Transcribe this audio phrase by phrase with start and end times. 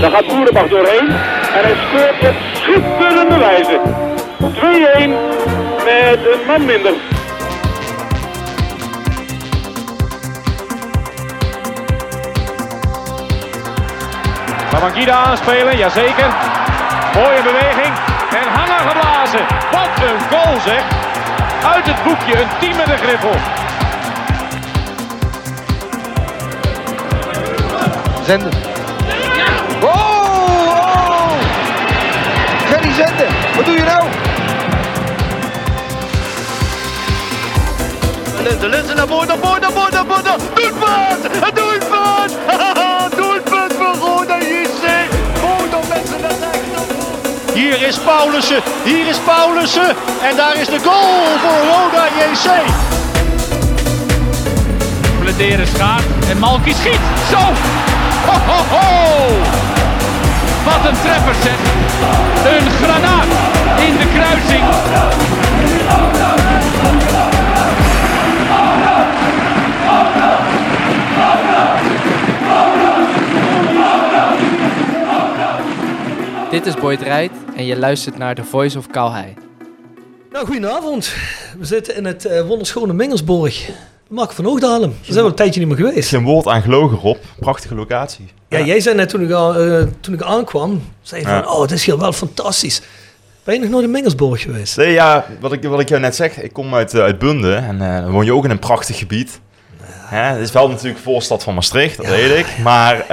[0.00, 1.08] Daar gaat Boerenbach doorheen.
[1.56, 3.80] En hij scoort op schitterende wijze.
[4.38, 5.10] 2-1
[5.84, 6.92] met een man minder.
[14.70, 16.34] Babangida aanspelen, jazeker.
[17.14, 17.94] Mooie beweging.
[18.30, 19.40] En hangen geblazen.
[19.70, 20.82] Wat een goal zeg.
[21.74, 23.34] Uit het boekje, een team met een griffel.
[28.24, 28.67] Zenden.
[33.56, 34.08] Wat doe je nou?
[38.42, 40.24] Linzen, Linzen naar voren, naar voren, naar voren, naar voren.
[40.54, 41.24] Doelpunt!
[41.44, 41.88] Een doelpunt!
[43.78, 44.84] voor Roda JC.
[45.40, 46.36] Roda mensen naar.
[47.54, 49.96] Hier is Paulussen, hier is Paulussen.
[50.22, 52.50] En daar is de goal voor Roda JC.
[55.20, 57.00] Bladeren schaart en Malky schiet.
[57.30, 57.38] Zo!
[58.26, 59.77] Ho, ho, ho!
[60.68, 61.58] Wat een treffer zeg.
[62.52, 63.26] Een granaat
[63.86, 64.64] in de kruising.
[76.50, 79.34] Dit is Boyd Rijt en je luistert naar The Voice of Calhei.
[80.30, 81.14] Nou, goedenavond.
[81.58, 83.70] We zitten in het eh, wonderschone Mingelsborg.
[84.08, 84.90] Mark van Oogdalem.
[84.90, 86.08] Daar zijn we een tijdje niet meer geweest.
[86.08, 87.16] Geen woord aan gelogen, Rob.
[87.48, 88.28] Prachtige locatie.
[88.48, 91.42] Ja, jij zei net toen ik, al- eh, toen ik aankwam, zei je Ja.
[91.42, 92.82] van, oh, het is hier wel fantastisch.
[93.44, 94.76] Ben je nog nooit in Mingelsborg geweest?
[94.76, 97.54] Nee, ja, wat ik, wat ik jou net zeg, ik kom uit, eh, uit Bunde
[97.54, 99.40] en eh, dan woon je ook in een prachtig gebied.
[99.82, 102.12] Hè, het is wel natuurlijk voorstad van Maastricht, dat Ja.
[102.12, 102.58] weet ik.
[102.62, 103.04] Maar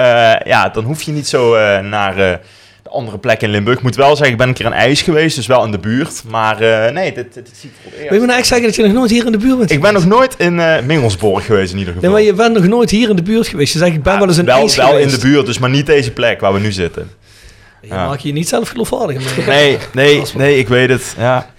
[0.47, 1.51] ja, dan hoef je niet zo
[1.81, 2.39] naar
[2.85, 3.77] de andere plekken in Limburg.
[3.77, 5.79] Ik moet wel zeggen, ik ben een keer aan IJs geweest, dus wel in de
[5.79, 6.23] buurt.
[6.27, 8.25] Maar eh, nee, dit, dit, dit zie ik voor het Wil je me eerst.
[8.27, 10.05] nou echt zeggen dat je nog nooit hier in de buurt bent Ik ben nog
[10.05, 12.15] nooit in eh Mingelsborg geweest in ieder Nee, geval.
[12.17, 13.73] maar je bent nog nooit hier in de buurt geweest.
[13.73, 15.59] Je zegt, ik ben Ja, wel eens in wel, IJs wel in de buurt, dus
[15.59, 17.11] maar niet deze plek waar we nu zitten.
[17.81, 18.07] Je Ja.
[18.07, 19.37] maakt je niet zelf geloofwaardig.
[19.47, 21.15] Nee, nee, nee, ik weet het.
[21.17, 21.53] Ja.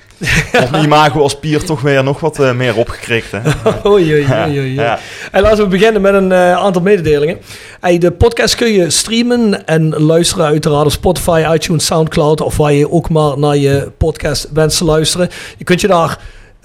[0.62, 3.30] Op mijn imago als pier toch weer nog wat eh, meer opgekrikt.
[3.30, 3.38] Hè?
[3.90, 4.74] Oei, oei, oei, oei.
[4.74, 4.98] Ja.
[5.32, 7.38] En laten we beginnen met een eh, aantal mededelingen.
[7.80, 12.72] Hey, de podcast kun je streamen en luisteren uiteraard op Spotify, iTunes, Soundcloud of waar
[12.72, 15.28] je ook maar naar je podcast wenst te luisteren.
[15.56, 16.18] Je kunt je daar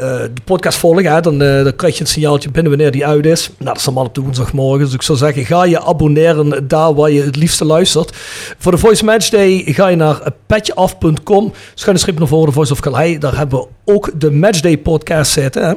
[0.07, 1.21] de podcast volgen, hè?
[1.21, 3.47] Dan, eh, krijg je een signaaltje binnen wanneer die uit is.
[3.47, 4.85] Nou, dat is allemaal op de woensdagmorgen.
[4.85, 8.15] Dus ik zou zeggen, ga je abonneren daar waar je het liefste luistert.
[8.57, 11.53] Voor de Voice Match Day ga je naar petjeaf.com.
[11.73, 13.19] Schuine schip naar voren, Voice of Calais.
[13.19, 15.67] Daar hebben we ook de Matchday podcast zitten.
[15.67, 15.73] Hè?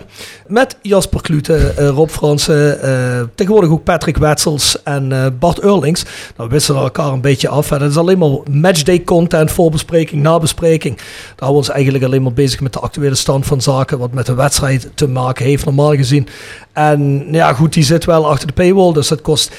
[0.47, 6.03] Met Jasper Klute, eh, Rob Fransen, eh, tegenwoordig ook Patrick Wetzels en eh, Bart Eurlings.
[6.37, 7.69] Nou, we wisselen elkaar een beetje af.
[7.69, 7.79] Hè.
[7.79, 10.97] Dat is alleen maar Matchday content, voorbespreking, nabespreking.
[10.97, 13.99] Daar houden we ons eigenlijk alleen maar bezig met de actuele stand van zaken.
[13.99, 16.29] Wat met de wedstrijd te maken heeft, normaal gezien.
[16.73, 18.93] En nou ja, goed, die zit wel achter de paywall.
[18.93, 19.53] Dus dat kost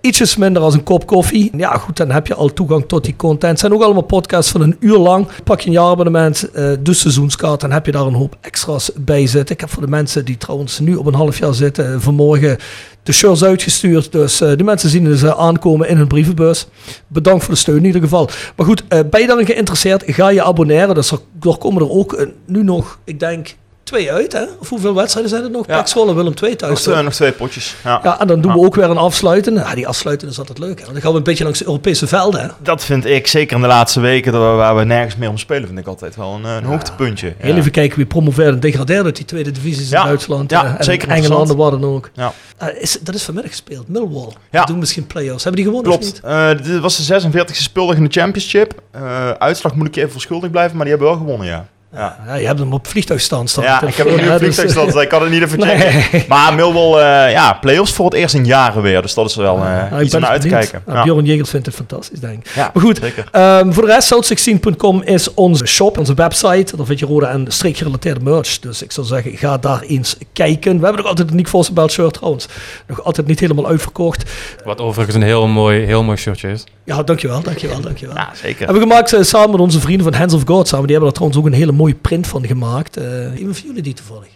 [0.00, 1.50] ietsjes minder als een kop koffie.
[1.56, 3.50] Ja, goed, dan heb je al toegang tot die content.
[3.50, 5.28] Het zijn ook allemaal podcasts van een uur lang.
[5.44, 9.26] Pak je een jaarabonnement, eh de seizoenskaart, dan heb je daar een hoop extra's bij
[9.26, 9.54] zitten.
[9.54, 12.58] Ik heb voor de mensen die trouwens nu op een half jaar zitten, eh, vanmorgen
[13.02, 14.12] de shirts uitgestuurd.
[14.12, 16.66] Dus eh de mensen zien ze aankomen in hun brievenbus.
[17.06, 18.28] Bedankt voor de steun in ieder geval.
[18.56, 20.02] Maar goed, ben je dan geïnteresseerd?
[20.06, 20.94] Ga je abonneren.
[20.94, 21.18] Dus er,
[21.58, 23.56] komen er ook nu nog, ik denk,
[23.90, 24.32] twee uit.
[24.32, 24.44] Hè?
[24.58, 25.66] Of hoeveel wedstrijden zijn er nog?
[25.66, 25.76] Ja.
[25.76, 26.86] Pek Zwolle, Willem II thuis.
[26.86, 27.74] Nog, nog twee potjes.
[27.84, 28.00] Ja.
[28.02, 29.54] Ja, en dan doen we ook weer een afsluiten.
[29.54, 30.78] Ja, die afsluiten is altijd leuk.
[30.78, 30.82] Hè?
[30.84, 32.40] Want dan gaan we een beetje langs de Europese velden.
[32.40, 32.46] Hè?
[32.62, 35.38] Dat vind ik, zeker in de laatste weken, dat we- waar we nergens meer om
[35.38, 37.34] spelen, vind ik altijd wel een, hoogtepuntje.
[37.38, 40.00] Heel even kijken wie promoveert en degradeert uit die tweede divisies Ja.
[40.00, 40.50] in Duitsland.
[40.50, 41.58] Ja, eh, en zeker Engeland, interessant.
[41.58, 42.10] waar dan ook.
[42.14, 42.32] Ja.
[42.56, 43.88] Eh, is, dat is vanmiddag gespeeld.
[43.88, 44.28] Millwall.
[44.50, 44.58] Ja.
[44.58, 45.44] Die doen misschien play-offs.
[45.44, 46.14] Hebben die gewonnen of Klopt.
[46.14, 46.24] niet?
[46.24, 48.74] Eh, dit was de 46e speeldag in de Championship.
[48.90, 51.66] Eh, uitslag moet ik je even verschuldigd blijven, maar die hebben wel gewonnen, ja.
[51.92, 53.64] Ja, Ja, je hebt hem op vliegtuigstand staan.
[53.64, 56.04] ja ik heb nog niet op vliegtuigstand, dus ik kan het niet even checken.
[56.12, 56.24] Nee.
[56.28, 59.02] Maar Millwall, eh ja, play-offs voor het eerst in jaren weer.
[59.02, 60.82] Dus dat is wel eh, iets om naar uit te kijken.
[60.86, 61.02] Ja.
[61.02, 62.50] Bjorn Jegels vindt het fantastisch, denk ik.
[62.54, 63.00] Ja, Maar goed.
[63.32, 66.76] Ehm, voor de rest, south16.com is onze shop, onze website.
[66.76, 68.58] Daar vind je rode en streekgerelateerde merch.
[68.58, 70.78] Dus ik zou zeggen, ga daar eens kijken.
[70.78, 72.46] We hebben nog altijd een Nick Vossenbelt shirt trouwens.
[72.86, 74.30] Nog altijd niet helemaal uitverkocht.
[74.64, 76.64] Wat overigens een heel mooi, heel mooi shirtje is.
[76.84, 78.16] Ja, dankjewel, dankjewel, dankjewel.
[78.16, 78.58] Ja, zeker.
[78.66, 80.86] Hebben we gemaakt eh, samen met onze vrienden van Hands of God samen.
[80.86, 82.96] Die hebben er trouwens ook een hele mooie print van gemaakt.
[82.96, 83.04] Eh
[83.38, 84.28] iemand van jullie die toevallig?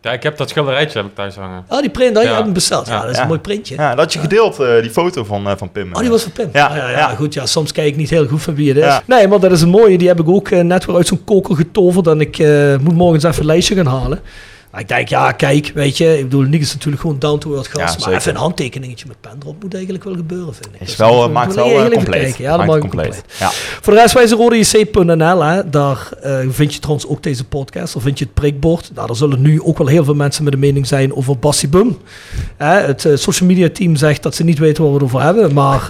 [0.00, 1.64] Ja, ik heb dat schilderijtje heb ik thuis hangen.
[1.68, 2.86] Ah, die print, dat je hebt hem besteld.
[2.86, 3.00] Ja, Ja.
[3.00, 3.22] dat is Ja.
[3.22, 3.74] een mooi printje.
[3.74, 5.92] Ja, dat had je gedeeld, eh, die foto van, eh, van Pim.
[5.94, 6.48] Oh, die was van Pim.
[6.52, 7.14] Ja, Ja, ja, ja, ja.
[7.14, 7.34] goed.
[7.34, 8.84] Ja, soms kijk ik niet heel goed van wie het is.
[8.84, 9.02] Ja.
[9.06, 9.98] Nee, maar dat is een mooie.
[9.98, 12.06] Die heb ik ook eh, net weer uit zo'n koker getoverd.
[12.06, 14.20] En ik eh, moet morgen eens even een lijstje gaan halen.
[14.72, 16.18] Maar ik denk, ja, kijk, weet je.
[16.18, 18.00] Ik bedoel, niks is natuurlijk gewoon down to earth gast.
[18.00, 20.80] Ja, maar even een handtekeningetje met pen erop moet eigenlijk wel gebeuren, vind ik.
[20.80, 22.22] Is Dus wel, eh, moet maakt heel wel eh, even compleet.
[22.22, 22.42] kijken.
[22.44, 23.08] Ja, dat Maakt maakt compleet.
[23.08, 23.38] compleet.
[23.38, 23.50] Ja.
[23.80, 25.62] Voor de rest, wij zijn rodejc.nl.
[25.70, 27.92] Daar eh, vind je trouwens ook deze podcast.
[27.94, 28.90] Daar vind je het prikbord.
[28.94, 31.68] Nou, daar zullen nu ook wel heel veel mensen met een mening zijn over Bassie
[31.68, 31.98] Bum.
[32.56, 35.52] Hè, het social media team zegt dat ze niet weten waar we het over hebben.
[35.52, 35.82] Maar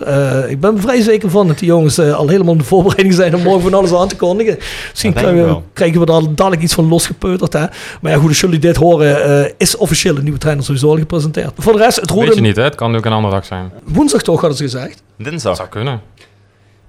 [0.49, 3.35] ik ben er vrij zeker van dat die jongens al helemaal in de voorbereiding zijn
[3.35, 4.59] om morgen van alles aan te kondigen.
[4.91, 7.53] Misschien we, krijgen we daar dadelijk iets van losgepeuterd.
[7.53, 7.65] Hè.
[8.01, 10.97] Maar ja, goed, als jullie dit horen, eh, is officieel een nieuwe trainer sowieso al
[10.97, 11.53] gepresenteerd.
[11.59, 12.41] Voor de rest, het Weet je rode...
[12.41, 12.63] niet, hè?
[12.63, 13.73] Het kan ook een andere dag zijn.
[13.85, 15.03] Woensdag toch, hadden ze gezegd.
[15.19, 15.57] Dat Dinsdag.
[15.57, 16.01] zou kunnen.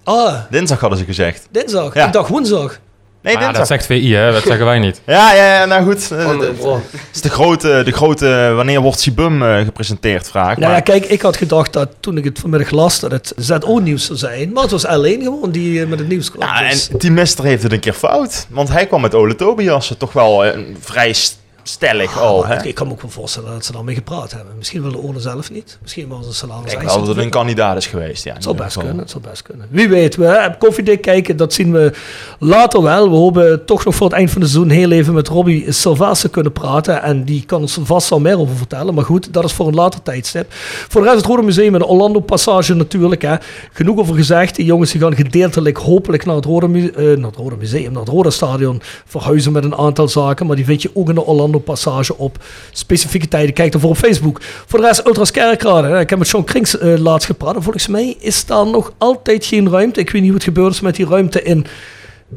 [0.03, 1.47] Ah, Dinsdag hadden ze gezegd.
[1.51, 1.93] dinsdag.
[1.93, 2.05] Ja.
[2.05, 2.79] Ik dacht woensdag.
[3.21, 3.67] Nee, Ah, dat dinsdag.
[3.67, 4.31] zegt VI, hè?
[4.31, 5.01] Dat zeggen wij niet.
[5.05, 6.11] Ja, ja, ja, nou goed.
[6.11, 6.81] eh, Andere Het bron.
[7.13, 10.57] is de grote, de grote wanneer wordt Sibum eh, gepresenteerd vraag.
[10.57, 14.05] Nou ja, kijk, ik had gedacht dat toen ik het vanmiddag las dat het ZO-nieuws
[14.05, 14.51] zou zijn.
[14.53, 16.47] Maar het was alleen gewoon die eh, met het nieuws kwam.
[16.47, 18.47] Ja, Dus- en Team Mister heeft het een keer fout.
[18.49, 22.39] Want hij kwam met Ole Tobias toch wel eh, vrij st- stellig Ah, al.
[22.39, 22.67] maar Hè?
[22.67, 24.53] ik, kan me ook wel voorstellen dat ze daarmee gepraat hebben.
[24.57, 25.77] Misschien wilde Orne zelf niet.
[25.81, 26.73] Misschien was het salaris.
[26.73, 28.23] Ik dat het een kandidaat is geweest.
[28.23, 29.67] Ja, Het zal best kunnen, het zal best kunnen.
[29.69, 31.91] Wie weet, we hebben koffiedik kijken, dat zien we
[32.39, 33.09] later wel.
[33.09, 36.29] We hopen toch nog voor het eind van het seizoen heel even met Robbie Sylvester
[36.29, 37.01] kunnen praten.
[37.01, 38.93] En die kan ons vast al meer over vertellen.
[38.93, 40.45] Maar goed, dat is voor een later tijdstip.
[40.53, 43.21] Voor de rest het Rode Museum en de Orlando Passage natuurlijk.
[43.21, 43.35] Hè.
[43.73, 44.55] Genoeg over gezegd.
[44.55, 47.91] Die jongens die gaan gedeeltelijk hopelijk naar het, Rode Mu- eh, naar het Rode Museum,
[47.91, 50.45] naar het Rode Stadion verhuizen met een aantal zaken.
[50.47, 53.53] Maar die vind je ook in de Orlando Passage op specifieke tijden.
[53.53, 54.41] Kijk daarvoor op Facebook.
[54.41, 55.87] Voor de rest Ultras Kerkrade.
[55.87, 55.99] hè.
[55.99, 57.55] Ik heb met Sean Krings eh, laatst gepraat.
[57.55, 59.99] En volgens mij is daar nog altijd geen ruimte.
[59.99, 61.65] Ik weet niet het gebeurd is met die ruimte in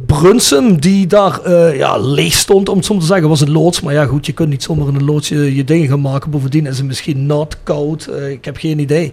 [0.06, 0.80] Brunsum.
[0.80, 3.28] Die daar eh, ja, leeg stond, om het zo te zeggen.
[3.28, 3.80] was een loods.
[3.80, 6.30] Maar ja goed, je kunt niet zomaar in een loods je, dingen gaan maken.
[6.30, 8.06] Bovendien is het misschien nat, koud.
[8.06, 9.10] eh, ik heb geen idee.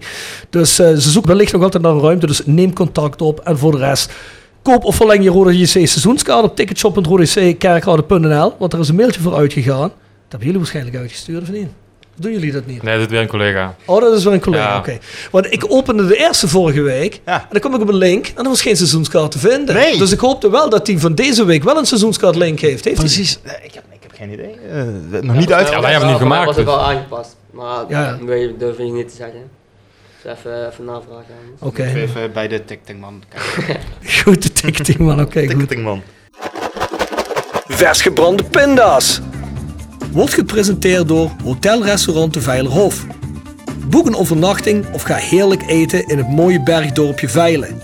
[0.50, 2.26] Dus eh, ze zoeken wellicht nog altijd naar een ruimte.
[2.26, 3.40] Dus neem contact op.
[3.40, 4.12] En voor de rest...
[4.64, 8.54] Koop of verleng je Rode JC seizoenskaart op ticketshop.rodejckerkrade.nl.
[8.58, 9.80] Want er is een mailtje voor uitgegaan.
[9.80, 9.90] Dat
[10.28, 11.66] hebben jullie waarschijnlijk uitgestuurd, of niet?
[12.16, 12.82] Of doen jullie dat niet?
[12.82, 13.74] Nee, dat doet weer een collega.
[13.84, 14.78] Oh, dat is wel een collega, Ja.
[14.78, 14.98] oké.
[15.30, 17.20] Want ik opende de eerste vorige week.
[17.26, 17.40] Ja.
[17.40, 18.26] En dan kom ik op een link.
[18.26, 19.74] En er was geen seizoenskaart te vinden.
[19.74, 19.98] Nee.
[19.98, 22.84] Dus ik hoopte wel dat hij van deze week wel een seizoenskaart link heeft.
[22.84, 23.06] heeft hij?
[23.06, 23.38] Precies.
[23.42, 24.54] Eh, Ik heb, ik heb geen idee.
[24.72, 25.68] Eh, nog niet uit.
[25.68, 26.74] Ja, wij hebben het niet gemaakt, was het dus.
[26.74, 27.36] wel aangepast.
[27.50, 28.18] Maar Ja.
[28.26, 29.40] dat durf ik niet te zeggen.
[30.24, 31.34] Dus even, even navragen.
[31.58, 33.80] Oké, Even bij de tictingman kijken.
[34.22, 35.20] goed de ticketing man.
[35.20, 35.48] Oké, goed.
[35.48, 36.02] Ticketingman.
[37.66, 39.20] Vers gebrande pinda's.
[40.12, 43.06] Wordt gepresenteerd door Hotel Restaurant de Veilerhof.
[43.86, 47.82] Boek een overnachting of ga heerlijk eten in het mooie bergdorpje Veilen.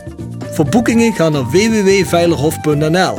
[0.50, 3.18] Voor boekingen ga naar www.veilerhof.nl.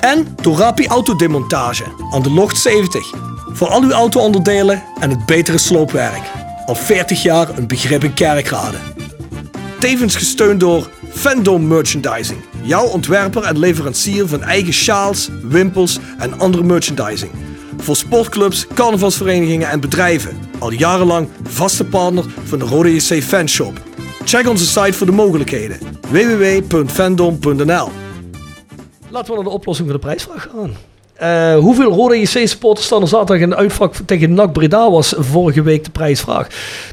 [0.00, 3.14] En Torapi Autodemontage aan de Locht 70.
[3.52, 6.22] Voor al uw auto-onderdelen en het betere sloopwerk.
[6.70, 8.76] Al 40 jaar een begrip in kerkrade.
[9.78, 12.40] Tevens gesteund door Fandom Merchandising.
[12.62, 17.30] Jouw ontwerper en leverancier van eigen sjaals, wimpels en andere merchandising.
[17.76, 20.38] Voor sportclubs, carnavalsverenigingen en bedrijven.
[20.58, 23.80] Al jarenlang vaste partner van de Rode JC Fanshop.
[24.24, 25.78] Check onze site voor de mogelijkheden.
[26.10, 27.88] www.fandom.nl
[29.08, 30.89] Laten we naar de oplossing van de prijsvraag gaan.
[31.20, 35.14] Eh, hoeveel Rode JC supporters staan er zaterdag in de uitvak tegen NAC Breda was
[35.18, 36.46] vorige week de prijsvraag.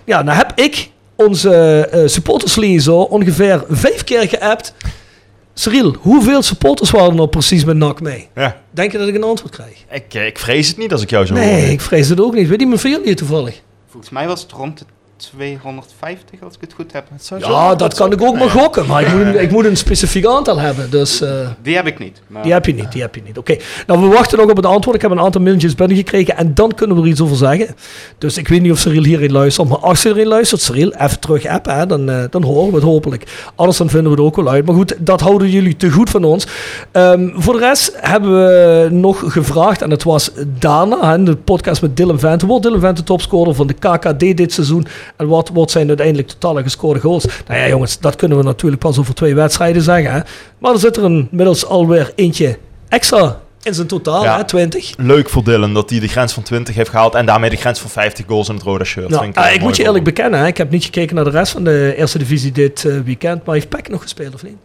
[0.05, 1.51] Ja, nou heb ik onze
[1.91, 4.73] eh supportersliaison ongeveer vijf keer geappt.
[5.53, 8.27] Cyril, hoeveel supporters waren er nou precies met NAC mee?
[8.35, 8.57] Ja.
[8.71, 9.83] Denk je dat ik een antwoord krijg?
[9.91, 11.69] Ik, eh, ik vrees het niet als ik jou zo Nee, hoor.
[11.71, 12.47] ik vrees het ook niet.
[12.47, 13.61] Weet iemand van jullie toevallig?
[13.89, 14.85] Volgens mij was het rond de
[15.17, 17.05] 250 als ik het goed heb.
[17.37, 18.85] Ja, dat kan ik ook maar gokken.
[18.87, 20.89] Maar ik moet, een, ik moet een specifiek aantal hebben.
[20.89, 22.21] Dus eh, Die heb ik niet.
[22.27, 22.91] Maar die heb je niet.
[22.91, 23.37] Die heb je niet.
[23.37, 23.57] Oké.
[23.87, 24.95] Nou, we wachten nog op het antwoord.
[24.95, 26.37] Ik heb een aantal mailtjes binnengekregen.
[26.37, 27.75] En dan kunnen we er iets over zeggen.
[28.17, 29.69] Dus ik weet niet of Cyril hierin luistert.
[29.69, 31.75] Maar als je erin luistert, Cyril, even terug appen.
[31.75, 33.23] Hè, dan, eh, dan horen we het hopelijk.
[33.55, 34.65] Anders dan vinden we het ook wel uit.
[34.65, 36.47] Maar goed, dat houden jullie te goed van ons.
[36.91, 39.81] Ehm, voor de rest hebben we nog gevraagd.
[39.81, 42.45] En het was daarna, hè, de podcast met Dylan Vente.
[42.45, 44.87] Wordt Dylan Vente topscorer van de KKD dit seizoen?
[45.15, 47.25] En wat wordt zijn uiteindelijk totale gescoorde goals?
[47.47, 50.11] Nou ja, jongens, dat kunnen we natuurlijk pas over twee wedstrijden zeggen.
[50.11, 50.19] Hè.
[50.57, 52.57] Maar er zit er inmiddels alweer eentje
[52.89, 54.37] extra in zijn totaal, Ja.
[54.37, 54.93] hè, 20.
[54.97, 57.79] Leuk voor Dylan dat hij de grens van 20 heeft gehaald en daarmee de grens
[57.79, 59.09] van 50 goals in het rode shirt.
[59.09, 61.23] Nou, Vind eh, een ik moet je eerlijk bekennen, hè, ik heb niet gekeken naar
[61.23, 63.45] de rest van de eerste divisie dit eh, weekend.
[63.45, 64.55] Maar heeft Peck nog gespeeld of niet?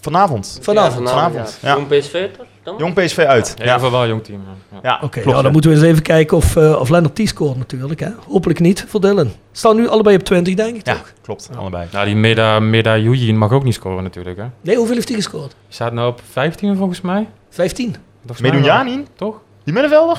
[0.00, 0.58] Vanavond.
[0.62, 1.08] Vanavond.
[1.08, 1.76] Ja, vanavond, Ja.
[1.88, 1.98] ja.
[1.98, 2.46] PSV toch?
[2.62, 2.74] Dan?
[2.78, 3.46] Jong PSV uit.
[3.48, 4.40] Ja, ieder geval wel een jong team.
[4.72, 4.78] Ja.
[4.82, 5.50] Ja, Oké, klopt, ja, dan ja.
[5.50, 8.00] moeten we eens even kijken of, eh of Lennart T scoort natuurlijk.
[8.00, 8.08] Hè.
[8.28, 9.30] Hopelijk niet voor Dylan.
[9.52, 11.12] Staan nu allebei op 20, denk ik Ja, toch?
[11.22, 11.50] klopt.
[11.56, 11.86] Allebei.
[11.92, 14.36] Nou, die Meda, Meda Yujin mag ook niet scoren natuurlijk.
[14.36, 14.44] Hè.
[14.60, 15.48] Nee, hoeveel heeft hij gescoord?
[15.50, 17.28] Die staat nou op 15 volgens mij.
[17.50, 17.96] 15.
[18.20, 18.60] Volgens mij wel.
[18.60, 19.40] Medunjanin, Toch?
[19.64, 20.16] die middenvelder?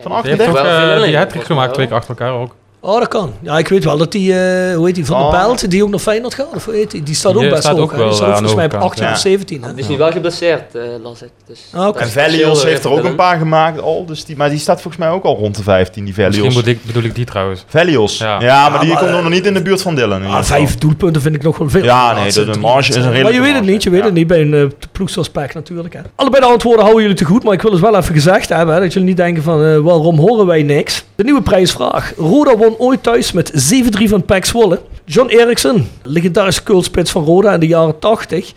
[0.00, 0.46] Van Die heeft 38?
[0.48, 2.54] ook wel veel eh, alleen, die hat volgens gemaakt twee keer achter elkaar ook.
[2.86, 3.32] Oh, dat kan.
[3.40, 5.30] Ja, ik weet wel dat die, eh, hoe heet die, Van Oh.
[5.30, 7.02] der Belt, die ook nog Feyenoord gaat, of hoe heet die?
[7.02, 7.82] Die staat ook Die best staat hoog.
[7.82, 7.90] ook?
[7.90, 9.30] Die wel, staat eh, volgens mij de op 18 overkant, of ja.
[9.30, 9.62] 17.
[9.62, 9.74] Hè?
[9.74, 11.28] Die is nu wel geblesseerd, eh las ik.
[11.46, 14.50] Dus Ah, En Velios heel, heeft er ook een paar gemaakt al, dus die, maar
[14.50, 16.54] die staat volgens mij ook al rond de 15, die Misschien Velios.
[16.54, 17.64] moet ik, bedoel ik die trouwens.
[17.68, 18.18] Velios.
[18.18, 18.68] Ja, Ja.
[18.68, 20.26] maar die maar, komt nog niet in de buurt van Dylan.
[20.26, 21.84] Ah, vijf doelpunten vind ik nog wel veel.
[21.84, 23.22] Ja, nee, laatste de- de marge is een wedstrijden.
[23.22, 25.54] Maar je weet het niet, je weet het niet bij een uh, ploeg zoals PEC
[25.54, 25.94] natuurlijk.
[25.94, 26.00] Hè.
[26.14, 28.74] Allebei de antwoorden houden jullie te goed, maar ik wil het wel even gezegd hebben.
[28.74, 31.04] Hè, dat jullie niet denken van, eh, waarom horen wij niks?
[31.14, 32.12] De nieuwe prijsvraag.
[32.16, 34.80] Roda won ooit thuis met 7-3 van PEC Zwolle.
[35.04, 38.52] John Eriksen, legendarische kultspits van Roda in de jaren 80...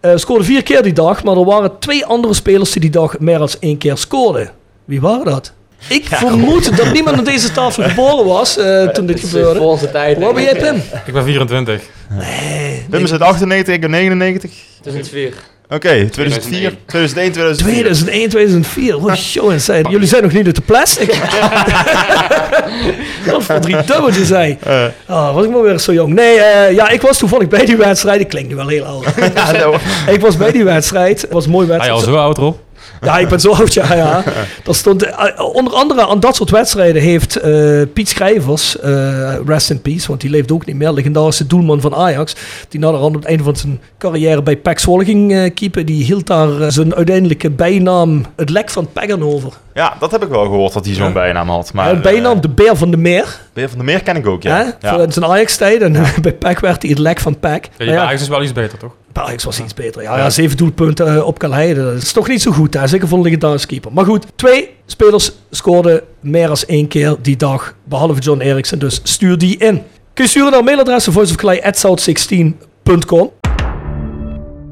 [0.00, 3.18] eh, scoorde vier keer die dag, maar er waren twee andere spelers die die dag
[3.18, 4.50] meer dan één keer scoorden.
[4.84, 5.52] Wie waren dat?
[5.88, 9.58] Ik vermoed dat niemand aan deze tafel geboren was eh, toen dit Het is gebeurde.
[9.60, 10.18] voor onze tijd.
[10.18, 10.82] Waar ben jij, Pim?
[11.06, 11.82] Ik ben 24.
[12.90, 14.50] Wim is uit 98, ik ben 99.
[14.80, 15.34] 2004.
[15.72, 17.82] Oké, 2004, 2001, 2004.
[17.82, 18.96] 2001, 2004.
[18.96, 19.86] Oh, show en zijn.
[19.90, 21.14] Jullie zijn nog niet uit de plastic.
[23.32, 24.56] Wat voor drie dubbeltjes zei.
[24.62, 26.14] Eh, Oh, was ik maar weer zo jong.
[26.14, 28.20] Nee, eh, ja, ik was toevallig bij die wedstrijd.
[28.20, 29.04] Ik klink nu wel heel oud.
[29.34, 31.20] ja, nou, ik was bij die wedstrijd.
[31.20, 32.06] Het was een mooi Hij wedstrijd.
[32.06, 32.58] al zo oud erop.
[33.02, 33.94] Ja, ik ben zo oud, ja.
[33.94, 34.22] ja.
[34.66, 39.70] Er stond, eh, onder andere aan dat soort wedstrijden heeft eh, Piet Schrijvers, eh, rest
[39.70, 42.34] in peace, want die leeft ook niet meer, legendarische doelman van Ajax,
[42.68, 46.04] die naderhand op het einde van zijn carrière bij PEC Zwolle ging eh, keepen, die
[46.04, 49.52] hield daar eh, zijn uiteindelijke bijnaam het lek van Peggen over.
[49.74, 51.12] ja, dat heb ik wel gehoord dat hij zo'n Ja.
[51.12, 51.72] bijnaam had.
[51.72, 54.42] Maar, bijnaam eh, de Beer van de Meer, Beer van der Meer ken ik ook,
[54.42, 54.56] ja.
[54.56, 54.94] hè, ja.
[54.94, 55.92] voor zijn Ajax-tijd, en
[56.22, 57.64] bij PEC werd hij het lek van PEC.
[57.64, 58.92] Ja, Maar ja, Ajax is wel iets beter, toch?
[59.12, 60.02] Ajax was iets beter.
[60.02, 60.30] Ja, ja.
[60.30, 61.84] zeven doelpunten eh, op Calheide.
[61.84, 62.74] Dat is toch niet zo goed.
[62.74, 62.86] Hè?
[62.86, 63.92] Zeker voor een legendarische keeper.
[63.92, 67.74] Maar goed, twee spelers scoorden meer dan één keer die dag.
[67.84, 68.78] Behalve John Eriksen.
[68.78, 69.82] Dus stuur die in.
[70.14, 73.30] Kun je sturen naar mailadres voiceofclay.south16.com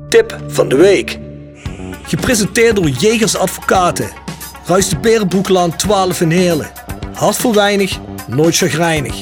[0.09, 1.18] Tip van de week.
[2.02, 4.09] Gepresenteerd door Jegers Advocaten.
[4.66, 6.71] Ruist de Berenbroeklaan 12 in Heerlen.
[7.14, 9.14] Hart voor weinig, nooit chagrijnig.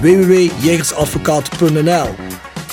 [0.00, 2.08] www.jegersadvocaten.nl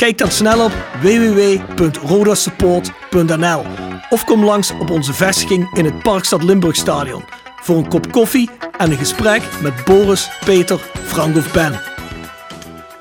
[0.00, 3.64] Kijk dan snel op www.rodasupport.nl
[4.10, 7.24] of kom langs op onze vestiging in het Parkstad Limburgstadion
[7.62, 11.89] voor een kop koffie en een gesprek met Boris, Peter, Frank of Ben.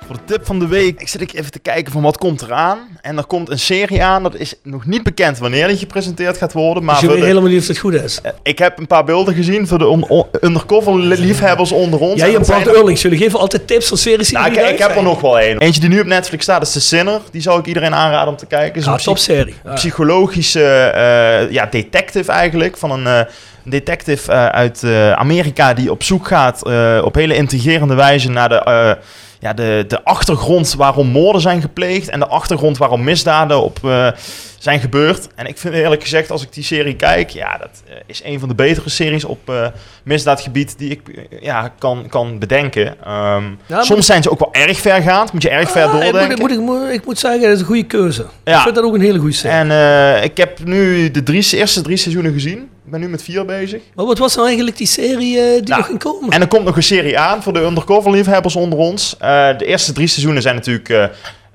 [0.10, 2.42] Voor de tip van de week ik zit ik even te kijken van wat komt
[2.42, 2.78] eraan.
[3.02, 6.54] En er komt een serie aan, dat is nog niet bekend wanneer die gepresenteerd gaat
[6.54, 6.84] worden.
[6.84, 8.20] Maar Dus je voor weet de- helemaal niet of het goed is.
[8.22, 12.00] eh, ik heb een paar beelden gezien voor de on- on- undercover li- liefhebbers onder
[12.00, 12.20] ons.
[12.20, 14.70] Jij En en Bart zijn Eurlings, jullie geven altijd tips van series die Nou, ik,
[14.70, 15.58] ik heb er nog wel één.
[15.60, 17.22] Eentje die nu op Netflix staat, is The Sinner.
[17.32, 18.80] Die zou ik iedereen aanraden om te kijken.
[18.80, 19.56] Is Ja, een psych- topserie.
[19.64, 19.74] Ja.
[19.74, 22.78] psychologische eh, ja, detective eigenlijk.
[22.78, 23.32] Van een eh,
[23.64, 28.56] detective uit eh, Amerika die op zoek gaat eh, op hele intrigerende wijze naar de,
[28.64, 28.92] eh,
[29.40, 32.10] ja, de, de achtergrond waarom moorden zijn gepleegd.
[32.10, 34.12] En de achtergrond waarom misdaden op, eh,
[34.58, 35.28] zijn gebeurd.
[35.36, 38.40] En ik vind eerlijk gezegd, als ik die serie kijk, ja, dat eh, is een
[38.40, 39.68] van de betere series op eh,
[40.04, 41.02] misdaadgebied die ik
[41.42, 42.96] ja, kan, kan bedenken.
[43.06, 43.44] Ehm,
[43.80, 46.40] soms zijn ze ook wel erg vergaand, moet je erg ver Ah, ik, doordenken.
[46.40, 48.26] moet, ik, moet, ik, moet, ik moet zeggen, dat is een goede keuze.
[48.44, 48.56] Ja.
[48.56, 49.72] Ik vind dat ook een hele goede serie.
[49.72, 52.70] En ik heb nu de drie, eerste drie seizoenen gezien.
[52.90, 53.82] Ik ben nu met vier bezig.
[53.96, 56.30] Maar wat was nou eigenlijk die serie eh, die Nou, nog ging komen?
[56.30, 59.18] En er komt nog een serie aan voor de undercover liefhebbers onder ons.
[59.18, 60.90] Eh, de eerste drie seizoenen zijn natuurlijk...
[60.90, 61.08] eh,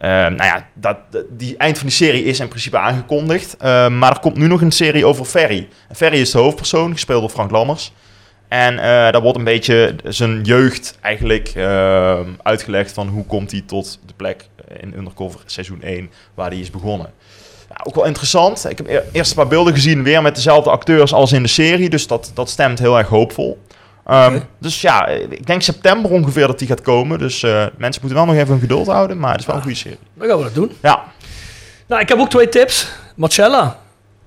[0.08, 0.96] nou ja, dat,
[1.30, 3.56] die eind van die serie is in principe aangekondigd.
[3.88, 5.68] Maar er komt nu nog een serie over Ferry.
[5.92, 7.92] Ferry is de hoofdpersoon, gespeeld door Frank Lammers.
[8.48, 8.76] En
[9.12, 11.52] daar wordt een beetje zijn jeugd eigenlijk
[12.42, 14.48] uitgelegd van hoe komt hij tot de plek
[14.80, 17.12] in Undercover seizoen 1 waar hij is begonnen.
[17.84, 18.70] Ja, ook wel interessant.
[18.70, 21.90] Ik heb eerst een paar beelden gezien, weer met dezelfde acteurs als in de serie.
[21.90, 23.58] Dus dat, dat stemt heel erg hoopvol.
[24.06, 24.38] Ehm.
[24.58, 27.18] Dus ja, ik denk september ongeveer dat die gaat komen.
[27.18, 29.18] Dus eh, mensen moeten wel nog even hun geduld houden.
[29.18, 29.98] Maar het is wel een goede serie.
[30.14, 30.72] Dan gaan we dat doen.
[30.82, 31.02] Ja,
[31.86, 32.88] Nou, ik heb ook twee tips.
[33.16, 33.78] Marcella,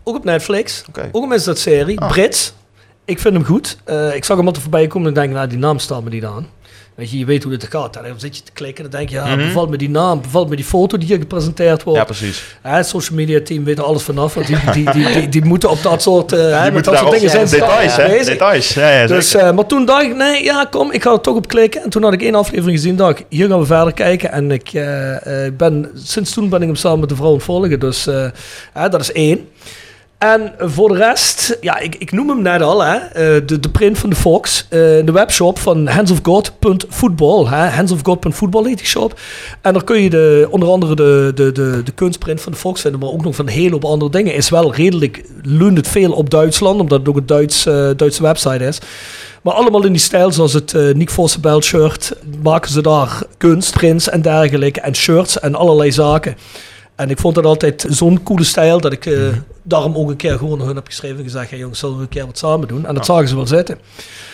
[0.04, 0.84] ook op Netflix.
[0.90, 1.10] oké.
[1.12, 2.08] Ook een misdaadserie, Ah.
[2.08, 2.54] Brits.
[3.06, 3.78] Ik vind hem goed.
[3.84, 6.26] Eh, ik zag hem altijd voorbij komen en denk, nou, die naam staat me niet
[6.26, 6.48] aan.
[6.98, 7.96] Weet je, je weet hoe dit gaat.
[7.96, 8.02] hè.
[8.02, 9.46] Dan zit je te klikken en dan denk je, ja, Mhm.
[9.46, 12.00] bevalt me die naam, bevalt me die foto die hier gepresenteerd wordt.
[12.00, 12.44] Ja, precies.
[12.62, 15.46] Hè, het social media team weet er alles vanaf, want die, die, die, die, die
[15.46, 18.08] moeten op dat soort, eh, hè, met dat soort dingen zijn details, hè?
[18.08, 18.26] bezig.
[18.26, 18.74] Details.
[18.74, 21.36] Ja, ja, Dus, eh, maar toen dacht ik, nee, ja, kom, ik ga er toch
[21.36, 21.84] op klikken.
[21.84, 24.32] En toen had ik één aflevering gezien, dacht ik, hier gaan we verder kijken.
[24.32, 25.16] En ik eh,
[25.58, 27.80] ben, sinds toen ben ik hem samen met de vrouw aan het volgen.
[27.80, 28.06] Dus
[28.74, 29.48] hè, dat is één.
[30.18, 33.70] En voor de rest, ja, ik, ik noem hem net al, hè, eh, de, de
[33.70, 37.46] print van de Fox, eh, de webshop van handsofgod.football.
[37.46, 39.20] Handsofgod.football heet die shop.
[39.62, 42.82] En daar kun je de, onder andere de, de, de, de kunstprint van de Fox
[42.82, 44.34] vinden, maar ook nog van een hele hoop andere dingen.
[44.34, 48.22] Is wel redelijk, leunt het veel op Duitsland, omdat het ook een Duits, eh, Duitse
[48.22, 48.80] website is.
[49.42, 54.22] Maar allemaal in die stijl, zoals het Nick Vossenbelt shirt, maken ze daar kunstprints en
[54.22, 56.36] dergelijke, en shirts en allerlei zaken.
[56.98, 59.28] En ik vond dat altijd zo'n coole stijl dat ik eh,
[59.64, 62.10] daarom ook een keer gewoon hun heb geschreven en gezegd: hey jongens, zullen we een
[62.10, 62.86] keer wat samen doen?
[62.86, 63.78] En dat zagen ze wel zitten.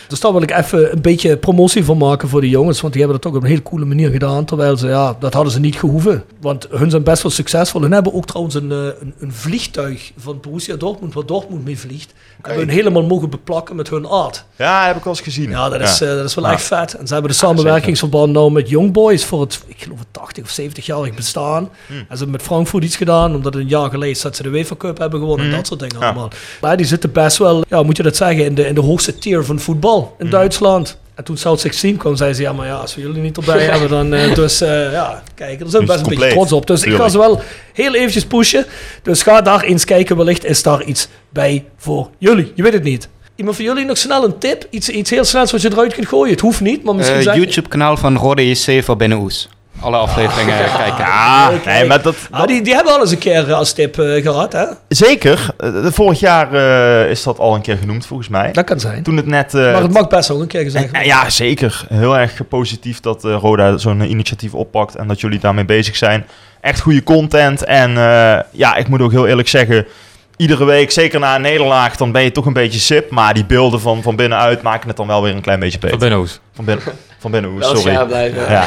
[0.08, 3.02] Dus daar wil ik even een beetje promotie van maken voor de jongens, want die
[3.02, 4.44] hebben dat ook op een hele coole manier gedaan.
[4.44, 6.24] Terwijl ze, ja, dat hadden ze niet gehoeven.
[6.40, 7.80] Want hun zijn best wel succesvol.
[7.80, 11.78] Hun hebben ook trouwens een, eh, een, een vliegtuig van Borussia Dortmund, waar Dortmund mee
[11.78, 12.12] vliegt.
[12.42, 14.44] Hebben hun helemaal mogen beplakken met hun art.
[14.56, 15.50] Ja, dat heb ik wel eens gezien.
[15.50, 16.06] Ja, dat is, Ja.
[16.06, 16.52] eh, dat is wel Ja.
[16.52, 16.94] echt vet.
[16.94, 20.44] En ze hebben de samenwerkingsverband nou met Young Boys voor het, ik geloof het 80
[20.44, 21.68] of 70-jarig bestaan.
[21.86, 21.92] Hm.
[21.92, 24.76] En ze hebben met Frankfurt iets gedaan, omdat een jaar geleden dat ze de UEFA
[24.76, 25.56] Cup hebben gewonnen en Hm.
[25.58, 26.04] dat soort dingen Ja.
[26.04, 26.30] allemaal.
[26.60, 29.18] Maar die zitten best wel, ja, moet je dat zeggen, in de, in de hoogste
[29.18, 30.03] tier van voetbal.
[30.18, 30.98] In Duitsland.
[31.14, 33.62] En toen South 16 kwam, zei ze, ja, maar ja, als we jullie niet erbij
[33.70, 34.14] hebben, dan...
[34.14, 36.66] eh, dus eh, ja, kijk, daar zijn we best een beetje trots op.
[36.66, 37.42] Dus ik ga ze wel
[37.72, 38.66] heel eventjes pushen.
[39.02, 42.52] Dus ga daar eens kijken, wellicht is daar iets bij voor jullie.
[42.54, 43.08] Je weet het niet.
[43.36, 44.66] Iemand van jullie nog snel een tip?
[44.70, 46.30] Iets, iets heel snels wat je eruit kunt gooien.
[46.32, 49.48] Het hoeft niet, maar misschien zeg YouTube-kanaal van Rode JC voor Binnen Oes.
[49.80, 51.04] Alle afleveringen kijken.
[51.04, 53.98] Ja, nee, maar dat, Ah, die, die hebben al eens een keer eh, als tip
[53.98, 54.64] eh, gehad, hè?
[54.88, 55.46] zeker.
[55.58, 58.52] Eh, vorig jaar eh, is dat al een keer genoemd, volgens mij.
[58.52, 59.02] Dat kan zijn.
[59.02, 59.54] Toen het net...
[59.54, 61.10] eh, maar het mag best ook een keer gezegd En- worden.
[61.10, 61.84] en ja, zeker.
[61.88, 66.26] Heel erg positief dat eh, Roda zo'n initiatief oppakt en dat jullie daarmee bezig zijn.
[66.60, 67.64] Echt goede content.
[67.64, 69.86] En eh, ja, ik moet ook heel eerlijk zeggen,
[70.36, 73.10] iedere week, zeker na een nederlaag, dan ben je toch een beetje sip.
[73.10, 75.90] Maar die beelden van, van binnenuit maken het dan wel weer een klein beetje beter.
[75.98, 76.40] Van Binnenhoes.
[76.54, 76.84] Van binnen,
[77.24, 77.80] van binnen, sorry.
[77.80, 78.50] scherp blijven.
[78.50, 78.64] Ja,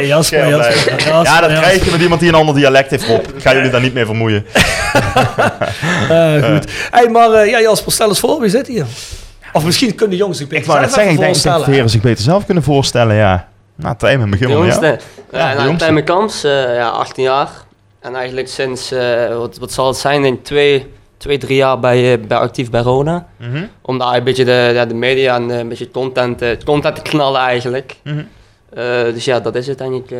[0.00, 3.26] Jasper, Jasper, ja, dat krijg je met iemand die een ander dialect heeft, Rob.
[3.36, 4.46] Ik ga jullie daar niet meer vermoeien.
[6.08, 6.70] Eh, goed.
[6.90, 8.86] Hey, maar eh, ja, Jasper, stel eens voor, wie zit hier?
[9.52, 11.64] Of misschien kunnen de jongens zich beter Ik wou zelf zeggen, ik even denk dat
[11.64, 13.48] de heren zich beter zelf kunnen voorstellen, ja.
[13.76, 14.98] Nou, Tijmen, begin maar met jou.
[15.32, 15.76] Ja, nou.
[15.76, 17.50] Tijmen Kamps, eh, ja, 18 jaar.
[18.00, 20.86] En eigenlijk sinds, eh, wat, wat zal het zijn, denk ik twee,
[21.16, 23.26] twee drie jaar bij, eh, bij actief bij Roda.
[23.36, 26.56] Mhm, Om daar een beetje de, ja, de media en eh, een beetje content, eh,
[26.64, 27.96] content te knallen eigenlijk.
[28.04, 28.18] mhm.
[28.72, 30.10] Eh, dus ja, dat is het denk ik.
[30.10, 30.18] eh,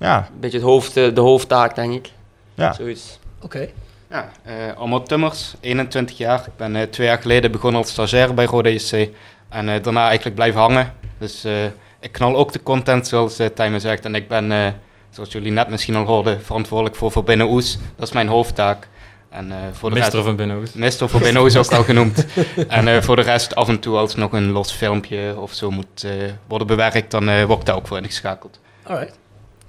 [0.00, 2.10] Ja, een beetje het hoofd, de hoofdtaak denk ik.
[2.54, 2.72] Ja.
[2.72, 3.18] Zoiets.
[3.42, 3.68] Oké.
[4.10, 6.38] Ja, eh Allemaal Tummers, 21 jaar.
[6.46, 9.08] Ik ben eh, twee jaar geleden begonnen als stagiair bij Rode JC.
[9.48, 10.92] En eh, daarna eigenlijk blijven hangen.
[11.18, 11.52] Dus eh,
[12.00, 14.04] ik knal ook de content zoals uh, Tijmen zegt.
[14.04, 14.66] En ik ben, eh,
[15.10, 17.78] zoals jullie net misschien al hoorden, verantwoordelijk voor Verbinnen Oes.
[17.96, 18.88] Dat is mijn hoofdtaak.
[19.30, 20.72] En, eh, voor de Mister rest, van Binnenhoes.
[20.72, 22.26] Mister voor Binnen Oes ook al genoemd.
[22.68, 25.70] En eh, voor de rest af en toe als nog een los filmpje of zo
[25.70, 26.12] moet eh,
[26.46, 28.60] worden bewerkt, dan eh word ik daar ook voor ingeschakeld.
[28.82, 29.18] Alright.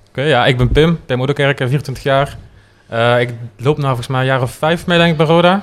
[0.09, 2.37] Oké, ja, ik ben Pim, Pim Oedekerk, 24 jaar.
[2.87, 5.61] Eh, ik loop nou volgens mij een jaar of vijf mee, denk ik, bij Roda.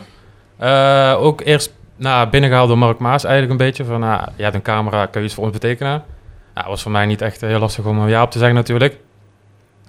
[0.56, 3.84] Eh, ook eerst nou, binnengehaald door Mark Maas eigenlijk een beetje.
[3.84, 6.04] Van, nou, je hebt een camera, kun je iets voor ons betekenen?
[6.54, 8.98] Nou, was voor mij niet echt heel lastig om een ja op te zeggen natuurlijk.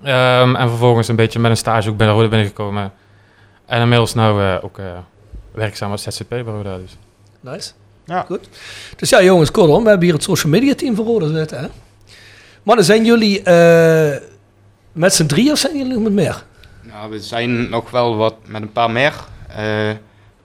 [0.03, 2.91] Ehm, en vervolgens een beetje met een stage ook bij de Roda binnengekomen.
[3.67, 4.85] En inmiddels nou eh, ook eh,
[5.51, 6.77] werkzaam als ZZP bij Roda.
[6.77, 6.97] Dus.
[7.39, 7.71] Nice.
[8.05, 8.21] Ja.
[8.21, 8.49] Goed.
[8.95, 11.67] Dus ja, jongens, kortom, we hebben hier het social media team voor Roda zitten, hè?
[12.63, 14.21] Mannen, zijn jullie eh,
[14.91, 16.43] met z'n drie of zijn jullie nog met meer?
[16.81, 19.13] Nou, we zijn nog wel wat met een paar meer.
[19.47, 19.89] Eh,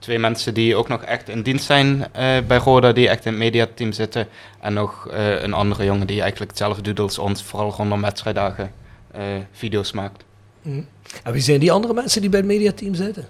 [0.03, 3.31] twee mensen die ook nog echt in dienst zijn eh, bij Roda, die echt in
[3.31, 4.27] het mediateam zitten.
[4.59, 8.71] En nog eh, een andere jongen die eigenlijk hetzelfde doet als ons, vooral rondom wedstrijddagen,
[9.11, 10.23] eh, video's maakt.
[11.23, 13.27] En wie zijn die andere mensen die bij het mediateam zitten?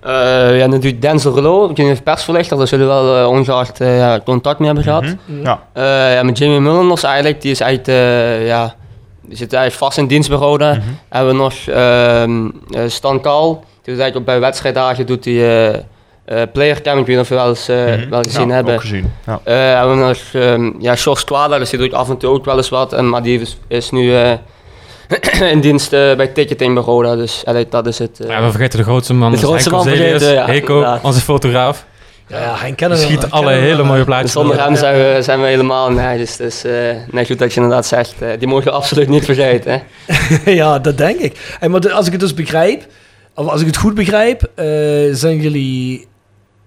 [0.00, 3.98] Eh, ja, natuurlijk Denzel Relo, ik ben persverlichter, daar zullen we wel eh, ongeacht eh,
[3.98, 5.02] ja, contact mee hebben gehad.
[5.24, 5.42] Mhm.
[5.42, 5.62] Ja.
[5.72, 8.74] Eh, ja, met Jimmy Mullenders eigenlijk, die is eh, ja,
[9.22, 10.30] die zit eigenlijk vast in dienst.
[10.30, 10.80] Mhm.
[11.08, 15.34] Hebben we nog ehm eh, Stan Kaal, die doet eigenlijk ook bij wedstrijddagen doet hij
[15.34, 15.78] eh
[16.24, 18.08] eh playercam, ik weet niet of je wel eens Mhm.
[18.10, 18.74] wel gezien Ja, hebben.
[18.74, 19.12] ook gezien.
[19.26, 19.40] Ja.
[19.44, 22.44] Eh, hebben we nog ehm ja, Sjors Kwada, dus die doet af en toe ook
[22.44, 24.32] wel eens wat, en, maar die is, is nu eh,
[25.52, 28.20] in dienst eh, bij ticketing bij Roda, dus dat is het.
[28.20, 28.28] eh.
[28.28, 31.86] Ja, we vergeten de grootste man, De is grootste man vergeten, ja, Heko, onze fotograaf.
[32.28, 34.32] Ja, ja hij kennen schiet alle hele mooie plaatjes.
[34.32, 36.72] Zonder hem zijn we, zijn we helemaal nee, dus, dus eh,
[37.10, 39.82] nee, goed dat je inderdaad zegt, die mogen we absoluut niet vergeten.
[40.06, 40.50] Hè?
[40.62, 41.56] ja, dat denk ik.
[41.58, 42.86] Hey, maar als ik het dus begrijp,
[43.34, 44.66] of als ik het goed begrijp, eh,
[45.12, 46.06] zijn jullie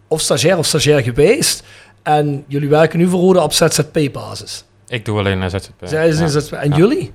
[0.08, 1.64] of stagiair of stagiair geweest.
[2.04, 4.64] En jullie werken nu voor Roda op ZZP-basis.
[4.88, 5.72] Ik doe alleen een ZZP.
[5.82, 6.22] Zij Ja.
[6.22, 6.52] een ZZP.
[6.54, 6.76] En Ja.
[6.76, 7.12] jullie?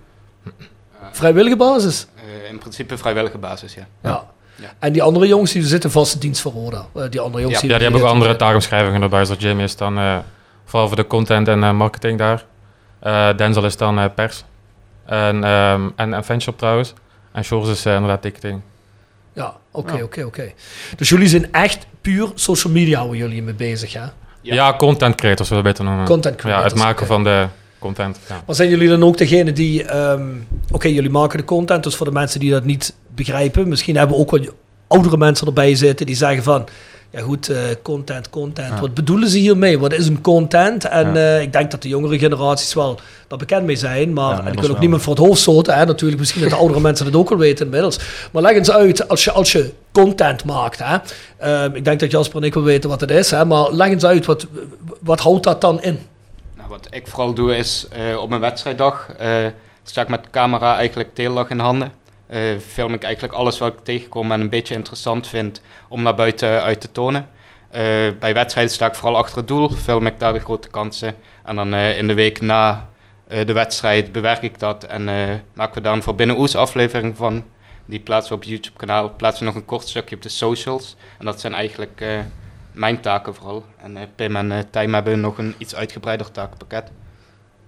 [1.12, 2.06] Vrijwillige basis?
[2.16, 3.86] Eh, in principe vrijwillige basis, ja.
[4.02, 4.30] Ja.
[4.54, 4.72] Ja.
[4.78, 6.86] En die andere jongens die zitten vaste dienst voor Roda.
[6.94, 9.24] Eh, die andere jongens Ja, Ja, die hebben ook andere taakomschrijvingen erbij.
[9.24, 10.18] Zoals Jimmy is dan eh,
[10.64, 12.44] vooral voor de content en marketing daar.
[13.36, 14.44] Denzel is dan pers.
[15.06, 16.92] En, ehm en, en fanshop trouwens.
[17.32, 18.60] En Shores is inderdaad ticketing.
[19.32, 20.02] Ja, oké, Ja.
[20.02, 20.52] oké, oké.
[20.96, 24.12] Dus jullie zijn echt puur social media waar jullie mee bezig, ja?
[24.40, 26.04] Ja, content creators zullen we beter noemen.
[26.04, 27.46] Content Ja, creators, het maken van de
[27.82, 28.18] content.
[28.28, 28.42] Ja.
[28.46, 29.84] Maar zijn jullie dan ook degene die...
[29.84, 30.22] ehm,
[30.70, 33.68] Oké, jullie maken de content, dus voor de mensen die dat niet begrijpen...
[33.68, 34.52] Misschien hebben ook wat
[34.86, 36.66] oudere mensen erbij zitten die zeggen van...
[37.10, 38.68] Ja goed, eh, content, content.
[38.74, 38.80] Ja.
[38.80, 39.78] Wat bedoelen ze hiermee?
[39.78, 40.84] Wat is een content?
[40.84, 41.36] En Ja.
[41.36, 44.12] eh, ik denk dat de jongere generaties wel daar bekend mee zijn.
[44.12, 45.74] Maar Ja, en ik wil ook niemand voor het hoofd stoten.
[45.74, 45.84] Hè?
[45.84, 47.98] Natuurlijk, misschien dat de oudere mensen het ook wel weten inmiddels.
[48.32, 50.80] Maar leg eens uit, als je, als je content maakt...
[50.82, 50.96] Hè?
[51.38, 53.30] Ehm, ik denk dat Jasper en ik wel weten wat het is.
[53.30, 53.44] Hè?
[53.44, 54.46] Maar leg eens uit, wat,
[55.00, 55.98] wat houdt dat dan in?
[56.72, 59.46] Wat ik vooral doe is eh, op mijn wedstrijddag eh,
[59.82, 61.92] sta ik met de camera eigenlijk de in handen.
[62.26, 66.14] Eh, film ik eigenlijk alles wat ik tegenkom en een beetje interessant vind om naar
[66.14, 67.28] buiten uit te tonen.
[68.18, 71.14] Bij wedstrijden sta ik vooral achter het doel, film ik daar de grote kansen.
[71.44, 72.88] En dan in de week na
[73.26, 75.04] de wedstrijd bewerk ik dat en
[75.54, 77.44] maken we daar een voor binnen Oes aflevering van.
[77.84, 80.96] Die plaatsen we op YouTube kanaal, plaatsen we nog een kort stukje op de socials.
[81.18, 82.04] En dat zijn eigenlijk
[82.72, 83.64] mijn taken vooral.
[83.82, 86.90] En eh, Pim en eh Tijm hebben nog een iets uitgebreider takenpakket.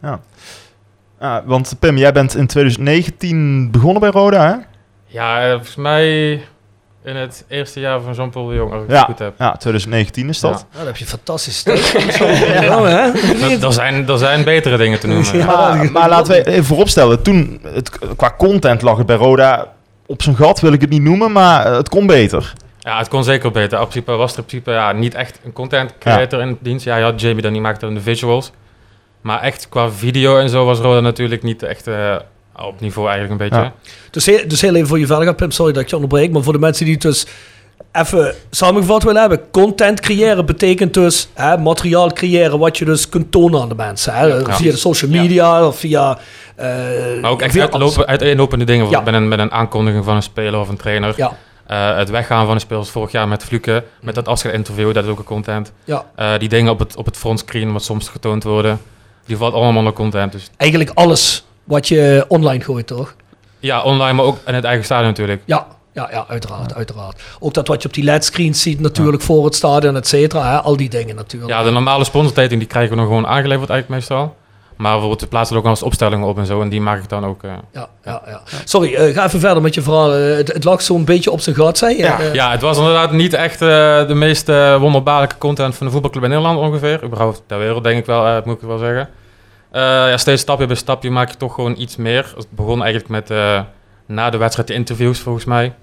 [0.02, 0.20] Ja.
[1.18, 4.54] Ah, want Pim, jij bent in 2019 begonnen bij Roda, hè?
[5.06, 6.32] Ja, eh, volgens mij
[7.04, 9.34] in het eerste jaar van Jean-Paul de Jong, als ik het Ja, goed heb.
[9.38, 10.50] ja 2019 is dat.
[10.52, 11.86] Nou, dan heb je fantastisch tijd.
[12.62, 13.12] ja, hè?
[13.52, 15.36] Er- Er zijn, er zijn betere dingen te noemen.
[15.38, 15.46] Ja.
[15.46, 19.72] Maar, maar laten we even vooropstellen, toen, het, qua content lag het bij Roda
[20.06, 22.52] op zijn gat, wil ik het niet noemen, maar het kon beter.
[22.84, 23.78] Ja, het kon zeker beter.
[23.80, 26.84] In principe was er in principe ja, niet echt een content creator in dienst.
[26.84, 28.50] Ja, je had Jamie dan, die maakte dan de visuals.
[29.20, 32.16] Maar echt qua video en zo was Roda natuurlijk niet echt eh,
[32.56, 33.64] op niveau eigenlijk een beetje.
[33.64, 33.72] Ja.
[34.10, 36.30] Dus, heel, dus heel even voor je verder gaat, Pim, sorry dat ik je onderbreek,
[36.32, 37.26] maar voor de mensen die het dus
[37.92, 43.32] even samengevat willen hebben, content creëren betekent dus hè, materiaal creëren wat je dus kunt
[43.32, 44.14] tonen aan de mensen.
[44.14, 44.52] Hè, Ja.
[44.52, 46.18] Via de social media of via...
[46.56, 46.66] eh,
[47.20, 48.90] Maar ook echt uitlopen, uiteenlopende dingen.
[48.90, 49.00] Ja.
[49.00, 51.12] Met, een, met een aankondiging van een speler of een trainer.
[51.16, 51.32] Ja,
[51.66, 53.85] Eh, het weggaan van de spelers vorig jaar met Fluke.
[54.00, 55.72] Met dat afscheidinterview, dat is ook een content.
[55.85, 56.05] ja.
[56.16, 58.81] Eh, die dingen op het, op het frontscreen, wat soms getoond worden.
[59.27, 60.33] Die valt allemaal onder content.
[60.33, 63.14] Dus Eigenlijk alles wat je online gooit, toch?
[63.59, 65.42] ja, online, maar ook in het eigen stadion natuurlijk.
[65.44, 67.22] Ja, ja, ja uiteraard, uiteraard.
[67.40, 70.50] Ook dat wat je op die LED-screens ziet natuurlijk voor het stadion, et cetera.
[70.50, 71.53] hè, Al die dingen natuurlijk.
[71.53, 74.37] Ja, de normale sponsortijding die krijgen we nog gewoon aangeleverd eigenlijk meestal.
[74.76, 76.60] Maar bijvoorbeeld we plaatsen er ook wel eens opstellingen op en zo.
[76.60, 77.42] En die maak ik dan ook...
[77.42, 78.40] eh, Ja, ja, ja.
[78.64, 80.14] Sorry, eh, ga even verder met je verhaal.
[80.14, 82.02] Eh, het, het lag zo'n beetje op zijn gat, zei je?
[82.02, 82.18] Ja.
[82.32, 83.68] Ja, het was inderdaad niet echt eh,
[84.06, 84.46] de meest
[84.78, 87.04] wonderbaarlijke content van de voetbalclub in Nederland ongeveer.
[87.04, 89.08] Überhaupt ter wereld, denk ik wel, eh, moet ik wel zeggen.
[89.70, 92.32] Eh, ja, steeds stapje bij stapje maak je toch gewoon iets meer.
[92.37, 93.60] Het begon eigenlijk met eh,
[94.06, 95.74] na de wedstrijd de interviews, volgens mij.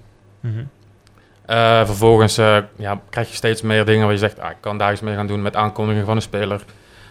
[1.46, 4.78] Eh, vervolgens eh, ja, krijg je steeds meer dingen waar je zegt, ah, ik kan
[4.78, 6.60] daar iets mee gaan doen met aankondigingen van een speler.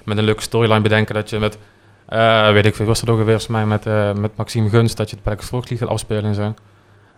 [0.06, 1.58] Met een leuke storyline bedenken dat je met,
[2.12, 4.97] eh, weet ik veel, was het ook alweer volgens mij met, eh, met Maxime Gunst,
[4.97, 6.54] dat je het Black Volkslied gaat afspelen en zo.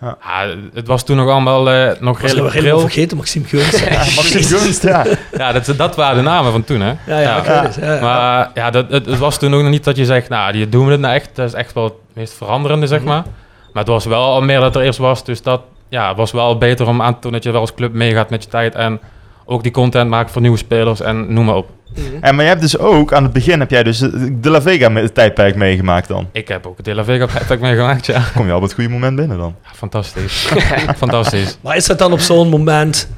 [0.02, 0.18] Ja.
[0.22, 2.90] Ah, het was toen nog allemaal eh, nog was redelijk helemaal bril.
[2.90, 3.90] vergeten, Maxime Gunst.
[4.16, 5.06] Maxime Gunst, ja.
[5.38, 6.94] Ja, dat, dat waren de namen van toen, hè?
[7.08, 7.44] Ja, ja.
[7.46, 8.02] Ja, ja.
[8.02, 10.70] Maar ja, dat, het, het was toen ook nog niet dat je zegt, nou, die
[10.70, 11.36] doen we het nou echt.
[11.36, 13.08] Dat is echt wel het meest veranderende, zeg Mhm.
[13.08, 13.24] maar.
[13.74, 15.24] Maar het was wel al meer dat er eerst was.
[15.26, 17.94] Dus dat ja, was wel beter om aan te tonen dat je wel als club
[17.94, 18.76] meegaat met je tijd.
[18.76, 19.00] En
[19.46, 21.70] ook die content maakt voor nieuwe spelers en noem maar op.
[22.22, 24.00] En maar je hebt dus ook, aan het begin heb jij dus
[24.32, 26.30] De La Vega met het tijdperk meegemaakt dan.
[26.32, 28.24] Ik heb ook De La Vega heb meegemaakt, ja.
[28.36, 29.56] Kom je al op het goede moment binnen dan.
[29.64, 30.50] Ja, Fantastisch.
[30.98, 31.58] Fantastisch.
[31.62, 33.10] Maar is dat dan op zo'n moment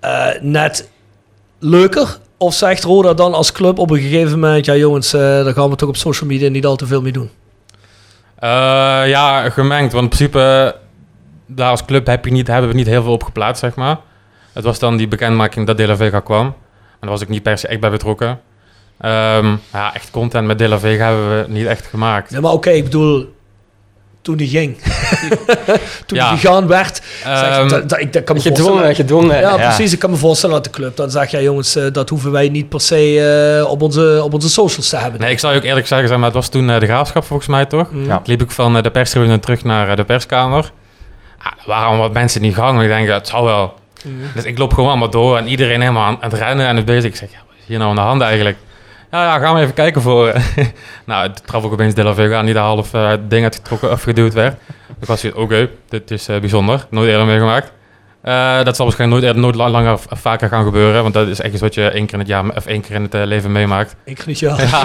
[0.00, 0.88] eh, net
[1.58, 2.18] leuker?
[2.38, 4.64] Of zegt Roda dan als club op een gegeven moment...
[4.64, 7.12] Ja jongens, eh daar gaan we toch op social media niet al te veel mee
[7.12, 7.30] doen.
[8.38, 8.48] Eh,
[9.08, 9.92] ja, gemengd.
[9.92, 10.76] Want in principe,
[11.46, 13.98] daar als club heb je niet, hebben we niet heel veel op geplaatst, zeg maar.
[14.52, 16.46] Het was dan die bekendmaking dat De La Vega kwam.
[16.46, 16.54] En
[17.00, 18.40] daar was ik niet per se echt bij betrokken.
[19.00, 22.30] Ehm, ja, echt content met De La Vega hebben we niet echt gemaakt.
[22.30, 23.38] Ja, maar oké, ik bedoel...
[24.22, 24.76] Toen die ging.
[26.06, 26.30] toen Ja.
[26.30, 27.02] die gegaan werd.
[27.24, 28.94] zeg, Ehm, dat, dat, ik, dat kan me Gedwongen, voorstellen.
[28.94, 29.40] gedwongen.
[29.40, 29.56] Ja, Ja.
[29.74, 29.92] precies.
[29.92, 31.30] Ik kan me voorstellen dat de club dan zegt...
[31.30, 34.88] Ja jongens, eh, dat hoeven wij niet per se eh, op, onze, op onze socials
[34.88, 35.20] te hebben.
[35.20, 37.24] Nee, ik zou je ook eerlijk zeggen, zeg maar, het was toen eh, de graafschap
[37.24, 37.90] volgens mij toch?
[37.90, 38.04] Mm.
[38.06, 38.14] Ja.
[38.14, 40.72] Toen liep ik van de perstribune terug naar de perskamer.
[41.38, 42.82] Ah, er waren allemaal wat mensen in die gang.
[42.82, 43.74] Ik denk, ja, het zal wel.
[44.04, 44.20] Mm.
[44.34, 47.04] Dus ik loop gewoon allemaal door en iedereen helemaal aan, het rennen en het bezig.
[47.10, 48.56] Ik zeg, ja, wat is hier nou aan de hand eigenlijk?
[49.10, 50.28] Ja, ja, gaan we even kijken voor.
[50.28, 50.42] eh.
[51.06, 54.02] nou, het traf ook opeens De La Vega, die de half eh, ding uitgetrokken of
[54.02, 54.56] geduwd werd.
[55.00, 56.86] Ik was hier, oké, dit is eh, bijzonder.
[56.90, 57.72] Nooit eerder meegemaakt.
[58.64, 61.02] Dat zal waarschijnlijk nooit, nooit la- langer of vaker gaan gebeuren.
[61.02, 62.94] Want dat is echt iets wat je één keer in het jaar of één keer
[62.94, 63.96] in het leven meemaakt.
[64.04, 64.56] Ik niet, ja.
[64.60, 64.82] Ja,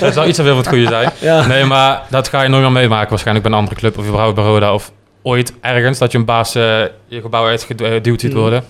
[0.00, 1.10] dat zou iets te veel van het goede zijn.
[1.18, 1.46] Ja.
[1.46, 3.08] Nee, maar dat ga je nooit meer meemaken.
[3.08, 4.74] Waarschijnlijk bij een andere club of überhaupt bij Roda.
[4.74, 8.38] Of ooit ergens dat je een baas eh, je gebouw uitgeduwd ziet Mm.
[8.40, 8.64] worden.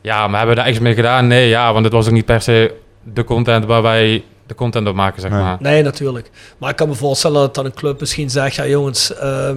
[0.00, 1.26] Ja, maar hebben we daar iets mee gedaan?
[1.26, 4.88] Nee, ja, want het was ook niet per se de content waar wij de content
[4.88, 5.40] op maken, zeg Nee.
[5.40, 5.56] maar.
[5.60, 6.30] Nee, natuurlijk.
[6.58, 8.54] Maar ik kan me voorstellen dat dan een club misschien zegt...
[8.54, 9.56] Ja jongens, ehm,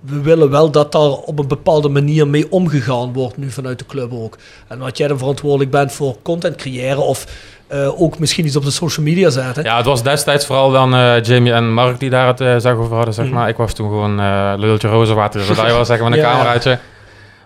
[0.00, 3.86] we willen wel dat daar op een bepaalde manier mee omgegaan wordt, nu vanuit de
[3.86, 4.36] club ook.
[4.68, 7.26] En dat jij dan verantwoordelijk bent voor content creëren of
[7.66, 9.64] eh, ook misschien iets op de social media zetten.
[9.64, 12.74] Ja, het was destijds vooral dan eh, Jamie en Mark die daar het uh, zeg
[12.74, 13.34] over hadden, zeg Mhm.
[13.34, 13.48] maar.
[13.48, 16.30] Ik was toen gewoon uh, lultje rozenwater, zodat je was zeggen met een Ja.
[16.32, 16.78] cameraatje.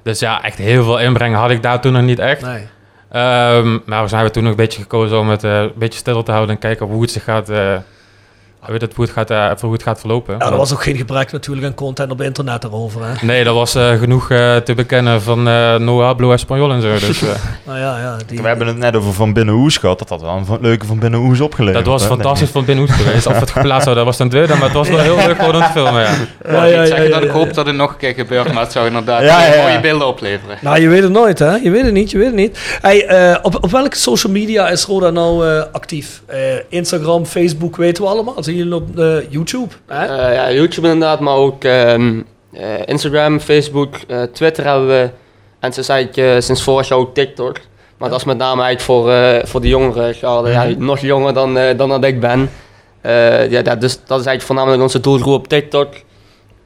[0.02, 2.42] Dus ja, echt heel veel inbrengen had ik daar toen nog niet echt.
[2.42, 2.66] Nee.
[3.10, 5.98] Ehm, maar we zijn we toen nog een beetje gekozen om het eh, een beetje
[5.98, 7.48] stil te houden en kijken hoe het zich gaat,
[8.62, 10.35] eh, hoe het, hoe het gaat, eh, hoe het gaat verlopen.
[10.38, 13.01] Ja, er was ook geen gebrek natuurlijk aan content op internet daarover.
[13.05, 13.27] Hè?
[13.27, 16.90] Nee, dat was eh, genoeg eh, te bekennen van eh No Hablo Español en zo.
[17.07, 17.29] Dus, eh,
[17.66, 19.98] Nou ja, ja, die, We hebben het net over Van Binnenhoes gehad.
[19.98, 21.85] Dat had wel een van- leuke Van Binnenhoes opgeleverd.
[21.85, 22.09] dat was hè?
[22.09, 23.27] fantastisch van binnenhoed geweest.
[23.27, 25.53] Of het geplaatst zou, dat was ten tweede, maar het was wel heel leuk om
[25.53, 26.11] te filmen, ja.
[26.48, 27.33] Ja, ja, ik zeg ja, dat ja, ik ja.
[27.33, 29.62] hoop dat het nog een keer gebeurt, maar het zou inderdaad Ja, ja, ja.
[29.62, 30.57] mooie beelden opleveren.
[30.61, 31.55] Nou, je weet het nooit, hè?
[31.55, 32.59] Je weet het niet, je weet het niet.
[32.81, 36.22] Hey, eh, op, op welke social media is Roda nou eh, actief?
[36.27, 38.35] Eh, Instagram, Facebook, weten we allemaal.
[38.54, 39.74] Jullie op eh, YouTube?
[39.86, 40.04] Hè?
[40.06, 42.20] Eh, ja, YouTube inderdaad, maar ook ehm,
[42.52, 43.94] eh, Instagram, Facebook,
[44.32, 45.10] Twitter hebben we.
[45.60, 47.56] En sinds, eigenlijk, sinds vorig jaar ook TikTok.
[47.98, 49.12] Maar dat is met name eigenlijk voor,
[49.48, 50.14] voor de jongeren.
[50.14, 50.50] garde.
[50.50, 50.84] Ja, Mhm.
[50.84, 52.50] nog jonger dan, dan dat ik ben.
[53.50, 55.88] Ja, dat, dus, dat is eigenlijk voornamelijk onze doelgroep op TikTok.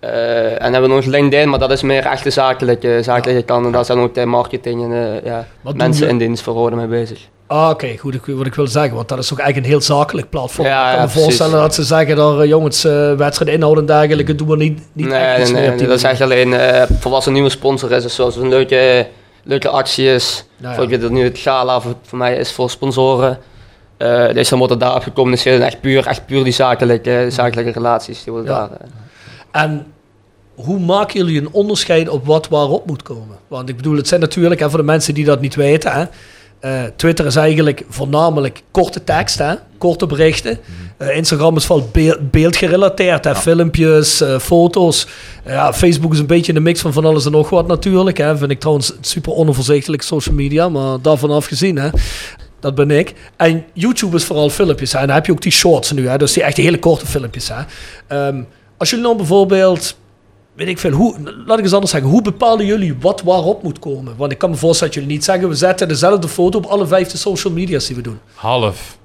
[0.01, 3.67] En hebben we nog LinkedIn, maar dat is meer echt de zakelijke, zakelijke kant.
[3.67, 7.29] En daar zijn ook de marketing en ja, doen mensen in dienst voor mee bezig.
[7.47, 8.95] Ah, oké, goed, wat ik wil zeggen.
[8.95, 10.67] Want dat is ook eigenlijk een heel zakelijk platform.
[10.67, 11.23] Ja, ik kan ja, me precies.
[11.23, 14.81] voorstellen dat ze zeggen, daar, eh, jongens, eh wedstrijd inhoud en dergelijke, doen we niet,
[14.93, 18.03] niet nee, echt dat is echt alleen eh, voor als een nieuwe sponsor is.
[18.03, 19.07] Dus zoals een leuke,
[19.45, 20.45] leuke actie is.
[20.57, 23.39] Nou Voor ik dat nu het gala voor, voor mij is voor sponsoren.
[23.97, 25.61] Eh dus dan wordt daarop gecommuniceerd.
[25.61, 28.25] En echt puur, echt puur die zakelijke, zakelijke relaties.
[28.25, 28.69] Die worden Ja.
[28.69, 28.79] daar.
[29.51, 29.87] En
[30.55, 33.37] hoe maken jullie een onderscheid op wat waarop moet komen?
[33.49, 36.05] Want ik bedoel, het zijn natuurlijk, en voor de mensen die dat niet weten, hè,
[36.61, 40.59] eh, Twitter is eigenlijk voornamelijk korte tekst, hè, korte berichten.
[40.97, 45.07] Eh, Instagram is vooral beel- beeldgerelateerd, hè, filmpjes, eh, foto's.
[45.47, 48.17] Ja, Facebook is een beetje een mix van van alles en nog wat natuurlijk.
[48.19, 48.37] Hè.
[48.37, 51.79] Vind ik trouwens super onoverzichtelijk, social media, maar daarvan afgezien.
[51.79, 51.89] Hè.
[52.61, 53.15] Dat ben ik.
[53.37, 54.93] En YouTube is vooral filmpjes.
[54.93, 54.99] Hè.
[54.99, 56.19] En dan heb je ook die shorts nu, hè.
[56.19, 57.49] dus die echt hele korte filmpjes.
[57.49, 57.63] Hè.
[58.09, 58.43] Ehm,
[58.77, 59.97] als jullie nou bijvoorbeeld
[60.57, 61.17] weet ik veel, hoe,
[61.47, 64.17] laat ik eens anders zeggen, hoe bepalen jullie wat waarop moet komen?
[64.17, 66.87] Want ik kan me voorstellen dat jullie niet zeggen, we zetten dezelfde foto op alle
[66.87, 68.21] vijf de social media's die we doen.
[68.35, 68.99] Half.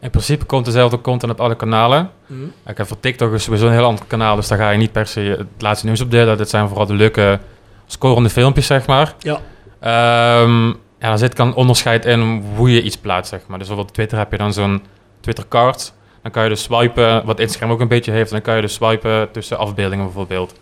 [0.00, 2.10] In principe komt dezelfde content op alle kanalen.
[2.26, 2.42] Mhm.
[2.66, 4.92] Ik heb voor TikTok is sowieso een heel ander kanaal, dus daar ga je niet
[4.92, 6.36] per se het laatste nieuws op delen.
[6.36, 7.40] Dit zijn vooral de leuke
[7.86, 9.14] scorende filmpjes, zeg maar.
[9.18, 9.40] Ja.
[9.80, 13.58] Ehm, ja, dan zit kan onderscheid in hoe je iets plaatst, zeg maar.
[13.58, 14.82] Dus bijvoorbeeld op Twitter heb je dan zo'n
[15.20, 15.92] Twitter card.
[16.22, 18.30] Dan kan je dus swipen, wat Instagram ook een beetje heeft.
[18.30, 20.54] Dan kan je dus swipen tussen afbeeldingen bijvoorbeeld.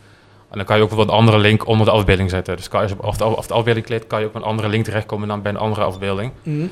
[0.51, 2.57] En dan kan je ook bijvoorbeeld een andere link onder de afbeelding zetten.
[2.57, 4.43] Dus kan je, als je op de, of de afbeelding klikt, kan je ook een
[4.43, 6.33] andere link terechtkomen dan bij een andere afbeelding.
[6.43, 6.67] Mhm.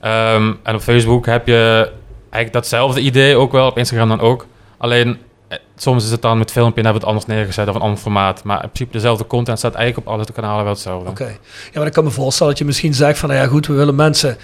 [0.00, 4.46] Ehm, en op Facebook heb je eigenlijk datzelfde idee ook wel, op Instagram dan ook.
[4.76, 7.74] Alleen eh, soms is het dan met filmpje en hebben we het anders neergezet of
[7.74, 8.44] een ander formaat.
[8.44, 11.10] Maar in principe dezelfde content staat eigenlijk op alle kanalen wel hetzelfde.
[11.10, 11.28] Oké.
[11.72, 13.74] Ja, maar ik kan me voorstellen dat je misschien zegt van, nou ja goed, we
[13.74, 14.36] willen mensen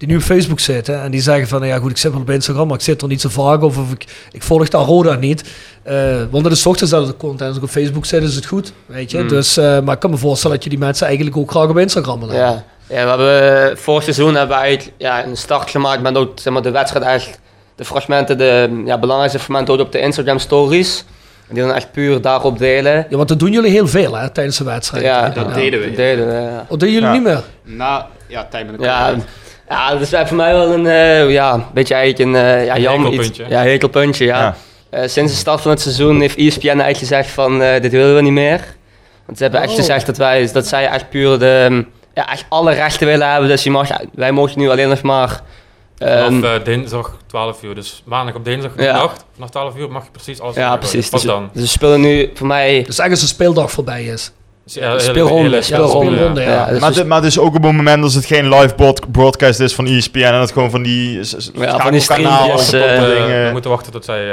[0.00, 2.20] die nu op Facebook zitten en die zeggen van, nou ja goed, ik zit wel
[2.20, 4.82] op Instagram, maar ik zit er niet zo vaak of, of ik, ik volg daar
[4.84, 5.44] Roda niet.
[5.82, 7.48] Eh, want dat is toch dezelfde content.
[7.48, 9.18] Als ik op Facebook zit, is het goed, weet je.
[9.18, 9.28] Mm.
[9.28, 11.78] Dus, eh, maar ik kan me voorstellen dat je die mensen eigenlijk ook graag op
[11.78, 12.34] Instagram willen.
[12.34, 12.64] Ja.
[12.86, 16.52] ja, we hebben vorig seizoen hebben we eigenlijk ja, een start gemaakt met ook zeg
[16.52, 17.38] maar, de wedstrijd echt,
[17.74, 21.04] de fragmenten, de ja, belangrijkste fragmenten ook op de Instagram stories.
[21.48, 23.06] En die dan echt puur daarop delen.
[23.10, 25.04] Ja, want dat doen jullie heel veel hè, tijdens de wedstrijd.
[25.04, 25.86] Ja, Dat deden we.
[25.86, 26.66] Dat deden we, ja.
[26.68, 27.12] Of doen jullie Ja.
[27.12, 27.42] niet meer?
[27.62, 29.14] Na, ja, tijd met de Ja.
[29.70, 33.12] Ja, dat is voor mij wel een eh, ja, beetje eigenlijk een eh ja, jammer
[33.12, 33.16] iets.
[33.26, 33.54] hekelpuntje.
[33.56, 34.38] Ja, hekelpuntje, ja.
[34.40, 34.56] Ja.
[34.90, 38.14] Eh, sinds de start van het seizoen heeft ESPN eigenlijk gezegd van eh, dit willen
[38.14, 38.60] we niet meer.
[39.26, 39.76] Want ze hebben echt Oh.
[39.76, 43.48] gezegd dat, wij, dat zij echt puur de, ja, echt alle rechten willen hebben.
[43.48, 45.40] Dus je mag, wij mogen nu alleen nog maar...
[45.98, 48.92] ehm, Vanaf eh, dinsdag 12 uur, dus maandag op dinsdag Ja.
[48.96, 51.10] nacht, vanaf 12 uur mag je precies alles ja, precies.
[51.10, 51.50] Dus, dan.
[51.52, 52.68] dus we spelen nu voor mij...
[52.68, 54.32] Dus eigenlijk als een speeldag voorbij is.
[54.64, 56.06] Ja, hele- Speelronde, hele- speelronde.
[56.10, 56.50] speelronde, ja.
[56.72, 58.74] Ja, maar, dus- maar dus ook op het moment als het geen live
[59.10, 61.12] broadcast is van ESPN en het gewoon van die
[61.54, 62.00] Ja, van die
[62.52, 64.28] of eh, dat Eh, we moeten wachten tot zij...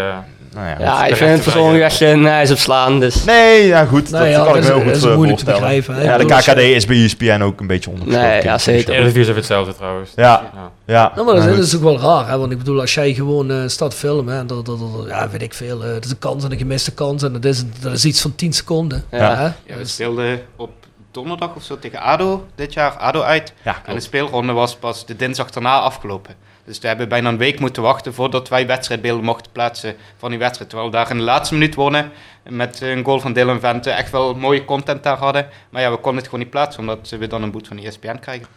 [0.49, 2.99] eh, Nou ja, ja, dat- ik vind het persoonlijk echt een ijs op slaan.
[2.99, 3.23] Dus.
[3.23, 5.15] Nee, ja goed, Nou dat ja, kan ik dat me heel goed dat is eh,
[5.15, 5.75] moeilijk te voorstellen.
[5.77, 6.11] begrijpen, hè.
[6.11, 8.07] Ja, de KKD is bij ESPN ook een beetje onder.
[8.07, 8.85] Nee, ja, zeker.
[8.85, 10.11] De Eredivisie is even hetzelfde trouwens.
[10.15, 10.71] Ja, Ja.
[10.85, 11.11] ja.
[11.15, 12.37] Nou, maar dat, Nou, is- dat is ook wel raar, hè?
[12.37, 15.41] want ik bedoel, als jij gewoon eh, staat filmen, hè, dat, dat, dat- ja, weet
[15.41, 17.93] ik veel, eh, het is een kans en een gemiste kans en dat is, dat
[17.93, 19.03] is iets van 10 seconden.
[19.11, 19.35] Ja.
[19.35, 19.43] Hè?
[19.43, 20.69] Ja, we speelden op
[21.11, 23.53] donderdag of zo tegen ADO dit jaar, ADO uit.
[23.63, 26.33] Ja, En de speelronde was pas de dinsdag daarna afgelopen.
[26.67, 30.39] Dus we hebben bijna een week moeten wachten voordat wij wedstrijdbeelden mochten plaatsen van die
[30.39, 30.69] wedstrijd.
[30.69, 32.11] Terwijl we daar in de laatste minuut wonnen
[32.49, 33.89] met een goal van Dylan Vente.
[33.89, 35.47] Echt wel mooie content daar hadden.
[35.69, 37.85] Maar ja, we konden het gewoon niet plaatsen omdat we dan een boet van E
[37.85, 38.47] ESPN krijgen.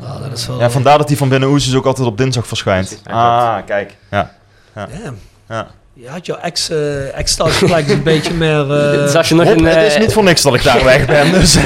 [0.00, 0.58] Dat is wel...
[0.58, 2.86] Ja, vandaar dat die van Binnen Oes dus ook altijd op dinsdag verschijnt.
[2.86, 3.06] Precies.
[3.06, 3.96] Ah, kijk.
[4.10, 4.34] Ja.
[4.74, 5.18] Damn.
[5.48, 5.70] Ja.
[5.92, 6.70] Je had jouw ex,
[7.14, 8.66] ex thuis gelijk een beetje meer...
[8.66, 9.64] Dus als je nog Rob, een...
[9.64, 11.32] het is eh, niet voor niks dat ik daar weg ben.
[11.40, 11.56] Dus.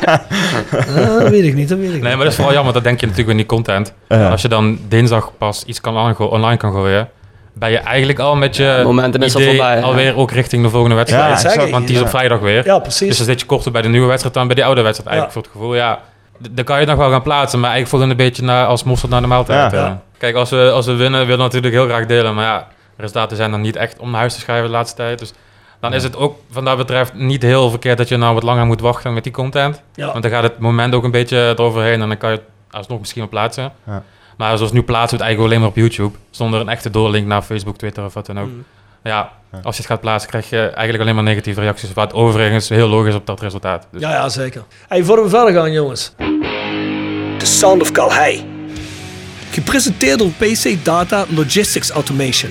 [0.00, 2.02] ah, dat weet ik niet, dat weet ik Nee, niet.
[2.02, 3.92] maar dat is vooral jammer, dat denk je natuurlijk in die content.
[4.08, 4.28] Ja.
[4.28, 7.08] Als je dan dinsdag pas iets kan online kan gooien,
[7.52, 9.82] ben je eigenlijk al met je Momentum is al idee voorbij, ja.
[9.82, 11.42] alweer ook richting de volgende wedstrijd.
[11.42, 12.66] Ja, want die is op vrijdag weer.
[12.66, 13.08] Ja, precies.
[13.08, 15.10] Dus dan zit je korter bij de nieuwe wedstrijd dan bij die oude wedstrijd.
[15.10, 16.00] Eigenlijk voor het gevoel, ja,
[16.50, 17.60] dan kan je het nog wel gaan plaatsen.
[17.60, 19.72] Maar eigenlijk voelt het een beetje naar, als mosterd naar de maaltijd.
[19.72, 19.78] Ja.
[19.78, 20.02] Ja.
[20.18, 22.34] Kijk, als we, als we winnen, willen we natuurlijk heel graag delen.
[22.34, 25.18] Maar ja, resultaten zijn dan niet echt om naar huis te schrijven de laatste tijd.
[25.18, 25.32] Dus
[25.80, 28.66] dan is het ook wat dat betreft niet heel verkeerd dat je nou wat langer
[28.66, 29.82] moet wachten met die content.
[29.94, 30.06] Ja.
[30.10, 32.98] Want dan gaat het moment ook een beetje eroverheen en dan kan je het alsnog
[32.98, 33.72] misschien wel plaatsen.
[33.86, 34.02] Ja.
[34.36, 36.16] Maar zoals nu plaatsen we het eigenlijk alleen maar op YouTube.
[36.30, 38.48] Zonder een echte doorlink naar Facebook, Twitter of wat dan ook.
[38.48, 38.64] Mm.
[39.02, 41.92] Ja, als je het gaat plaatsen krijg je eigenlijk alleen maar negatieve reacties.
[41.92, 43.86] Wat overigens heel logisch op dat resultaat.
[43.90, 44.62] Dus Ja, ja, zeker.
[44.88, 46.12] Hey, voordat we verder gaan, jongens.
[47.38, 48.46] The Sound of Calhei.
[49.50, 52.50] Gepresenteerd door PC Data Logistics Automation.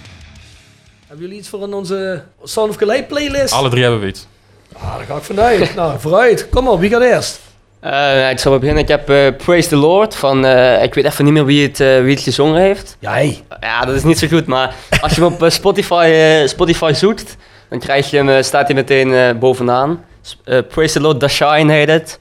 [1.21, 3.53] Hebben jullie iets voor in onze Sound of Calais playlist?
[3.53, 4.27] alle drie hebben we iets.
[4.73, 5.75] Ah, daar ga ik vanuit.
[5.75, 6.49] nou, vooruit.
[6.49, 7.39] Kom op, wie gaat eerst?
[7.79, 8.83] eh, ik zal beginnen.
[8.83, 10.45] Ik heb eh, Praise the Lord van...
[10.45, 12.97] eh, ik weet even niet meer wie het, eh, wie het gezongen heeft.
[12.99, 13.43] Jij.
[13.59, 17.35] Ja, dat is niet zo goed, maar als je hem op Spotify, Spotify zoekt,
[17.69, 20.03] dan krijg je hem, staat hij meteen eh, bovenaan.
[20.43, 22.19] Eh, Praise the Lord, The Shine heet het.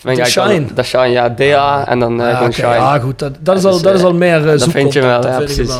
[0.00, 0.74] The eigenlijk Shine?
[0.74, 2.68] The Shine, ja, DA en dan eh, Ah, Shine.
[2.68, 3.18] Ja, goed.
[3.18, 5.26] Dat, dat, is, Ja, al, dus, dat is al meer uh, dat vind je wel,
[5.26, 5.70] ja, precies.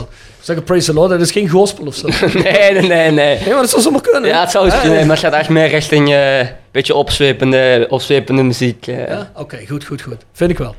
[0.49, 2.09] Zeggen praise the Lord, dat is geen gospel of zo.
[2.09, 3.49] nee, nee, nee, nee, nee.
[3.49, 4.31] maar dat zou zomaar kunnen.
[4.31, 5.05] Ja, het zou kunnen, ja.
[5.07, 8.87] maar het gaat echt meer richting eh, een beetje opzwepende, opzwepende muziek.
[8.87, 9.09] eh.
[9.09, 9.31] Ja?
[9.35, 10.25] Oké, goed, goed, goed.
[10.33, 10.75] Vind ik wel.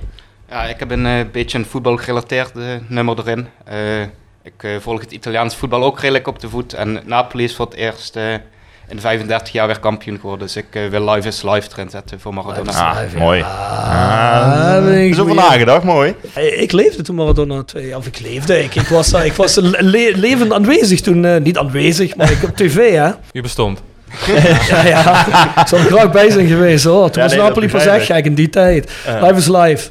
[0.50, 2.52] Ja, ik heb een eh, beetje een voetbalgerelateerd
[2.88, 3.48] nummer erin.
[3.66, 4.02] Eh,
[4.44, 6.74] ik eh, volg het Italiaans voetbal ook redelijk op de voet.
[6.74, 8.18] En Napoli is voor het eerst
[8.90, 10.48] in 35 jaar weer kampioen geworden.
[10.48, 12.72] Dus ik eh, wil Live is Live erin zetten voor Maradona.
[12.72, 13.42] Ah, Live, mooi.
[13.42, 13.48] Ah,
[13.92, 15.50] Ah, er is over goeie.
[15.50, 16.16] nagedacht, mooi.
[16.58, 18.64] Ik leefde toen Maradona 2, of ik leefde.
[18.64, 21.26] Ik, ik was, eh, ik was le- levend aanwezig toen.
[21.26, 23.10] eh, niet aanwezig, maar ik op tv, hè.
[23.32, 23.82] U bestond.
[24.70, 25.26] ja, ja.
[25.62, 27.10] Ik zou er graag bij zijn geweest, hoor.
[27.10, 28.92] Toen Ja, was nee, Napoli pas echt gek in die tijd.
[29.22, 29.90] Live is live.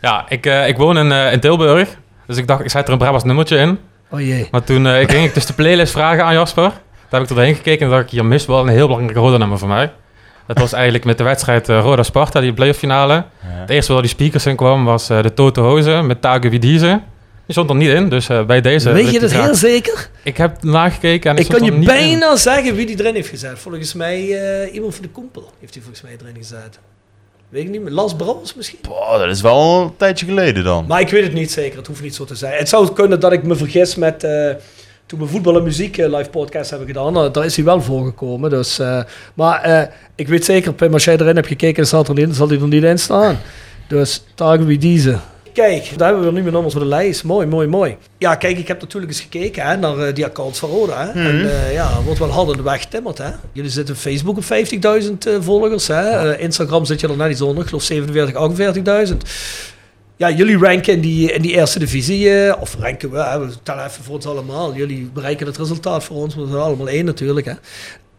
[0.00, 1.88] Ja, ik, eh, ik woon in, in Tilburg.
[2.26, 3.78] Dus ik dacht, ik zet er een Brabants nummertje in.
[4.10, 4.48] Oh jee.
[4.50, 6.72] Maar toen eh, ik ging ik dus de playlist vragen aan Jasper.
[7.10, 9.38] Daar heb ik erheen gekeken en dacht ik, hier mist wel een heel belangrijk rode
[9.38, 9.92] nummer voor mij.
[10.46, 13.24] Dat was eigenlijk met de wedstrijd eh, Roda Sparta, die playoff finale.
[13.38, 17.00] Het eerste waar die speakers in kwam was eh, de Tote Hozen met Tage Widize.
[17.50, 18.92] Die stond er niet in, dus eh, bij deze...
[18.92, 20.10] Weet je dat heel zeker?
[20.24, 21.84] Ik heb nagekeken en Ik kan je in.
[21.84, 23.58] bijna zeggen wie die erin heeft gezet.
[23.58, 24.18] Volgens mij
[24.62, 26.78] eh, iemand van de Koempel heeft hij volgens mij erin gezet.
[27.48, 27.92] Weet ik niet meer.
[27.92, 28.78] Lars Brouwers misschien?
[28.82, 30.84] Boah, dat is wel een tijdje geleden dan.
[30.86, 31.78] Maar ik weet het niet zeker.
[31.78, 32.58] Het hoeft niet zo te zijn.
[32.58, 34.26] Het zou kunnen dat ik me vergis met...
[35.10, 37.64] eh, toen we voetbal en muziek eh, live podcast hebben gedaan, nou, daar is hij
[37.64, 38.50] wel voorgekomen.
[38.50, 39.02] Dus, eh,
[39.34, 42.48] maar eh, ik weet zeker, Pim, als jij erin hebt gekeken en staat erin, zal
[42.48, 43.38] hij er niet in staan.
[43.88, 45.18] Dus tagen wie deze.
[45.52, 47.24] Kijk, daar hebben we nu meer nummers voor de lijst.
[47.24, 47.96] Mooi, mooi, mooi.
[48.18, 51.06] Ja, kijk, ik heb natuurlijk eens gekeken hè, naar eh, die accounts van Roda.
[51.06, 51.28] Hè.
[51.28, 53.18] En eh, ja, wordt wel hard aan de weg getimmerd.
[53.18, 53.30] Hè.
[53.52, 54.48] Jullie zitten op Facebook op 50.000
[55.18, 55.86] eh, volgers.
[55.86, 56.32] Hè.
[56.32, 59.16] Eh, Instagram zit je er net iets onder, ik geloof 47, 48.000.
[60.20, 63.84] Ja, jullie ranken in die, in die eerste divisie, eh, of ranken we, we tellen
[63.84, 64.74] even voor ons allemaal.
[64.74, 67.46] Jullie bereiken het resultaat voor ons, we zijn allemaal één natuurlijk.
[67.46, 67.52] Hè.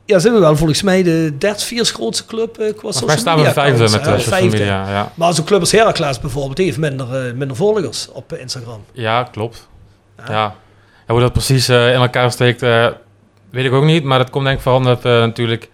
[0.05, 3.35] Ja, zijn we wel volgens mij de derde, vierde grootste club eh, qua social staan
[3.35, 4.49] we media vijfde met de social vijfde.
[4.57, 4.89] media.
[4.89, 8.83] Ja, Maar zo'n club als Heracles bijvoorbeeld, die heeft minder, eh, minder volgers op Instagram.
[8.91, 9.67] ja klopt.
[10.17, 10.33] Ja.
[10.33, 10.55] Ja,
[11.07, 12.61] hoe dat precies in elkaar steekt,
[13.49, 14.03] weet ik ook niet.
[14.03, 15.69] Maar dat komt denk ik vooral omdat natuurlijk...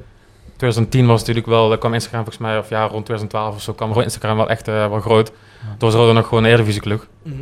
[0.57, 3.73] 2010 was natuurlijk wel, daar kwam Instagram volgens mij, of ja, rond 2012 of zo,
[3.73, 5.31] kwam gewoon Instagram wel echt eh, wel groot.
[5.77, 7.07] Toen was Roda nog gewoon een Eredivisie-club.
[7.23, 7.35] Mhm.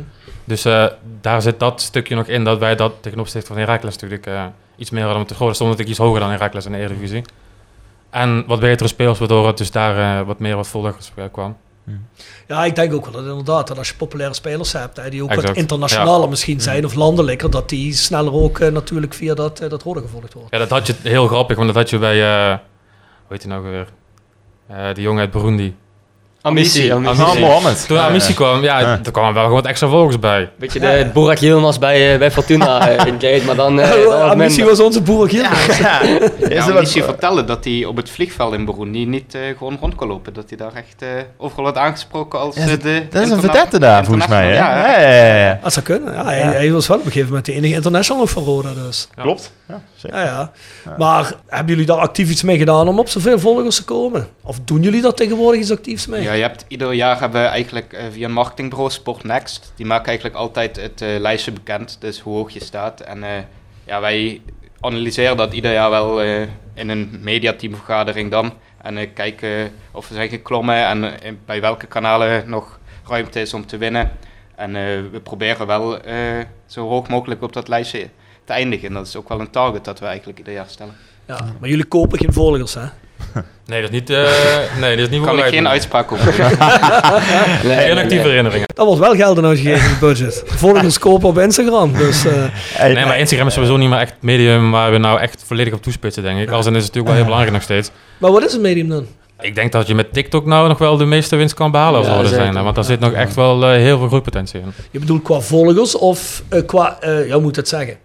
[0.46, 0.86] Dus eh,
[1.20, 4.44] daar zit dat stukje nog in, dat wij dat ten opzichte van Heracles natuurlijk eh,
[4.76, 5.54] iets meer hadden moeten groeien.
[5.54, 7.22] stond natuurlijk iets hoger dan Heracles in de Eredivisie.
[8.10, 11.56] En wat betere spelers, waardoor het dus daar eh, wat meer wat volgers kwam.
[12.46, 15.22] Ja, ik denk ook wel dat inderdaad, dat als je populaire spelers hebt, hè, die
[15.22, 15.56] ook wat Exact.
[15.58, 16.26] internationaler Ja.
[16.28, 20.48] misschien zijn of landelijker, dat die sneller ook natuurlijk via dat, dat rode gevolgd wordt.
[20.50, 22.58] Ja, dat had je heel grappig, want dat had je bij, eh
[23.28, 23.92] heet hij nou weer?
[24.66, 25.76] Eh die jongen uit Burundi.
[26.46, 26.94] Ambitie.
[26.94, 27.86] Ah, Mohammed.
[27.86, 28.34] Toen Amici ja.
[28.34, 29.00] kwam, ja, Ja.
[29.04, 30.50] er kwamen wel gewoon wat extra volgers bij.
[30.58, 33.74] Beetje de Boerak Yilmaz bij, eh, bij Fortuna eh, in Gate, maar dan,
[34.36, 34.64] minder.
[34.64, 35.48] was onze boer hier.
[35.80, 36.00] Ja,
[36.48, 40.32] Ja, Amici vertelde dat hij op het vliegveld in Burundi niet gewoon rond kon lopen.
[40.32, 41.04] Dat hij daar echt
[41.36, 43.06] overal werd aangesproken als Ja, eh, de...
[43.10, 44.52] dat is een verdette daar, volgens mij.
[44.52, 45.58] Ja, Ja, ja, ja, ja.
[45.62, 46.12] Dat zou kunnen.
[46.12, 49.08] Ja, hij, hij was wel op een gegeven moment de enige international van Roda dus.
[49.14, 49.52] Klopt.
[49.68, 50.18] Ja, zeker.
[50.18, 50.52] Ja, ja.
[50.98, 54.28] Maar hebben jullie daar actief iets mee gedaan om op zoveel volgers te komen?
[54.42, 56.35] Of doen jullie daar tegenwoordig iets actiefs mee?
[56.40, 59.72] Hebt ieder jaar hebben we eigenlijk eh, via een marketingbureau Sport Next.
[59.76, 63.00] Die maken eigenlijk altijd het eh, lijstje bekend, dus hoe hoog je staat.
[63.00, 63.30] En eh,
[63.84, 64.40] ja, wij
[64.80, 66.22] analyseren dat ieder jaar wel
[66.74, 68.52] in een mediateamvergadering dan.
[68.82, 70.86] En kijken of we zijn geklommen
[71.20, 72.78] en bij welke kanalen nog
[73.08, 74.10] ruimte is om te winnen.
[74.54, 74.72] En
[75.10, 75.98] we proberen wel
[76.66, 78.08] zo hoog mogelijk op dat lijstje
[78.44, 78.88] te eindigen.
[78.88, 80.94] En dat is ook wel een target dat we eigenlijk ieder jaar stellen.
[81.26, 82.86] Ja, maar jullie kopen geen volgers, hè?
[83.66, 84.28] Nee, dat is niet, eh
[84.80, 86.34] nee, dat is niet Kan ik geen uitspraak over doen.
[87.70, 88.18] Nee, actieve nee.
[88.22, 88.66] herinneringen.
[88.74, 90.42] Daar wordt wel geld aan uitgegeven in het budget.
[90.46, 91.92] Volgers kopen op Instagram.
[91.92, 92.32] Dus eh,
[92.72, 95.44] Hey, Nee, maar Instagram is sowieso niet meer echt het medium waar we nou echt
[95.46, 96.50] volledig op toespitsen, denk ik.
[96.50, 97.90] Als en is het natuurlijk wel heel belangrijk nog steeds.
[98.18, 99.06] maar wat is het medium dan?
[99.40, 102.30] Ik denk dat je met TikTok nou nog wel de meeste winst kan behalen als
[102.30, 102.62] Ja, zijn.
[102.62, 104.72] Want daar zit nog echt wel eh, heel veel groeipotentie in.
[104.90, 107.96] Je bedoelt qua volgers of qua, eh, ja, hoe moet het zeggen?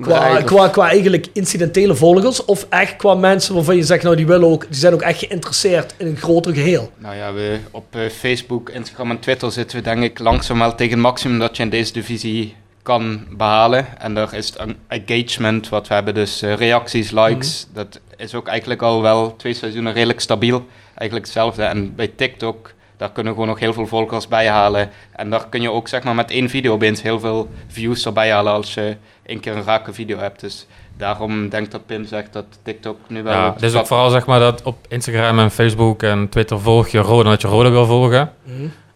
[0.00, 4.26] Qua, qua, qua eigenlijk incidentele volgers of echt qua mensen waarvan je zegt, nou die
[4.26, 6.92] willen ook, die zijn ook echt geïnteresseerd in een groter geheel.
[6.98, 10.74] Nou ja, we, op eh, Facebook, Instagram en Twitter zitten we denk ik langzaam wel
[10.74, 14.00] tegen het maximum dat je in deze divisie kan behalen.
[14.00, 18.34] En daar is het en- engagement wat we hebben, dus eh, reacties, likes, dat is
[18.34, 20.66] ook eigenlijk al wel twee seizoenen redelijk stabiel.
[20.94, 21.62] Eigenlijk hetzelfde.
[21.62, 24.90] En bij TikTok, daar kunnen we gewoon nog heel veel volgers bij halen.
[25.12, 28.30] En daar kun je ook zeg maar met één video opeens heel veel views erbij
[28.32, 28.96] halen als je
[29.26, 30.40] één keer een rake video hebt.
[30.40, 33.32] Dus daarom denk ik dat Pim zegt dat TikTok nu wel...
[33.32, 36.60] Ja, het is ook stap- vooral zeg maar dat op Instagram en Facebook en Twitter
[36.60, 38.32] volg je Roda dat je Roda wil volgen.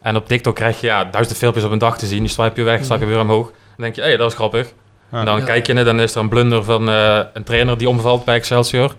[0.02, 2.20] En op TikTok krijg je ja, duizend filmpjes op een dag te zien.
[2.20, 3.46] Die swipe je weg, swipe je weer omhoog.
[3.46, 4.72] Dan denk je, hé, hey, dat is grappig.
[5.10, 5.44] En dan Ja.
[5.44, 8.34] kijk je en dan is er een blunder van eh, een trainer die omvalt bij
[8.34, 8.94] Excelsior.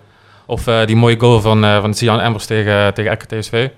[0.46, 3.70] Of eh, die mooie goal van, eh van Sian Embers tegen, tegen RKTSV.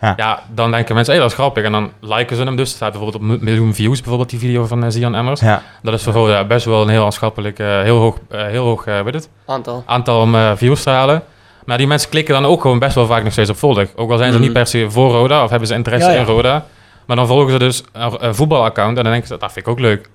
[0.00, 0.12] Ja.
[0.16, 0.42] Ja.
[0.54, 1.64] dan denken mensen, hé, dat is grappig.
[1.64, 2.70] En dan liken ze hem dus.
[2.70, 5.40] Er staat bijvoorbeeld op miljoen views, bijvoorbeeld die video van eh, Sian Emmers.
[5.40, 5.62] Ja.
[5.82, 8.86] Dat is voor Roda best wel een heel aanschappelijk, eh, heel hoog, eh, heel hoog
[8.86, 9.82] eh, weet het, Aantal.
[9.86, 11.22] aantal om eh, views te halen.
[11.64, 13.84] Maar die mensen klikken dan ook gewoon best wel vaak nog steeds op volg.
[13.96, 16.20] Ook al zijn ze niet per se voor Roda of hebben ze interesse Ja, ja.
[16.20, 16.66] in Roda.
[17.06, 19.72] Maar dan volgen ze dus een, een voetbalaccount en dan denken ze, dat vind ik
[19.72, 20.08] ook leuk.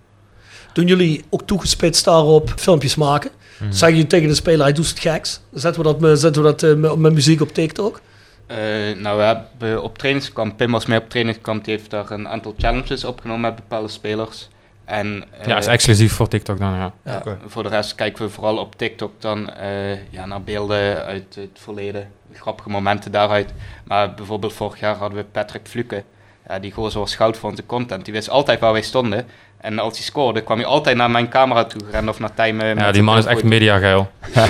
[0.73, 3.31] Doen jullie ook toegespitst daarop filmpjes maken?
[3.57, 3.71] Mhm.
[3.71, 5.41] Zeg je tegen de speler, hij doet het geks.
[5.53, 8.01] Zetten we dat, zetten we dat met, met muziek op TikTok.
[8.47, 8.57] Eh,
[8.97, 12.53] nou, we hebben op trainingskamp, Pim was mee op trainingskamp, die heeft daar een aantal
[12.57, 14.49] challenges opgenomen met bepaalde spelers.
[14.85, 16.93] En eh, ja, is exclusief voor TikTok dan, ja.
[17.03, 21.35] ja, voor de rest kijken we vooral op TikTok dan eh, ja, naar beelden uit
[21.35, 23.53] het verleden, grappige momenten daaruit.
[23.83, 26.03] Maar bijvoorbeeld vorig jaar hadden we Patrick Fluke,
[26.47, 28.05] ja, die gozer was goud voor onze content.
[28.05, 29.25] Die wist altijd waar wij stonden.
[29.61, 32.77] En als hij scoorde, kwam hij altijd naar mijn camera toe gerend of naar Tijmen.
[32.77, 34.09] Ja, die man is echt mediageil.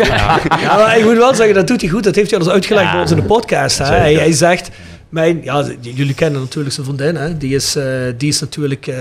[0.61, 2.03] Ja, maar ik moet wel zeggen, dat doet hij goed.
[2.03, 3.77] Dat heeft hij al eens uitgelegd bij ons in de podcast.
[3.77, 3.85] Hè.
[3.85, 4.69] Hij, hij zegt,
[5.09, 7.15] mijn, ja, jullie kennen natuurlijk zijn vriendin.
[7.15, 7.37] Hè.
[7.37, 7.85] Die, is, eh,
[8.17, 8.97] die is natuurlijk eh,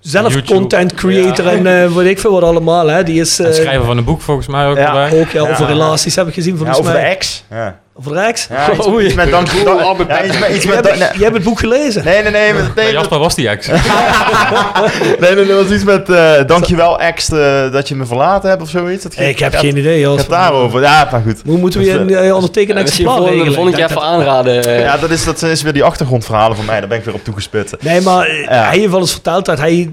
[0.00, 0.54] zelf YouTube.
[0.58, 1.50] content creator Ja.
[1.52, 2.86] en eh weet ik veel wat allemaal.
[2.86, 3.02] Hè.
[3.02, 3.38] Die is...
[3.38, 4.86] En eh, schrijven van een boek volgens mij ook Ja.
[4.86, 5.20] erbij.
[5.20, 5.66] ook ja, over Ja.
[5.66, 7.44] relaties heb ik gezien Ja, volgens over de ex.
[7.50, 7.80] Ja.
[7.98, 8.46] Over de ex?
[8.50, 9.04] Ja, iets, Oei.
[9.06, 11.58] iets met dank ja, iets met, iets Jij met hebt, nee, jij hebt het boek
[11.58, 12.04] gelezen.
[12.04, 13.66] nee, nee, nee, nee, nee, Jasper was die ex.
[15.20, 18.62] nee, nee, dat was iets met eh, dankjewel ex eh, dat je me verlaten hebt
[18.62, 19.02] of zoiets.
[19.02, 20.00] Dat ging- ik heb gaat- geen idee.
[20.00, 20.20] Jos.
[20.20, 20.80] gaat daarover.
[20.80, 21.42] Ja, maar goed.
[21.46, 23.54] Hoe moeten we Dat is, een uh, Misschien exemplaar volgende, regelen?
[23.54, 24.80] volgende Ik keer even dat- aanraden.
[24.80, 26.78] Ja, dat is, dat is weer die achtergrondverhalen van mij.
[26.80, 27.76] Daar ben ik weer op toegespit.
[27.80, 28.44] Nee, maar Ja.
[28.68, 29.88] hij heeft wel eens verteld dat hij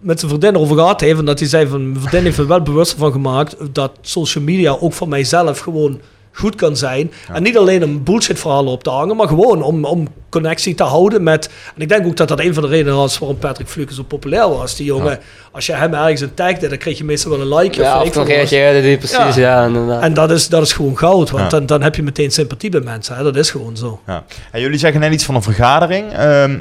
[0.00, 1.18] met zijn vriendin erover gehad heeft.
[1.18, 4.44] En dat hij zei van, mijn vriendin heeft er wel bewust van gemaakt dat social
[4.44, 6.00] media ook voor mijzelf gewoon
[6.40, 7.12] goed kan zijn.
[7.32, 10.82] En niet alleen om bullshit verhalen op te hangen, maar gewoon om, om connectie te
[10.82, 11.50] houden met...
[11.76, 14.02] En ik denk ook dat dat een van de redenen was waarom Patrick Fluke zo
[14.02, 14.76] populair was.
[14.76, 15.18] Die jongen,
[15.52, 17.80] als je hem ergens een tagde, dan kreeg je meestal wel een like.
[17.80, 19.70] Ja, of of dan reageerde die precies, Ja.
[20.00, 21.48] En dat is, dat is gewoon goud, want Ja.
[21.48, 23.16] dan, dan heb je meteen sympathie bij mensen.
[23.16, 23.22] Hè?
[23.22, 24.00] Dat is gewoon zo.
[24.06, 24.24] Ja.
[24.52, 26.12] En jullie zeggen net iets van een vergadering.
[26.12, 26.58] Ehm,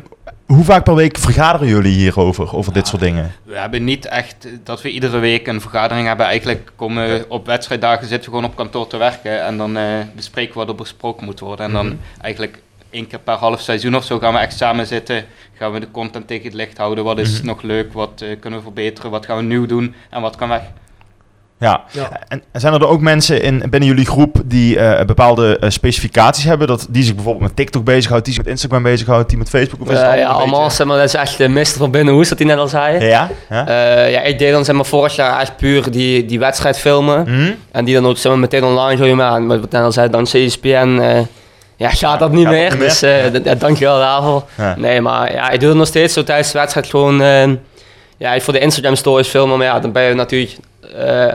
[0.54, 3.32] hoe vaak per week vergaderen jullie hierover, over dit soort dingen?
[3.43, 6.26] We hebben niet echt dat we iedere week een vergadering hebben.
[6.26, 9.43] Eigenlijk komen we op wedstrijddagen zitten we gewoon op kantoor te werken.
[9.43, 9.84] En dan eh,
[10.16, 11.66] bespreken we wat er besproken moet worden.
[11.66, 15.26] En dan eigenlijk één keer per half seizoen of zo gaan we echt samen zitten.
[15.54, 17.04] Gaan we de content tegen het licht houden.
[17.04, 17.93] Wat is nog leuk?
[17.93, 19.12] Wat eh, kunnen we verbeteren?
[19.12, 19.95] Wat gaan we nieuw doen?
[20.10, 20.64] En wat kan weg?
[21.60, 21.84] Ja.
[21.91, 22.10] Ja.
[22.28, 26.68] En zijn er ook mensen in, binnen jullie groep die eh, bepaalde eh, specificaties hebben?
[26.68, 29.82] Dat, die zich bijvoorbeeld met TikTok bezighoudt, die zich met Instagram bezighoudt, die met Facebook?
[29.82, 32.30] Of is het Eh, ja, allemaal zeg maar, dat is echt de mister van Binnenhoes,
[32.30, 33.05] dat hij net al zei.
[33.05, 33.30] Ja?
[33.49, 33.68] ja?
[33.68, 37.22] Eh, ja, ik deed dan zeg maar vorig jaar echt puur die, die wedstrijd filmen.
[37.28, 37.51] Mhm.
[37.72, 39.16] En die dan ook zeg maar, meteen online gooien.
[39.18, 41.20] Maar wat ik net al zei, dan CSPN, eh
[41.76, 42.78] ja, gaat dat niet Gaat meer.
[42.80, 44.43] dus eh, d- ja, dankjewel daarvoor.
[44.57, 44.76] Ja.
[44.78, 47.22] Nee, maar ja, ik doe het nog steeds zo tijdens de wedstrijd gewoon...
[47.22, 47.47] eh,
[48.18, 50.55] ja, voor de Instagram stories filmen, maar ja, dan ben je natuurlijk
[50.97, 51.34] eh,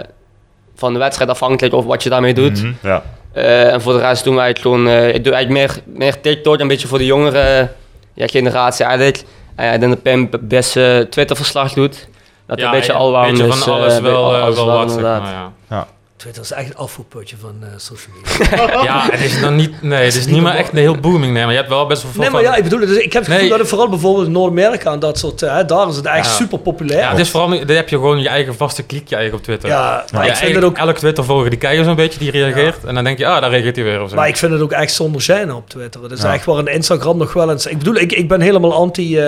[0.74, 2.62] van de wedstrijd afhankelijk of wat je daarmee doet.
[2.62, 3.02] Mhm, ja.
[3.32, 4.88] Eh, en voor de rest doen wij het gewoon...
[4.88, 7.68] eh, ik doe eigenlijk meer, meer TikTok, een beetje voor de jongere
[8.14, 9.24] ja, generatie eigenlijk.
[9.54, 12.08] En dan de Pim best eh, Twitter-verslag doet.
[12.46, 12.98] Dat Ja, een beetje ja,
[13.30, 15.22] beetje van eh, alles wel, eh, alles wel wat, zeg inderdaad.
[15.22, 15.86] maar, ja.
[16.24, 18.82] Twitter is echt het afvoerputje van eh, social media.
[18.82, 21.42] Ja, het is dan niet, nee, het is niet meer echt een heel booming, nee,
[21.42, 23.12] maar je hebt wel best wel veel Nee, maar van- ja, ik bedoel, dus ik
[23.12, 25.96] heb het gevoel dat het vooral bijvoorbeeld in Noord-Amerika en dat soort, eh, daar is
[25.96, 26.32] het echt Ja.
[26.32, 26.98] super populair.
[27.00, 29.68] Ja, het is vooral, dan heb je gewoon je eigen vaste klikje eigenlijk op Twitter.
[29.78, 32.84] Ja, maar Ja, ik vind het ook- Elk Twitter-volger die kijkt zo'n beetje, die reageert.
[32.84, 34.16] En dan denk je, ah, daar reageert hij weer of zo.
[34.16, 36.02] Maar ik vind het ook echt zonder gêne op Twitter.
[36.02, 37.66] Het is echt waar een Instagram nog wel eens...
[37.66, 39.18] Ik bedoel, ik, ik ben helemaal anti...
[39.18, 39.24] eh,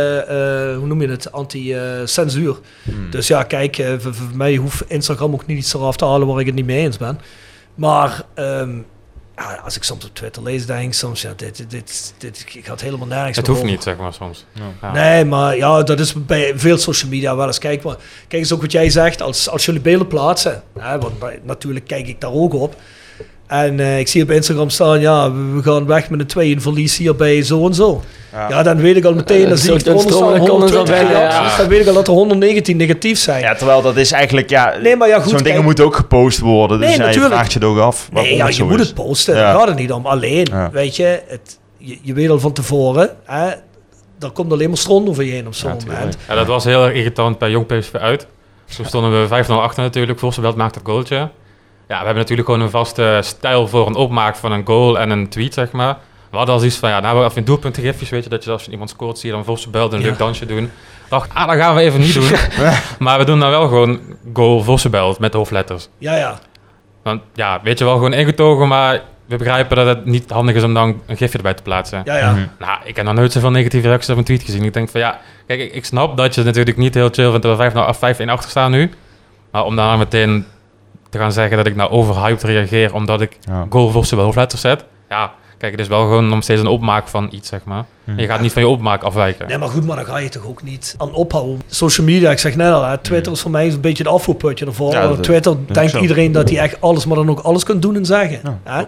[0.76, 1.32] hoe noem je het?
[1.32, 2.56] Anti-censuur.
[2.82, 3.10] Hmm.
[3.10, 6.40] Dus ja, kijk, voor, voor mij hoeft Instagram ook niet iets eraf te halen waar
[6.40, 7.20] ik het niet mee eens ben.
[7.74, 8.76] Maar ehm,
[9.36, 11.22] ja, als ik soms op Twitter lees, denk ik soms...
[11.22, 13.70] Ja, dit, dit, dit, dit gaat helemaal nergens het hoeft over.
[13.72, 14.44] niet, zeg maar, soms.
[14.82, 14.92] Ja.
[14.92, 17.58] Nee, maar ja, dat is bij veel social media wel eens.
[17.58, 17.96] Kijk, maar,
[18.28, 19.22] kijk eens ook wat jij zegt.
[19.22, 22.74] Als, als jullie beelden plaatsen, hè, want bij- natuurlijk kijk ik daar ook op.
[23.46, 26.50] En eh, ik zie op Instagram staan, ja, we, we gaan weg met een 2
[26.50, 28.02] in verlies hier bij zo en zo.
[28.32, 28.48] Ja.
[28.48, 30.94] Ja, dan weet ik al meteen, dan zie ik zo'n eronder staan stromende comments 120
[31.10, 31.28] erbij, ja.
[31.30, 31.56] reacties.
[31.56, 33.40] Dan weet ik al dat er 119 negatief zijn.
[33.40, 36.38] ja, terwijl dat is eigenlijk, ja, Nee, maar ja, goed, zo'n dingen moeten ook gepost
[36.38, 36.78] worden.
[36.78, 37.34] Dus Nee, ja, je natuurlijk.
[37.34, 38.86] vraagt je het ook af Nee, ja, je zo moet is.
[38.86, 39.40] het posten, Ja.
[39.40, 40.06] daar gaat het niet om.
[40.06, 40.70] Alleen, Ja.
[40.72, 43.46] weet je, het, je, je weet al van tevoren, hè,
[44.20, 46.16] er komt alleen maar stront over je heen op zo'n Ja, moment.
[46.28, 48.26] Ja, dat was heel erg irritant bij Jong PSV uit.
[48.76, 50.18] Toen stonden we 5-0 achter natuurlijk.
[50.18, 51.28] Voorstelbelt maakt het goaltje.
[51.88, 55.10] Ja, we hebben natuurlijk gewoon een vaste stijl voor een opmaak van een goal en
[55.10, 55.96] een tweet, zeg maar.
[56.30, 58.50] We hadden al zoiets van, ja, nou hebben we even doelpuntengifjes, weet je, dat je
[58.50, 60.06] als iemand scoort, zie je dan Vossenbelt een Ja.
[60.06, 60.70] leuk dansje doen.
[61.08, 62.30] Dacht, ah, dat gaan we even niet doen.
[62.98, 64.00] maar we doen dan wel gewoon
[64.32, 65.88] goal Vossenbelt met hoofdletters.
[65.98, 66.38] Ja, ja.
[67.02, 70.62] Want ja, weet je wel, gewoon ingetogen, maar we begrijpen dat het niet handig is
[70.62, 72.02] om dan een gifje erbij te plaatsen.
[72.04, 72.30] Ja, ja.
[72.32, 72.46] Mhm.
[72.58, 74.64] Nou, ik heb nog nooit zoveel negatieve reacties op een tweet gezien.
[74.64, 77.42] Ik denk van ja, kijk, ik, snap dat je het natuurlijk niet heel chill vindt
[77.42, 78.90] dat we 5 naar 5 in achter staan nu.
[79.50, 80.46] Maar om dan meteen
[81.16, 83.66] te gaan zeggen dat ik nou overhyped reageer omdat ik Ja.
[83.70, 84.84] goal voor zowel hoofdletters zet.
[85.08, 87.84] Ja, kijk, het is wel gewoon nog steeds een opmaak van iets, zeg maar.
[88.04, 89.46] En je gaat niet van je opmaak afwijken.
[89.48, 91.60] Nee, maar goed, maar dan ga je toch ook niet aan ophouden.
[91.66, 94.66] Social media, ik zeg net al, hè, Twitter is voor mij een beetje het afvoerputje
[94.66, 94.92] ervoor.
[94.92, 97.80] Ja, dat- Twitter dat denkt iedereen dat hij echt alles, maar dan ook alles kan
[97.80, 98.40] doen en zeggen.
[98.44, 98.82] Ja, hè?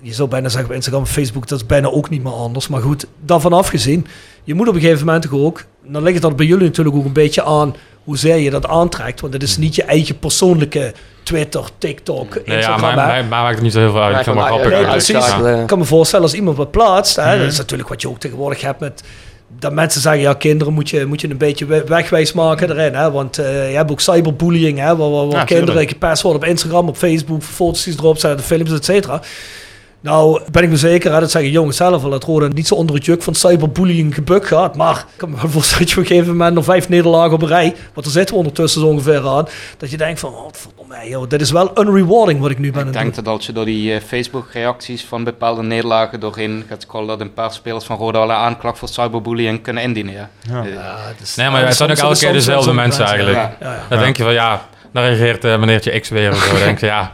[0.00, 2.68] Je zou bijna zeggen op Instagram en Facebook, dat is bijna ook niet meer anders.
[2.68, 4.06] Maar goed, daarvan afgezien,
[4.44, 7.04] je moet op een gegeven moment toch ook, dan ligt het bij jullie natuurlijk ook
[7.04, 7.74] een beetje aan
[8.04, 9.20] hoezeer je dat aantrekt.
[9.20, 10.92] Want het is niet je eigen persoonlijke
[11.22, 12.80] Twitter, TikTok, Nee, ja, Instagram.
[12.80, 13.12] maar, hè.
[13.12, 14.12] mij, mij maakt het niet zo heel veel uit.
[14.12, 14.66] Ja, ik vind ja, grappig.
[14.68, 15.04] nee, eigenlijk.
[15.20, 15.34] precies.
[15.42, 15.48] Ja.
[15.50, 15.60] Ja.
[15.60, 17.38] Ik kan me voorstellen als iemand wat plaatst, hè, Mhm.
[17.38, 19.02] dat is natuurlijk wat je ook tegenwoordig hebt met
[19.58, 22.94] dat mensen zeggen, ja, kinderen moet je, moet je een beetje we- wegwijs maken erin,
[22.94, 25.90] hè, want eh, je hebt ook cyberbullying, hè, waar, waar, waar Ja, kinderen tuurlijk.
[25.90, 29.20] gepest worden op Instagram, op Facebook, foto's die erop zetten, films, et cetera.
[30.04, 32.74] Nou, ben ik me zeker, hè, dat zeggen jongens zelf al, dat Roda niet zo
[32.74, 34.76] onder het juk van cyberbullying gebukt gaat.
[34.76, 37.32] Maar ik kan me wel voorstellen dat je op een gegeven moment nog vijf nederlagen
[37.32, 39.46] op een rij, want daar zitten we ondertussen zo ongeveer aan,
[39.78, 42.86] dat je denkt van, oh, verdomme, joh, dit is wel unrewarding wat ik nu ben
[42.86, 43.24] Ik denk doen.
[43.24, 47.34] dat als je door die eh, Facebook-reacties van bepaalde nederlagen doorheen gaat scrollen, dat een
[47.34, 50.12] paar spelers van Roda al een aanklacht voor cyberbullying kunnen indienen.
[50.14, 50.28] Ja.
[50.64, 50.96] Ja.
[51.22, 53.36] Is- Nee, maar het zijn ook elke keer dezelfde mensen eigenlijk.
[53.36, 53.56] Ja.
[53.60, 53.82] Ja, ja.
[53.88, 56.56] Dan denk je van ja, dan reageert eh, meneertje X weer of zo.
[56.58, 57.12] Denk je ja,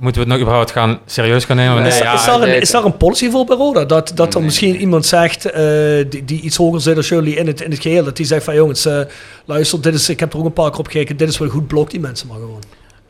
[0.00, 1.84] moeten we het nog überhaupt gaan serieus gaan nemen?
[1.86, 3.84] is, ja, is, daar een, is daar een policy voor bij Roda?
[3.84, 4.44] Dat, dat er Nee.
[4.48, 5.62] misschien iemand zegt eh,
[6.10, 8.04] die, die iets hoger zit als jullie in het, in het geheel.
[8.04, 9.00] Dat die zegt van jongens, eh,
[9.44, 11.16] luister, dit is, ik heb er ook een paar keer op gekeken.
[11.16, 12.62] Dit is wel goed, blok die mensen maar gewoon.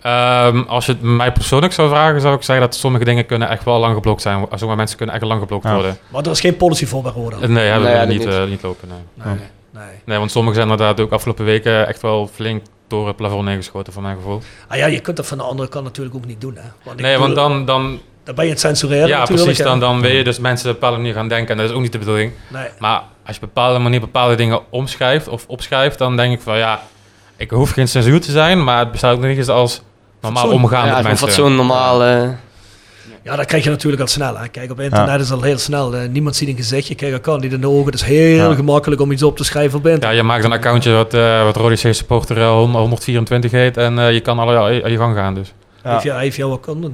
[0.02, 3.48] Ehm, als je het mij persoonlijk zou vragen, zou ik zeggen dat sommige dingen kunnen
[3.48, 4.46] echt wel lang geblokt zijn.
[4.54, 5.74] Sommige mensen kunnen echt lang geblokt Ja.
[5.74, 5.98] worden.
[6.08, 7.36] Maar er is geen policy voor bij Roda.
[7.46, 8.28] Nee, hebben Nee, we niet, niet.
[8.34, 8.88] eh, niet lopen.
[8.88, 8.98] Nee.
[9.26, 9.34] Nee,
[9.74, 9.84] nee.
[10.04, 13.92] nee, want sommigen zijn inderdaad ook afgelopen weken echt wel flink door het plafond neergeschoten,
[13.92, 14.40] voor mijn gevoel.
[14.68, 16.54] Ah ja, je kunt dat van de andere kant natuurlijk ook niet doen.
[16.56, 16.68] Hè?
[16.82, 19.44] Want ik Nee, want dan, dan, dan ben je het censureren ja, natuurlijk.
[19.46, 21.70] precies, dan, dan weet je dus mensen op een bepaalde manier gaan denken en dat
[21.70, 22.32] is ook niet de bedoeling.
[22.48, 22.68] Nee.
[22.78, 26.40] Maar als je op een bepaalde manier bepaalde dingen omschrijft of opschrijft, dan denk ik
[26.40, 26.82] van ja,
[27.36, 29.82] ik hoef geen censuur te zijn, maar het bestaat ook nog eens als
[30.20, 31.26] normaal omgaan Ja, met mensen.
[31.26, 32.04] fatsoen, normaal.
[32.04, 32.28] eh,
[33.22, 34.38] Ja, dat krijg je natuurlijk al snel.
[34.38, 34.48] Hè.
[34.48, 35.94] Kijk, op internet is al heel snel.
[35.96, 36.86] eh, niemand ziet een gezicht.
[36.86, 37.84] Je kijkt elkaar niet in de ogen.
[37.84, 38.54] Het is heel Ja.
[38.54, 40.10] gemakkelijk om iets op te schrijven op internet.
[40.10, 43.98] Ja, je maakt een accountje wat, eh wat C supporter eh, 100 124 heet en
[43.98, 45.52] eh, je kan alle je, je gang gaan dus.
[45.84, 45.90] Ja.
[45.92, 46.92] Heeft, jou, heeft jou wat kan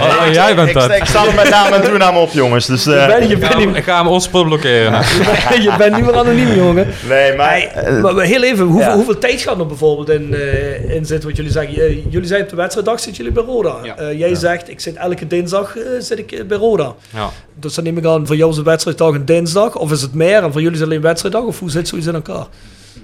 [0.00, 0.90] Oh, jij bent ik, dat.
[0.90, 2.66] ik sta er met naam en toenaam op, jongens.
[2.66, 4.92] Dus, eh, je, je, Ik niet, hem- ik ga hem hotspot blokkeren.
[5.62, 6.88] je bent niet meer anoniem, jongen.
[7.08, 7.48] nee, maar...
[7.48, 8.94] Hey, eh, maar heel even, hoeveel, ja.
[8.94, 11.28] hoeveel tijd gaat er bijvoorbeeld in, eh, in zitten?
[11.28, 13.76] Wat jullie zeggen, J- jullie zijn op de wedstrijddag zitten jullie bij Roda.
[13.82, 13.96] Ja.
[13.96, 14.34] Eh, jij Ja.
[14.34, 16.94] zegt, ik zit elke dinsdag eh, zit ik eh, bij Roda.
[17.14, 17.28] Ja.
[17.54, 19.76] Dus dan neem ik aan, voor jou is de wedstrijddag een dinsdag.
[19.76, 20.42] Of is het meer?
[20.42, 21.42] En voor jullie is het alleen wedstrijddag?
[21.42, 22.46] Of hoe zit zoiets in elkaar?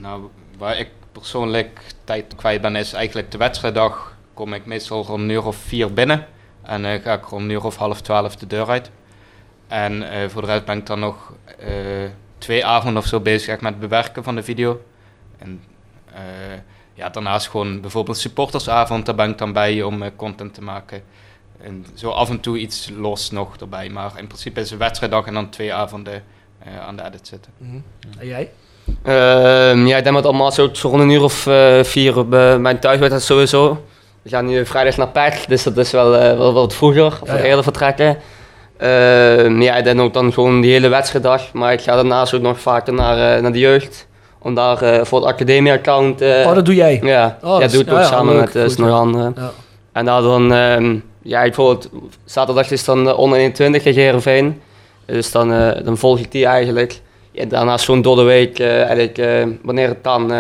[0.03, 0.21] Nou,
[0.59, 1.69] waar ik persoonlijk
[2.05, 4.15] tijd kwijt ben, is eigenlijk de wedstrijddag.
[4.37, 6.27] Kom ik meestal om een uur of vier binnen.
[6.63, 8.91] En eh, ga ik om een uur of half twaalf de deur uit.
[9.69, 11.69] En eh, voor de rest ben ik dan nog eh,
[12.39, 14.81] twee avonden of zo bezig echt met het bewerken van de video.
[15.39, 15.63] En
[16.15, 16.23] eh,
[16.95, 21.03] ja, daarnaast gewoon bijvoorbeeld supportersavond, daar ben ik dan bij om content te maken.
[21.61, 23.89] En zo af en toe iets los nog erbij.
[23.89, 26.23] Maar in principe is een wedstrijddag en dan twee avonden
[26.59, 27.53] eh, aan de edit zitten.
[28.19, 28.51] En jij?
[29.03, 31.49] Ehm, ja, ik denk dat allemaal zo, zo rond een uur of
[31.89, 32.29] vier op
[32.59, 33.85] mijn thuiswedstrijd sowieso.
[34.27, 37.37] We gaan nu vrijdag naar PEC, dus dat is wel, eh, wel wat vroeger, ja.
[37.37, 38.17] eerder vertrekken.
[38.77, 42.61] Ehm, ja, denk ook dan gewoon die hele wedstrijddag, maar ik ga daarnaast ook nog
[42.61, 44.07] vaker naar, eh, naar de jeugd.
[44.39, 46.23] Om daar eh, voor het academie-account...
[46.23, 47.01] oh, dat doe jij.
[47.03, 49.35] Ja, Oh, ja dat doe ik ook ja, ja, samen leuk, met nog anderen.
[49.37, 49.51] Ja.
[49.93, 51.91] En daar dan, ehm, ja, bijvoorbeeld
[52.25, 54.61] zaterdag is dan uh, onder 21 tegen Heerenveen.
[55.05, 55.49] Dus dan,
[55.85, 57.01] dan volg ik die eigenlijk.
[57.31, 59.23] Ja, daarnaast gewoon door de week, eigenlijk,
[59.63, 60.33] wanneer het kan,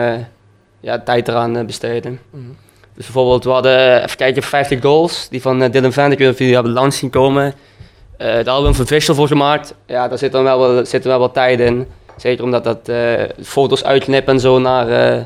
[0.80, 2.20] ja, tijd eraan besteden.
[2.30, 2.65] Mhm.
[2.96, 5.28] Dus bijvoorbeeld, we hadden, even kijken, 50 goals.
[5.30, 7.54] Die van uh, Dylan Van, ik weet niet of jullie hebben langs zien komen.
[8.18, 9.74] Eh, daar hadden we een vervissel voor gemaakt.
[9.86, 11.86] Ja, daar zit dan wel, zitten wel wat tijd in.
[12.16, 14.88] Zeker omdat dat eh, foto's uitknippen en zo naar...
[14.88, 15.22] eh,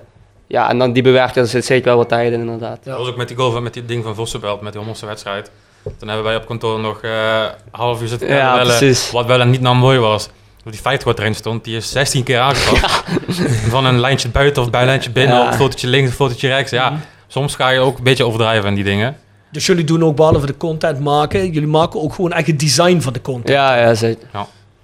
[0.46, 2.78] ja, en dan die bewerken, daar zit zeker wel wat tijd in inderdaad.
[2.84, 5.06] Dat was ook met die goal van met die ding van Vossenbelt, met die Hommelste
[5.06, 5.50] wedstrijd.
[5.98, 9.10] Toen hebben wij op kantoor nog eh half uur zitten Ja, bellen, precies.
[9.10, 10.28] wat wel en niet nou mooi was.
[10.64, 13.02] Dat die 50 wat erin stond, die is 16 keer aangepast.
[13.74, 15.42] Van een lijntje buiten of bijlijntje binnen, Ja.
[15.42, 16.70] of een fotootje links, een fotootje rechts.
[16.70, 16.98] Ja,
[17.32, 19.16] soms ga je ook een beetje overdrijven aan die dingen.
[19.52, 23.00] Dus jullie doen ook behalve de content maken, jullie maken ook gewoon echt het design
[23.00, 23.48] van de content.
[23.48, 24.28] Ja, ja, zeker.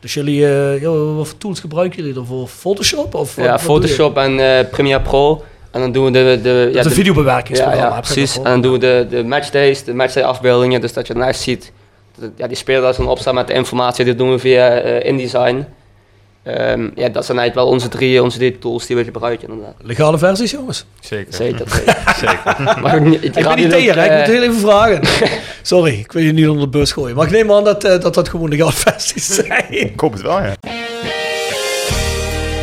[0.01, 2.47] Dus jullie, eh, ja, wat voor tools gebruiken jullie ervoor?
[2.49, 3.15] Photoshop?
[3.15, 3.59] Of wat- Ja?
[3.59, 5.45] Photoshop en eh, Premiere Pro.
[5.71, 6.39] En dan doen we de...
[6.43, 8.37] de ja, de- videobewerkingsprogramma, Ja, ja precies.
[8.37, 10.81] En dan doen we de, de matchdays, de matchday afbeeldingen.
[10.81, 11.73] Dus dat je echt ziet...
[12.19, 14.05] dat- Ja, die spelers dan opstaan met de informatie.
[14.05, 15.65] Dat doen we via eh, InDesign.
[16.47, 19.75] Ehm, ja, dat zijn eigenlijk wel onze drie, onze drie tools die we gebruiken inderdaad.
[19.83, 20.85] Legale versies, jongens?
[21.01, 21.35] Zeker.
[21.35, 22.15] Zeker, zeker.
[22.19, 22.79] Zeker.
[22.83, 25.01] Maar Ik raad ben niet tegen, ik eh, moet heel even vragen.
[25.63, 27.17] Sorry, ik wil je niet onder de bus gooien.
[27.17, 29.65] Maar ik neem aan dat eh, dat, dat gewoon legale versies zijn.
[29.69, 30.55] Ik hoop het wel, ja.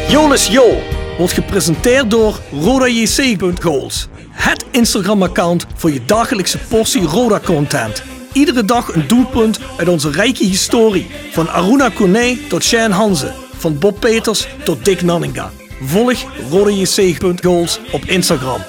[0.09, 0.77] Jonas Jo
[1.17, 4.07] wordt gepresenteerd door RodaJC.goals.
[4.31, 8.03] Het Instagram-account voor je dagelijkse portie Roda-content.
[8.33, 11.07] Iedere dag een doelpunt uit onze rijke historie.
[11.31, 13.42] Van Aruna Kone tot Shane Hanze.
[13.63, 15.51] Van Bob Peters tot Dick Nanninga.
[15.81, 18.61] Volg RodaJC.goals op Instagram.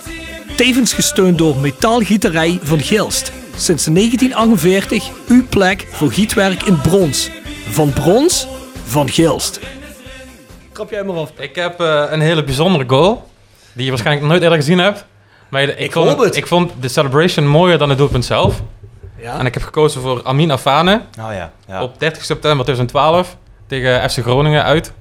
[0.57, 3.33] Tevens gesteund door Metaalgieterij van Gilst.
[3.57, 7.31] Sinds 1948 uw plek voor gietwerk in brons.
[7.71, 8.47] Van brons,
[8.85, 9.61] van Gilst.
[10.73, 11.33] Krap jij maar af.
[11.39, 13.29] Ik heb eh, een hele bijzondere goal,
[13.73, 15.05] die je waarschijnlijk nog nooit eerder gezien hebt.
[15.49, 16.37] Maar ik, Ik vond, hoop het.
[16.37, 18.63] ik vond de celebration mooier dan het doelpunt zelf.
[19.21, 19.39] Ja.
[19.39, 21.83] En ik heb gekozen voor Amin Afane Oh ja, ja.
[21.83, 23.37] op 30 september 2012
[23.67, 24.93] tegen FC Groningen uit.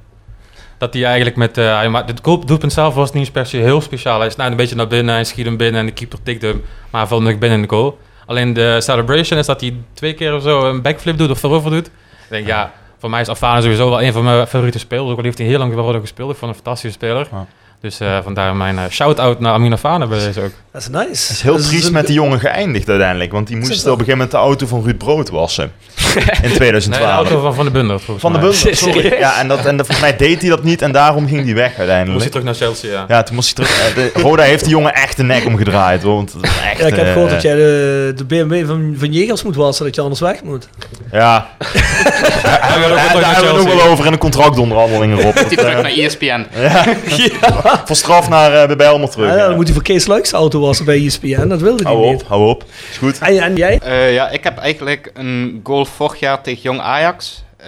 [0.77, 1.57] Dat hij eigenlijk met...
[1.57, 4.19] eh hij maakt, het doelpunt zelf was niet per se heel speciaal.
[4.19, 6.63] Hij snijdt een beetje naar binnen, hij schiet hem binnen en de keeper tikt hem.
[6.89, 7.97] Maar hij valt nog binnen in de goal.
[8.25, 11.71] Alleen de celebration is dat hij twee keer of zo een backflip doet of voorover
[11.71, 11.85] doet.
[11.87, 15.09] Ik denk, ja, voor mij is Afane sowieso wel een van mijn favoriete spelers.
[15.09, 16.31] Ook al heeft hij heel lang bij Roda gespeeld.
[16.31, 17.27] Ik vond een fantastische speler.
[17.31, 17.45] Ja.
[17.83, 20.51] Dus eh, vandaar mijn eh, shout-out naar Amin Afane bij deze ook.
[20.71, 21.07] Dat is nice.
[21.09, 23.31] Het is heel triest met die jongen geëindigd uiteindelijk.
[23.31, 25.71] Want die moest op een gegeven moment de auto van Ruud Brood wassen.
[26.43, 26.89] In 2012.
[26.89, 28.39] Nee, de auto van Van de volgens Van de.
[28.39, 29.13] Bundel, sorry.
[29.19, 31.53] Ja, en, dat, en dat, volgens mij deed hij dat niet en daarom ging hij
[31.53, 32.29] weg Moest hij uiteindelijk.
[32.31, 33.05] terug naar Chelsea, ja.
[33.07, 33.89] Ja, toen moest hij terug.
[33.89, 36.03] eh, de, Roda heeft die jongen echt de nek omgedraaid.
[36.03, 39.43] Want echt, Ja, ik heb eh, gehoord dat jij de, de BMW van, van Jegers
[39.43, 40.67] moet wassen, dat je anders weg moet.
[41.11, 43.75] Ja, Hij ook daar hebben we het nog Chelsea.
[43.75, 45.35] wel over in de contractonderhandelingen, Rob.
[45.35, 46.45] Dat, Die terug naar ESPN.
[47.87, 49.29] voor straf naar eh, bij Bijlmer terug.
[49.29, 49.47] Ja, ja.
[49.47, 52.21] dan moet hij voor Kees Luiks auto wassen bij ESPN, dat wilde hij Hou niet.
[52.21, 52.63] op, hou op.
[52.89, 53.19] Is goed.
[53.19, 53.79] En, en jij?
[53.79, 57.43] Eh, ja, ik heb eigenlijk een goal vorig jaar tegen Jong Ajax.
[57.57, 57.67] Eh,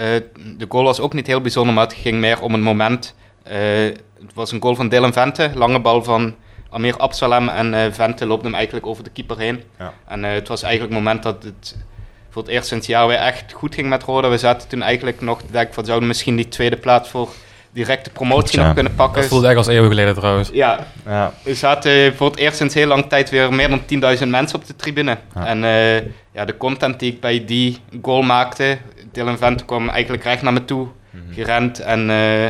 [0.58, 3.16] de goal was ook niet heel bijzonder, maar het ging meer om een moment.
[3.43, 3.58] Eh,
[4.20, 6.36] het was een goal van Dylan Vente, lange bal van
[6.70, 9.64] Amir Absalem en eh, Vente loopt hem eigenlijk over de keeper heen.
[9.80, 9.93] Ja.
[10.08, 11.76] En eh, het was eigenlijk het moment dat het
[12.30, 14.30] voor het eerst sinds jaar weer echt goed ging met Roda.
[14.30, 17.30] We zaten toen eigenlijk nog te denken, van, zouden we misschien die tweede plaats voor
[17.76, 18.66] directe promotie Ja.
[18.66, 19.22] nog kunnen pakken.
[19.22, 20.50] Dat voelde echt als eeuwen geleden trouwens.
[20.54, 21.34] Ja, Ja.
[21.44, 24.66] we zaten voor het eerst sinds heel lang tijd weer meer dan 10.000 mensen op
[24.66, 25.18] de tribune.
[25.36, 25.46] Ja.
[25.46, 25.96] En eh,
[26.32, 28.78] ja, de content die ik bij die goal maakte,
[29.12, 30.88] Dylan Vente kwam eigenlijk recht naar me toe
[31.32, 31.80] gerend.
[31.80, 32.46] En eh,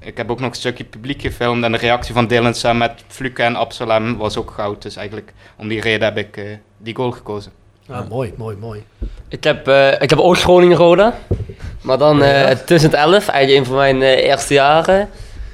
[0.00, 1.64] ik heb ook nog een stukje publiek gefilmd.
[1.64, 4.82] En de reactie van Dylan samen met Fluke en Absalem was ook goud.
[4.82, 6.44] Dus eigenlijk om die reden heb ik eh,
[6.78, 7.52] die goal gekozen.
[7.88, 8.82] Ja, mooi, mooi, mooi.
[9.28, 11.14] Ik heb, eh, ik heb ook Groningen Roda.
[11.84, 15.08] Maar dan eh 2011, eigenlijk een van mijn eh, eerste jaren.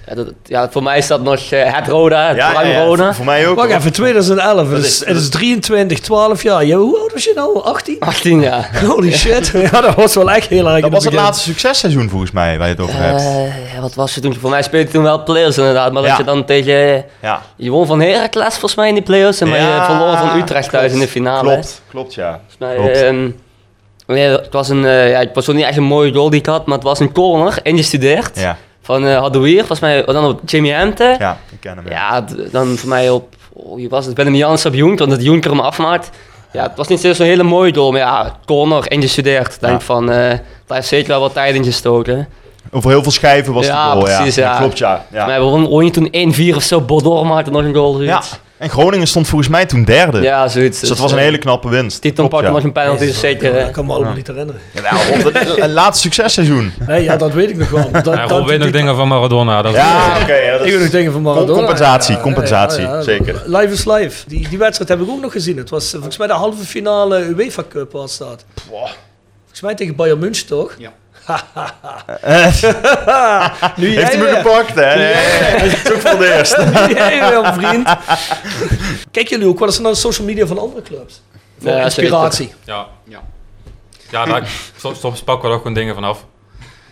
[0.06, 2.72] Ja, dat, ja, voor mij is dat nog eh, het Roda, het Ja, ja, prime
[2.74, 3.14] ja, Roda.
[3.14, 3.56] Voor mij ook.
[3.56, 6.64] Wacht even, 2011, het is, het is 23, 12 jaar.
[6.64, 7.62] Ja, hoe oud was je nou?
[7.62, 7.96] 18?
[8.00, 8.84] 18 jaar.
[8.86, 9.52] Holy shit.
[9.72, 12.58] Ja, dat was wel echt heel erg in Dat was het laatste successeizoen volgens mij,
[12.58, 13.20] waar je het over hebt.
[13.20, 14.34] Eh, ja, wat was het toen?
[14.34, 15.92] Voor mij speelde toen wel players inderdaad.
[15.92, 16.08] Maar Ja.
[16.08, 17.04] dat je dan tegen...
[17.22, 19.40] Ja, Je won van Heracles volgens mij in die play-offs.
[19.40, 21.52] En maar je verloor van Utrecht thuis in de finale.
[21.52, 21.82] klopt.
[21.90, 22.30] Klopt, ja.
[22.48, 23.02] Volgens mij, Klopt.
[23.02, 23.30] ehm,
[24.10, 26.46] Nee, het was een, eh, ja, het was niet echt een mooie goal die ik
[26.46, 28.30] had, maar het was een corner, ingestudeerd.
[28.38, 31.16] Ja, Van uh, Hadouier, volgens mij, dan op Jimmy Hemte.
[31.18, 31.88] ja, ik ken hem.
[31.88, 32.24] Ja.
[32.52, 34.16] Dan voor mij op, oh, wie was het?
[34.16, 36.10] Willem Jans op Jonk, want het Jonker hem afmaakt.
[36.52, 39.60] Ja, het was niet zo'n hele mooie goal, maar ja, corner, ingestudeerd.
[39.60, 39.84] Denk Ja.
[39.84, 40.16] van, eh
[40.66, 42.28] daar heeft zeker wel wat tijd in gestoken.
[42.70, 44.52] Over heel veel schijven was Ja, die goal, precies, ja.
[44.52, 44.58] ja.
[44.58, 45.06] klopt, ja.
[45.12, 45.26] ja.
[45.26, 48.02] Maar we wonnen toen 1-4 of zo, Bordeaux maakte nog een goal.
[48.02, 48.22] Ja.
[48.60, 50.20] En Groningen stond volgens mij toen derde.
[50.20, 50.80] ja zoiets.
[50.80, 52.00] Dus dat was een eh, hele knappe winst.
[52.00, 52.50] Titan ja.
[52.50, 53.54] nog een penalty, dus zeker.
[53.66, 54.60] Ik kan me allemaal niet herinneren.
[54.74, 55.32] Ja, nou,
[55.62, 56.72] een laatste successeizoen.
[56.86, 57.90] Nee, ja, dat weet ik nog wel.
[58.02, 59.62] Dat, Ja, Rob weet nog dingen van Maradona.
[59.62, 60.34] Dat is- Ja, oké.
[60.34, 61.58] ja, dat Ik is- weet nog dingen van Maradona.
[61.58, 63.02] Compensatie, compensatie, ja, ja.
[63.02, 63.42] zeker.
[63.46, 64.28] Live is live.
[64.28, 65.56] Die, die wedstrijd heb ik ook nog gezien.
[65.56, 68.44] Het was eh, volgens mij de halve finale UEFA Cup was dat.
[68.66, 70.74] Volgens mij tegen Bayern München, toch?
[70.78, 70.92] Ja.
[73.76, 74.34] nu Heeft hij me weer.
[74.34, 74.96] gepakt, hè?
[74.96, 75.70] Nee.
[75.84, 76.64] Toch voor de eerste.
[76.88, 77.88] Nu jij weer, vriend.
[79.10, 81.22] Kijk jullie ook, wat is nou de social media van andere clubs?
[81.60, 82.54] Voor Ja, inspiratie.
[82.64, 82.86] Ja.
[83.08, 83.20] Ja.
[84.10, 86.24] Ja, daar, soms, soms pakken we er ook gewoon dingen vanaf.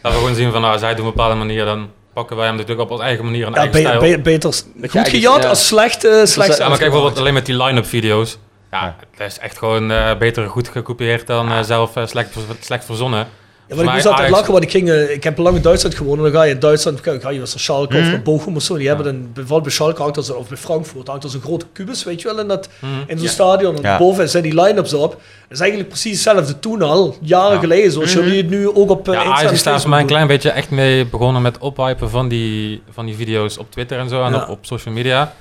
[0.03, 2.47] Dat we gewoon zien van, nou, zij doen op een bepaalde manier, dan pakken wij
[2.47, 4.01] hem natuurlijk op onze eigen manier en Ja, eigen be- stijl.
[4.01, 4.64] be- beter goed
[4.95, 5.49] eigen- gejat ja.
[5.49, 8.39] als slecht, eh slecht ja, maar kijk bijvoorbeeld alleen met die line-up video's.
[8.70, 12.29] Ja, dat is echt gewoon eh, beter goed gekopieerd dan eh, zelf eh, slecht,
[12.61, 13.26] slecht verzonnen.
[13.68, 15.94] Ja, maar ik moest altijd lachen, want ik, ging, eh, ik heb lang in Duitsland
[15.94, 18.04] gewoond en dan ga je in Duitsland, ga ga je naar Schalke Mhm.
[18.04, 21.08] of naar Bochum of zo, die hebben dan, bijvoorbeeld bij Schalke hangt of bij Frankfurt
[21.08, 22.92] hangt er zo'n grote kubus, weet je wel, in, dat, Mhm.
[23.06, 23.32] in zo'n Ja.
[23.32, 23.76] stadion.
[23.76, 23.98] En Ja.
[23.98, 25.10] boven zijn die line-ups op.
[25.10, 27.60] Dat is eigenlijk precies hetzelfde toen al, jaren Ja.
[27.60, 30.06] geleden, zoals jullie het nu ook op uh, Ja, Ajax is daar voor mij een
[30.06, 34.08] klein beetje echt mee begonnen met ophypen van die, van die video's op Twitter en
[34.08, 34.42] zo en Ja.
[34.42, 35.32] op, op social media.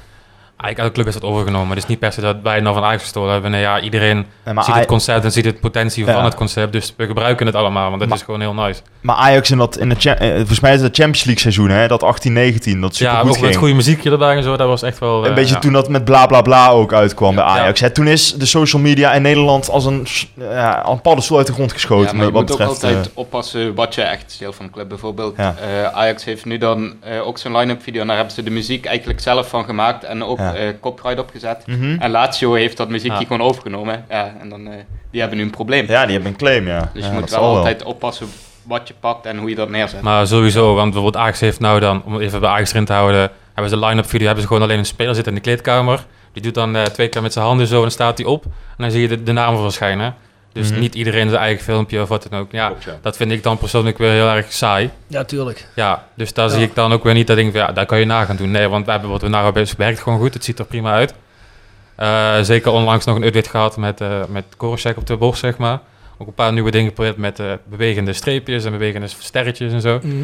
[0.58, 1.70] Eigenlijk elke club is dat overgenomen.
[1.70, 3.52] Het is niet per se dat wij het nou van Ajax gestolen hebben.
[3.52, 6.14] Nee, ja, iedereen Nee, ziet het concept en ziet het potentie Ja.
[6.14, 6.72] van het concept.
[6.74, 8.82] Dus we gebruiken het allemaal, want dat Maar- is gewoon heel nice.
[9.02, 11.88] maar Ajax in dat, in de, eh, volgens mij is het Champions League seizoen, hè?
[11.88, 14.82] Dat 18-19, dat super Ja, goed ook met goede muziekje erbij en zo, dat was
[14.82, 15.24] echt wel...
[15.24, 15.60] Een eh, beetje ja.
[15.60, 17.50] toen dat met bla bla bla ook uitkwam bij Ja.
[17.50, 17.80] Ajax.
[17.80, 20.08] Hè, toen is de social media in Nederland als een,
[20.40, 22.06] ja, een paddenstoel uit de grond geschoten.
[22.08, 24.90] Ja, maar je wat moet ook altijd oppassen wat je echt steelt van een club.
[24.90, 25.56] Bijvoorbeeld, Ja.
[25.62, 26.94] eh, Ajax heeft nu dan
[27.24, 28.02] ook zo'n line-up video.
[28.02, 30.60] En daar hebben ze de muziek eigenlijk zelf van gemaakt en ook Ja.
[30.60, 31.64] eh copyright opgezet.
[31.68, 31.96] mhm.
[32.00, 33.26] En Lazio heeft dat muziekje Ja.
[33.28, 34.06] gewoon overgenomen.
[34.10, 34.74] Ja, en dan, eh,
[35.12, 35.86] die hebben nu een probleem.
[35.88, 36.90] Ja, die hebben een claim, ja.
[36.94, 38.28] Dus Ja, je moet wel altijd oppassen
[38.64, 40.02] wat je pakt en hoe je dat neerzet.
[40.02, 43.32] Maar sowieso, want bijvoorbeeld Ajax heeft nou dan, om even bij Ajax erin te houden,
[43.54, 46.06] hebben ze line-up video, hebben ze gewoon alleen een speler zitten in de kleedkamer.
[46.34, 48.44] Die doet dan eh, twee keer met zijn handen zo en dan staat hij op.
[48.46, 50.16] En dan zie je de, de namen verschijnen.
[50.54, 50.80] Dus Mhm.
[50.80, 52.52] niet iedereen zijn eigen filmpje of wat dan ook.
[52.52, 52.98] Ja, Klopt, ja.
[53.02, 54.90] dat vind ik dan persoonlijk weer heel erg saai.
[55.08, 55.68] Ja, tuurlijk.
[55.76, 56.54] Ja, dus daar Ja.
[56.54, 58.26] zie ik dan ook weer niet dat ik denk van, ja, daar kan je na
[58.26, 58.52] gaan doen.
[58.52, 60.34] Nee, want we hebben wat we nou hebben, het werkt gewoon goed.
[60.34, 61.14] Het ziet er prima uit.
[61.96, 65.58] Eh, zeker onlangs nog een update gehad met, eh met Korosek op de borst, zeg
[65.58, 65.80] maar.
[66.18, 70.00] Ook een paar nieuwe dingen geprobeerd met eh, bewegende streepjes en bewegende sterretjes en zo.
[70.04, 70.16] Mhm.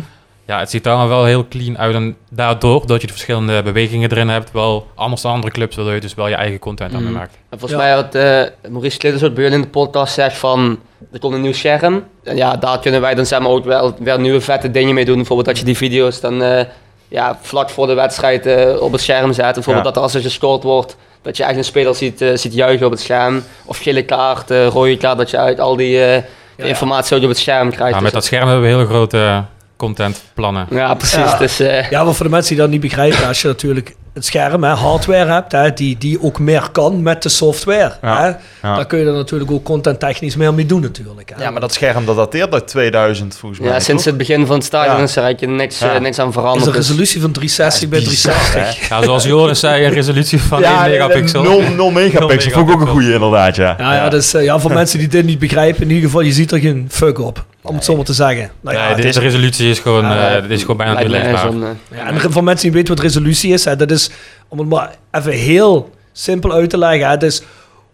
[0.46, 1.96] Ja, het ziet er allemaal wel heel clean uit.
[1.96, 5.94] En daardoor, dat je de verschillende bewegingen erin hebt, wel anders dan andere clubs, waardoor
[5.94, 7.34] je dus wel je eigen content aan mee maakt.
[7.50, 7.78] En volgens Ja.
[7.78, 10.80] mij had eh, Maurice Klittershoort bij jullie in de podcast zegt van,
[11.14, 12.04] er komt een nieuw scherm.
[12.24, 15.06] En ja, daar kunnen wij dan zeg maar ook wel weer nieuwe vette dingen mee
[15.06, 15.16] doen.
[15.16, 16.66] Bijvoorbeeld dat je die video's dan eh,
[17.08, 19.54] ja, vlak voor de wedstrijd eh, op het scherm zet.
[19.54, 19.92] Bijvoorbeeld Ja.
[19.92, 22.92] dat als er gescoord wordt, dat je echt een speler ziet, eh, ziet juichen op
[22.92, 23.44] het scherm.
[23.66, 26.24] Of gele kaart, eh, rode kaart, dat je uit al die eh,
[26.58, 26.64] Ja.
[26.66, 27.94] informatie ook op het scherm krijgt.
[27.94, 29.44] Dus met dat scherm hebben we hele grote
[29.84, 30.68] contentplannen.
[30.70, 31.16] Ja, precies.
[31.18, 31.38] Ja.
[31.38, 34.26] Dus, eh, Ja, maar voor de mensen die dat niet begrijpen, als je natuurlijk het
[34.26, 38.22] scherm, hè, hardware hebt, hè, die, die ook meer kan met de software, Ja.
[38.22, 38.28] hè,
[38.68, 38.76] Ja.
[38.76, 41.32] dan kun je er natuurlijk ook contenttechnisch meer mee doen natuurlijk.
[41.36, 41.44] Hè.
[41.44, 43.70] Ja, maar dat scherm dat dateert uit 2000 volgens mij.
[43.70, 44.14] ja, sinds toch?
[44.14, 45.04] het begin van het stadion Ja.
[45.04, 45.94] is er eigenlijk niks, Ja.
[45.94, 46.66] eh, niks aan is veranderd.
[46.68, 48.90] een Dus- resolutie van 360 bij bizar, 360.
[48.90, 51.44] Ja, zoals Joris zei, een resolutie van 1 megapixel.
[51.44, 52.52] 0, 0 megapixel.
[52.52, 53.76] Vond ik ook een goede inderdaad, ja.
[53.78, 56.32] Ja, ja, dus, eh, ja, voor mensen die dit niet begrijpen, in ieder geval, je
[56.32, 57.46] ziet er geen fuck op.
[57.64, 58.52] Om het zo maar te zeggen.
[58.62, 61.00] Nou, ja, Nee, het de, is- de resolutie is gewoon, eh, dit is gewoon bijna
[61.00, 61.52] niet lijkt mij leesbaar.
[61.52, 64.10] zo'n, eh, Ja, en voor mensen die weten wat resolutie is, hè, dat is,
[64.48, 67.42] om het maar even heel simpel uit te leggen, hè, dus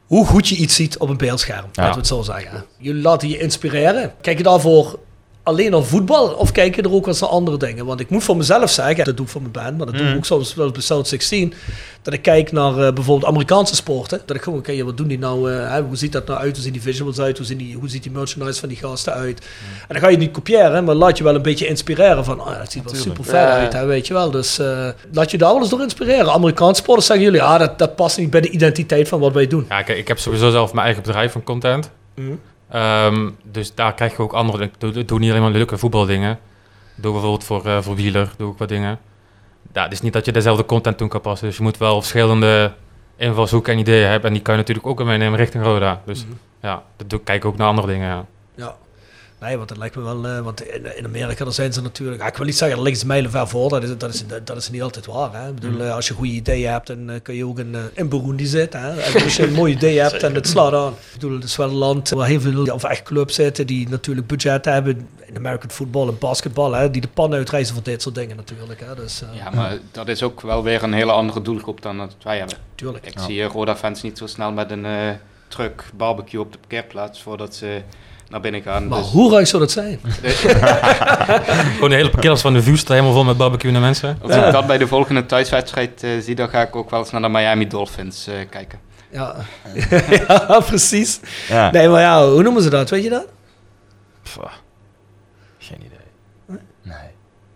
[0.06, 1.66] hoe goed je iets ziet op een beeldscherm.
[1.74, 2.66] Laten we het zo zeggen.
[2.78, 4.14] Jullie laten je inspireren.
[4.22, 5.00] Kijk je daarvoor
[5.50, 7.86] alleen naar voetbal of kijk je er ook eens naar andere dingen?
[7.86, 10.06] Want ik moet voor mezelf zeggen, dat doe ik voor mijn band, maar dat doe
[10.06, 10.18] ik Mm.
[10.18, 11.54] ook soms wel bij South 16,
[12.02, 14.22] dat ik kijk naar eh, bijvoorbeeld Amerikaanse sporten.
[14.26, 16.40] Dat ik gewoon kijk, ja, wat doen die nou, eh, hè, hoe ziet dat nou
[16.40, 18.78] uit, hoe zien die visuals uit, hoe, zien die, hoe ziet die merchandise van die
[18.78, 19.40] gasten uit.
[19.40, 22.46] En dan ga je niet kopiëren, maar laat je wel een beetje inspireren van, oh,
[22.46, 23.02] dat ziet er Natuurlijk.
[23.18, 24.32] super vet Ja, uit, hè, weet je wel.
[24.32, 26.32] Dus eh, laat je daar wel eens door inspireren.
[26.32, 29.48] Amerikaanse sporters zeggen jullie, ah, dat, dat past niet bij de identiteit van wat wij
[29.48, 29.66] doen.
[29.70, 31.90] Ja, kijk, ik heb sowieso zelf mijn eigen bedrijf van content.
[32.16, 32.32] Mhm.
[32.70, 34.64] Ehm, dus daar krijg je ook andere...
[34.64, 36.40] Ik doe, ik doe niet alleen maar leuke voetbaldingen.
[36.96, 39.00] Doe bijvoorbeeld voor, eh, voor wieler, doe ik wat dingen.
[39.74, 41.48] Ja, het is niet dat je dezelfde content toen kan passen.
[41.48, 42.74] Dus je moet wel verschillende
[43.16, 44.28] invalshoeken en ideeën hebben.
[44.28, 46.02] En die kan je natuurlijk ook meenemen richting Roda.
[46.06, 46.34] Dus Mhm.
[46.62, 48.08] ja, dat doe, kijk ook naar andere dingen.
[48.08, 48.26] Ja.
[48.56, 48.76] Ja.
[49.40, 50.26] Nee, want dat lijkt me wel...
[50.28, 52.22] eh, want in, in Amerika daar zijn ze natuurlijk...
[52.22, 53.70] ja, ik wil niet zeggen, dat ligt ze mijlen ver voor.
[53.70, 55.34] Dat is, dat is, dat is niet altijd waar.
[55.34, 55.48] Hè?
[55.50, 55.82] Ik bedoel, Mm.
[55.82, 58.82] eh, als je goede ideeën hebt, dan eh, kun je ook in, in Burundi zitten.
[58.82, 59.00] Hè?
[59.02, 60.92] En als je een mooi idee hebt en het slaat aan.
[60.92, 62.64] Ik bedoel, het is wel een land waar heel veel...
[62.74, 65.08] Of echt clubs zitten die natuurlijk budget hebben.
[65.26, 66.74] In American football en basketbal.
[66.74, 66.92] Hè?
[66.92, 68.80] Die de pan uitreizen voor dit soort dingen natuurlijk.
[68.80, 68.96] Hè?
[68.96, 72.38] Dus, Ja, maar dat is ook wel weer een hele andere doelgroep dan dat wij
[72.38, 72.58] hebben.
[72.76, 73.06] Tuurlijk.
[73.06, 73.26] Ik Ja.
[73.26, 74.86] zie eh, Roda-fans niet zo snel met een
[75.48, 77.82] truck barbecue op de parkeerplaats voordat ze
[78.30, 78.88] naar binnen gaan.
[78.88, 80.00] Maar Dus- hoe ruik zou dat zijn?
[81.74, 84.18] Gewoon de hele parkeerplaats van de vuur staat helemaal vol met barbecue mensen.
[84.22, 87.12] Als ik dat bij de volgende thuiswedstrijd eh, zie, dan ga ik ook wel eens
[87.12, 88.80] naar de Miami Dolphins eh, kijken.
[89.12, 89.36] Ja.
[90.10, 91.20] ja, precies.
[91.48, 91.72] Ja.
[91.72, 92.90] Nee, maar ja, hoe noemen ze dat?
[92.90, 93.26] Weet je dat?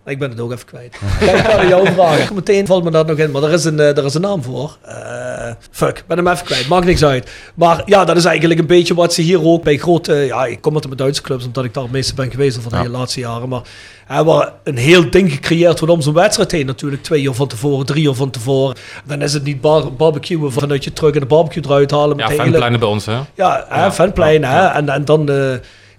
[0.05, 0.95] Ik ben het ook even kwijt.
[1.19, 2.35] ik ga aan jou vragen.
[2.35, 4.43] Meteen valt me dat nog in, maar er is een, eh, er is een naam
[4.43, 4.77] voor.
[4.81, 6.67] Eh, fuck, ik ben hem even kwijt.
[6.67, 7.31] Maakt niks uit.
[7.55, 10.13] Maar ja, dat is eigenlijk een beetje wat ze hier ook bij grote...
[10.13, 12.83] Ja, ik kom uit de Duitse clubs, omdat ik daar het meeste ben geweest voor
[12.83, 13.49] de laatste jaren.
[13.49, 13.61] Maar
[14.07, 16.65] er waar een heel ding gecreëerd wordt om zo'n wedstrijd heen.
[16.65, 18.75] Natuurlijk twee uur van tevoren, drie uur van tevoren.
[19.05, 22.17] Dan is het niet bar barbecuen vanuit je truck en de barbecue eruit halen.
[22.17, 23.19] Ja, fanpleinen bij ons, hè?
[23.35, 24.43] ja, hè, fanplein.
[24.43, 24.65] Hè?
[24.67, 25.29] En, en dan...
[25.29, 25.53] eh,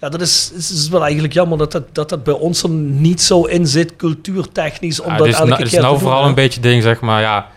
[0.05, 2.69] ja, dat is, is, is wel eigenlijk jammer dat dat, dat dat bij ons er
[2.69, 5.01] niet zo in zit, cultuurtechnisch.
[5.01, 6.83] Om Ja, dat het is, elke nou, het is keer nou vooral een beetje ding,
[6.83, 7.49] zeg maar, ja...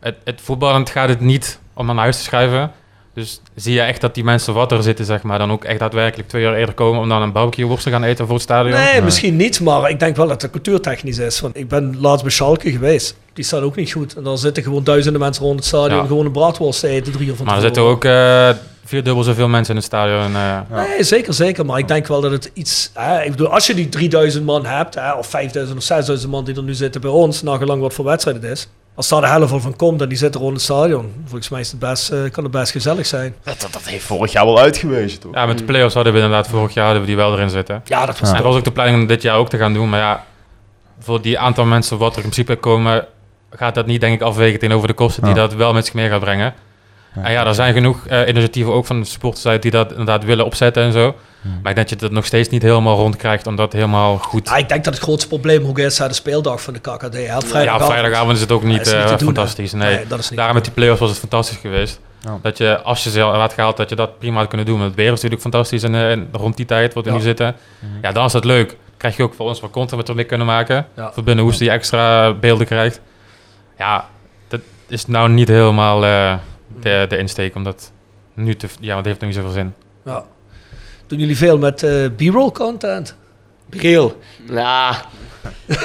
[0.00, 2.72] Het, het voetballend gaat het niet om naar huis te schrijven.
[3.14, 5.78] Dus zie je echt dat die mensen wat er zitten, zeg maar, dan ook echt
[5.78, 8.42] daadwerkelijk twee jaar eerder komen om dan een barbecue worst te gaan eten voor het
[8.42, 8.78] stadion?
[8.78, 11.40] Nee, misschien niet, maar ik denk wel dat het cultuurtechnisch is.
[11.40, 13.16] Want ik ben laatst bij Schalke geweest.
[13.32, 14.14] Die staat ook niet goed.
[14.16, 16.06] En dan zitten gewoon duizenden mensen rond het stadion Ja.
[16.06, 18.50] gewoon een braadworst te eten, drie uur van Maar er zitten ook eh
[18.84, 20.34] vier dubbel zoveel mensen in het stadion.
[20.36, 20.58] eh.
[20.70, 21.66] Nee, zeker, zeker.
[21.66, 22.90] Maar ik denk wel dat het iets...
[22.94, 26.44] Hè, ik bedoel, als je die 3000 man hebt, hè, of 5000 of 6000 man
[26.44, 28.68] die er nu zitten bij ons, nagelang wat voor wedstrijd het is.
[28.94, 31.70] Als daar de helft van komt en die zitten rond het stadion, volgens mij is
[31.70, 33.34] het best, eh, kan het best gezellig zijn.
[33.42, 35.34] Dat, dat, dat heeft vorig jaar wel uitgewezen, toch?
[35.34, 37.82] Ja, met de play-offs hadden we inderdaad vorig jaar hadden we die wel erin zitten.
[37.84, 39.88] Ja, dat was dat was ook de planning om dit jaar ook te gaan doen.
[39.88, 40.24] Maar ja,
[40.98, 43.06] voor die aantal mensen wat er in principe komen,
[43.50, 45.40] gaat dat niet denk ik afwegen tegenover de kosten die Ja.
[45.40, 46.54] dat wel met zich mee gaat brengen.
[47.14, 50.44] En ja, er zijn genoeg eh, initiatieven ook van de supporters die dat inderdaad willen
[50.44, 51.14] opzetten en zo.
[51.42, 54.48] Maar ik denk dat je dat nog steeds niet helemaal rondkrijgt om dat helemaal goed...
[54.48, 57.12] Ja, ik denk dat het grootste probleem ook is hè, de speeldag van de KKD.
[57.14, 57.18] Hè.
[57.20, 58.34] Ja, vrijdagavond.
[58.34, 59.72] is het ook niet, eh, doen, fantastisch.
[59.72, 59.96] Nee.
[59.96, 62.00] Nee, dat is niet Daarom met die play-offs was het fantastisch geweest.
[62.20, 62.38] Ja.
[62.42, 64.76] Dat je, als je ze had gehaald, dat je dat prima had kunnen doen.
[64.76, 67.16] Want het weer is natuurlijk fantastisch en, eh, en rond die tijd, wat we Ja.
[67.16, 67.54] nu zitten.
[68.02, 68.76] Ja, dan is dat leuk.
[68.96, 70.86] Krijg je ook voor ons wat content wat we mee kunnen maken.
[70.96, 71.12] Ja.
[71.12, 73.00] Voor binnen hoe die extra beelden krijgt.
[73.78, 74.08] Ja,
[74.48, 76.34] dat is nou niet helemaal eh,
[76.80, 77.92] de, de insteek, omdat
[78.34, 78.66] nu te...
[78.80, 79.74] Ja, dat heeft nog niet zoveel zin.
[80.04, 80.24] Ja.
[81.12, 83.14] Doen jullie veel met eh b-roll content?
[83.68, 84.18] Bril.
[84.48, 84.94] Nou,
[85.66, 85.78] ik,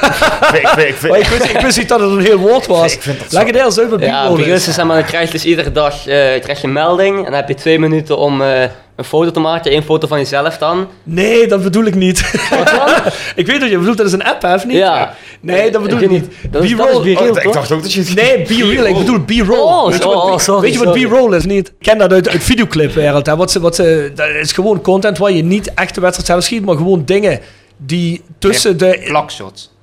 [0.67, 2.93] vind- ik, vind- ik, wist, ik wist niet dat het een heel woord was.
[2.93, 4.75] Ik vind Leg het uit wat ja, b-roll bril is.
[4.77, 6.05] maar, dan krijg je dus iedere dag eh,
[6.41, 7.17] krijg je een melding.
[7.17, 8.61] En dan heb je twee minuten om eh,
[8.95, 9.73] een foto te maken.
[9.75, 10.87] Eén foto van jezelf dan.
[11.03, 12.31] Nee, dat bedoel ik niet.
[12.49, 12.89] Wat dan?
[13.35, 14.77] ik weet dat je bedoelt, dat is een app, hè, of niet?
[14.77, 15.13] Ja.
[15.41, 16.25] Nee, dat bedoel ik niet.
[16.49, 18.15] Dat is, dat B-roll- is Oh, ik dacht ook dat je het...
[18.15, 18.85] Nee, B-Real.
[18.85, 19.59] Ik bedoel B-roll.
[19.59, 20.93] Oh, weet, je wat, oh, sorry, weet je wat.
[20.93, 21.45] B-roll is?
[21.45, 21.67] Niet?
[21.67, 23.25] Ik ken dat uit, uit videoclipwereld.
[23.25, 23.35] Hè.
[23.35, 26.43] Wat ze, wat ze, dat is gewoon content waar je niet echt de wedstrijd zelf
[26.43, 27.39] schiet, maar gewoon dingen
[27.77, 29.01] die tussen de...
[29.07, 29.75] Plakshots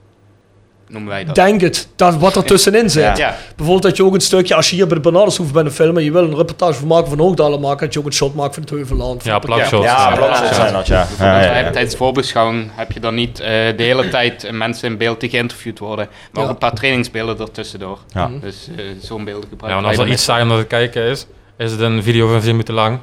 [0.89, 1.35] noemen wij dat.
[1.35, 3.17] Denk het, dat, wat er tussenin zit.
[3.17, 3.37] Ja.
[3.57, 5.97] Bijvoorbeeld dat je ook een stukje, als je hier bij de Bananenshoef bent een film
[5.97, 8.35] en je wil een reportage van maken van Hoogdalen maken, dat je ook een shot
[8.35, 9.25] maakt van het Heuvelland.
[9.25, 9.85] Ja, plakshots.
[9.87, 10.17] Ja, Ja.
[10.17, 11.07] plakshots zijn dat, ja.
[11.19, 11.71] Ja, ja, ja.
[11.71, 15.79] Tijdens voorbeschouwing heb je dan niet eh, de hele tijd mensen in beeld die geïnterviewd
[15.79, 16.53] worden, maar ook Ja.
[16.55, 17.99] een paar trainingsbeelden ertussendoor.
[18.13, 18.31] Ja.
[18.41, 21.03] Dus eh, zo'n beelden Ja, gebruiken want als wij er iets saai om te kijken
[21.03, 21.27] is,
[21.57, 22.99] is het een video van vier minuten lang.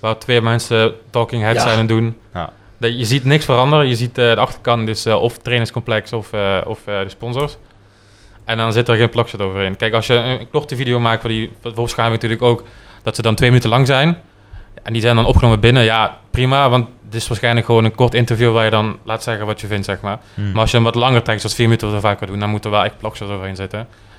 [0.00, 1.66] Waar twee mensen talking heads Ja.
[1.66, 2.16] zijn en doen.
[2.34, 2.52] Ja.
[2.78, 3.88] Dat, je ziet niks veranderen.
[3.88, 7.56] Je ziet eh, de achterkant, dus of het trainingscomplex of, eh, of de sponsors.
[8.44, 9.76] En dan zit er geen plakshot overheen.
[9.76, 12.66] Kijk, als je een, korte video maakt, voor die voor waarschijnlijk natuurlijk ook,
[13.02, 14.18] dat ze dan twee minuten lang zijn.
[14.82, 16.70] En die zijn dan opgenomen binnen, ja, prima.
[16.70, 19.66] Want het is waarschijnlijk gewoon een kort interview waar je dan laat zeggen wat je
[19.66, 20.18] vindt, zeg maar.
[20.34, 20.52] Hmm.
[20.52, 22.64] Maar als je hem wat langer trekt, zoals vier minuten we vaker doen, dan moet
[22.64, 23.78] er wel echt plakshots overheen zitten.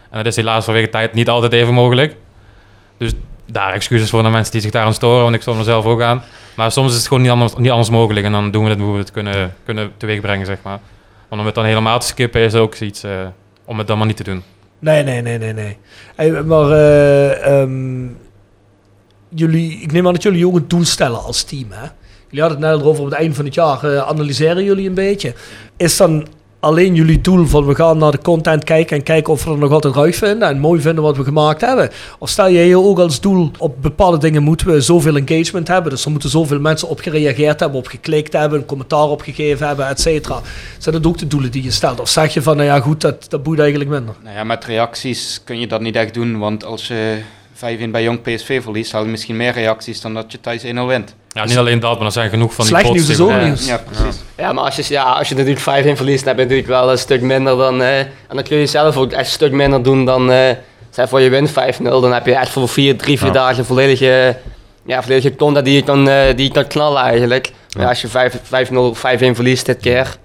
[0.10, 2.16] En dat is helaas vanwege tijd niet altijd even mogelijk.
[2.98, 3.12] Dus
[3.52, 5.86] daar excuses voor de mensen die zich daar aan storen, want ik stond er zelf
[5.86, 6.24] ook aan.
[6.56, 8.80] Maar soms is het gewoon niet anders, niet anders mogelijk en dan doen we het
[8.80, 10.80] hoe we het kunnen, kunnen teweegbrengen, zeg maar.
[11.28, 13.12] Want om het dan helemaal te skippen is ook zoiets eh,
[13.66, 14.44] om het dan maar niet te doen.
[14.80, 15.78] Nee, nee, nee, nee, nee.
[16.44, 18.08] Maar eh, ehm,
[19.30, 21.88] jullie, ik neem aan dat jullie ook een doel stellen als team, hè?
[22.30, 23.84] Jullie hadden het net over op het eind van het jaar.
[23.84, 25.34] eh, analyseren jullie een beetje?
[25.78, 26.28] Is dan
[26.60, 29.58] alleen jullie doel van we gaan naar de content kijken en kijken of we er
[29.58, 31.90] nog altijd ruig vinden en mooi vinden wat we gemaakt hebben?
[32.20, 35.92] Of stel je je ook als doel op bepaalde dingen moeten we zoveel engagement hebben,
[35.92, 39.88] dus er moeten zoveel mensen op gereageerd hebben, op geklikt hebben, een commentaar opgegeven hebben,
[39.88, 40.42] et cetera.
[40.78, 42.00] Zijn dat ook de doelen die je stelt?
[42.00, 44.16] Of zeg je van, nou ja goed, dat, dat boeit eigenlijk minder?
[44.24, 47.22] Nou ja, met reacties kun je dat niet echt doen, want als je
[47.88, 50.66] 5-1 bij Jong PSV verliest, haal je misschien meer reacties dan dat je thuis 1-0
[50.88, 51.16] wint.
[51.30, 53.34] Ja, niet alleen dat, maar er zijn genoeg van die Slecht pots nieuws die is
[53.34, 53.66] ook nieuws.
[53.68, 54.22] Ja, precies.
[54.38, 55.64] Ja, maar als je, ja, als je natuurlijk 5-1
[55.98, 57.82] verliest, dan heb je natuurlijk wel een stuk minder dan...
[57.82, 60.32] eh, en dan kun je zelf ook echt een stuk minder doen dan...
[60.32, 60.50] eh
[60.90, 61.54] zeg voor je wint 5-0,
[61.84, 63.34] dan heb je echt voor vier, drie, vier Ja.
[63.34, 64.38] dagen volledige,
[64.86, 67.52] ja, volledige content die je kan, eh, die je kan knallen eigenlijk.
[67.74, 70.16] Maar ja, als je 5 5-0, 5-1 verliest dit keer,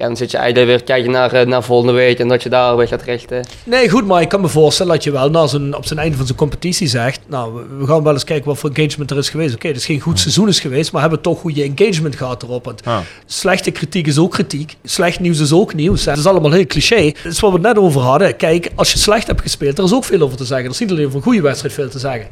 [0.00, 2.48] ja, dan zit je eigenlijk weer kijken naar, eh, naar volgende week en dat je
[2.48, 3.44] daar weer gaat richten.
[3.64, 6.16] Nee, goed, maar ik kan me voorstellen dat je wel na zijn, op zijn einde
[6.16, 7.20] van zijn competitie zegt...
[7.26, 9.54] Nou, we- gaan wel eens kijken wat voor engagement er is geweest.
[9.54, 12.64] Oké, het is geen goed seizoen is geweest, maar hebben toch goede engagement gehad erop.
[12.64, 13.02] Want Ja.
[13.26, 14.76] slechte kritiek is ook kritiek.
[14.84, 16.04] Slecht nieuws is ook nieuws.
[16.04, 17.12] Het is allemaal heel cliché.
[17.22, 18.36] Dat is wat we het net over hadden.
[18.36, 20.66] Kijk, als je slecht hebt gespeeld, er is ook veel over te zeggen.
[20.66, 22.26] Er is niet alleen over een goede wedstrijd veel te zeggen.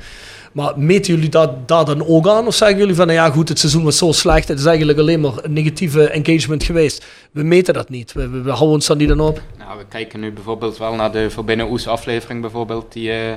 [0.52, 2.46] Maar meten jullie dat, daar dan ook aan?
[2.46, 4.48] Of zeggen jullie van, nou ja goed, het seizoen was zo slecht.
[4.48, 7.06] Het is eigenlijk alleen maar een negatieve engagement geweest.
[7.30, 8.12] We meten dat niet.
[8.12, 9.42] We, we, houden ons daar niet aan op.
[9.58, 12.92] Nou, we kijken nu bijvoorbeeld wel naar de Verbinnen Oes aflevering bijvoorbeeld.
[12.92, 13.32] Die eh,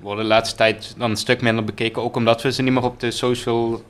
[0.00, 2.02] worden de laatste tijd dan een stuk minder bekeken.
[2.02, 3.82] Ook omdat we ze niet meer op de social,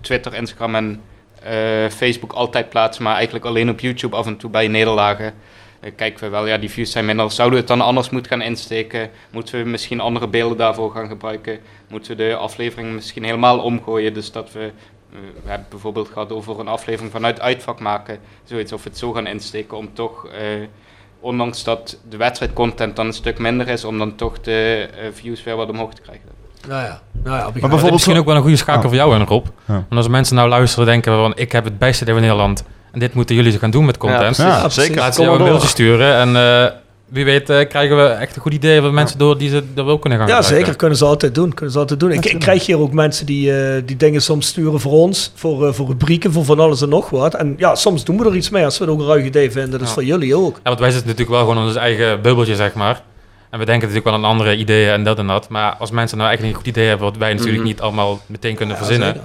[0.00, 1.00] Twitter, Instagram en
[1.42, 3.02] eh, Facebook altijd plaatsen.
[3.02, 5.34] Maar eigenlijk alleen op YouTube af en toe bij nederlagen.
[5.80, 7.30] Eh, kijken we wel, ja die views zijn minder.
[7.30, 9.10] Zouden we het dan anders moeten gaan insteken?
[9.30, 11.58] Moeten we misschien andere beelden daarvoor gaan gebruiken?
[11.88, 14.14] Moeten we de aflevering misschien helemaal omgooien?
[14.14, 14.60] Dus dat we...
[15.12, 18.18] eh, we hebben bijvoorbeeld gehad over een aflevering vanuit uitvak maken.
[18.44, 20.26] Zoiets, of we het zo gaan insteken om toch...
[20.26, 20.40] eh,
[21.20, 25.42] ondanks dat de wedstrijdcontent dan een stuk minder is, om dan toch de eh, views
[25.44, 26.28] weer wat omhoog te krijgen.
[26.68, 28.86] Nou ja, nou ja, Maar bijvoorbeeld misschien ook wel een goede schakel Oh.
[28.88, 29.46] voor jou en Rob.
[29.64, 29.74] Ja.
[29.74, 32.64] Want als mensen nou luisteren denken van ik heb het beste in Nederland
[32.98, 34.36] dit moeten jullie gaan doen met content.
[34.36, 34.96] Ja, zeker.
[34.96, 36.70] Laat ze jou een mailtje sturen en eh,
[37.08, 39.84] wie weet eh, krijgen we echt een goed idee van mensen door die ze er
[39.84, 40.58] wel kunnen gaan Ja, gebruiken.
[40.64, 40.76] zeker.
[40.76, 41.54] Kunnen ze altijd doen.
[41.54, 42.10] Kunnen ze altijd doen.
[42.12, 45.32] Ik, ik krijg hier ook mensen die, eh, die dingen soms sturen voor ons.
[45.34, 47.34] Voor, eh, voor rubrieken, voor van alles en nog wat.
[47.34, 49.50] En ja, soms doen we er iets mee als we het ook een ruig idee
[49.50, 49.70] vinden.
[49.70, 49.92] Dat is Ja.
[49.94, 50.54] voor jullie ook.
[50.56, 53.02] Ja, want wij zitten natuurlijk wel gewoon in ons eigen bubbeltje, zeg maar.
[53.50, 55.48] En we denken natuurlijk wel aan andere ideeën en dat en dat.
[55.48, 57.66] Maar als mensen nou eigenlijk een goed idee hebben wat wij natuurlijk Mhm.
[57.66, 59.22] niet allemaal meteen kunnen Ja, verzinnen, zeker.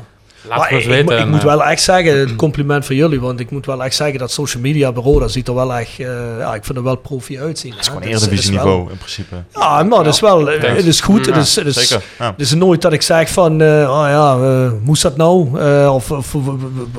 [0.47, 1.05] Laat Maar het ons ik, ik, weten.
[1.05, 3.19] moet- ik en, moet eh, wel echt zeggen, het compliment voor jullie.
[3.21, 5.99] Want ik moet wel echt zeggen dat social media bureau, dat ziet er wel echt,
[5.99, 6.07] eh,
[6.39, 7.71] ja, ik vind er wel profi uitzien.
[7.71, 9.35] Dat is gewoon wel- niveau in principe.
[9.53, 11.25] Ja, maar dat is wel, eh, het is goed.
[11.25, 12.03] Het Ja, is, het is, zeker.
[12.17, 15.59] Het is nooit dat ik zeg van, eh oh ja, eh, moest dat nou?
[15.59, 16.35] Eh, of, of,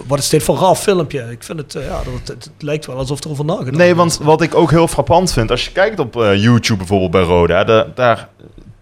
[0.07, 1.27] wat is dit voor een raar filmpje?
[1.31, 3.95] Ik vind het, eh, ja, dat, het, het lijkt wel alsof er over nagedacht Nee,
[3.95, 7.23] want wat ik ook heel frappant vind, als je kijkt op eh, YouTube bijvoorbeeld bij
[7.23, 8.29] Roda, da- daar,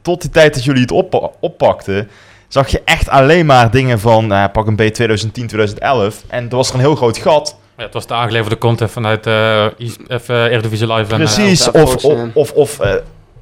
[0.03, 2.09] tot die tijd dat jullie het oppa- oppakten,
[2.53, 6.23] zag je echt alleen maar dingen van, nou, pak een B 2010, 2011.
[6.29, 7.57] En er was er een heel groot gat.
[7.77, 11.15] ja, het was de aangeleverde content vanuit eh eh, Eredivisie Live.
[11.15, 12.95] En, eh, Precies, of, of, eh, of, of eh,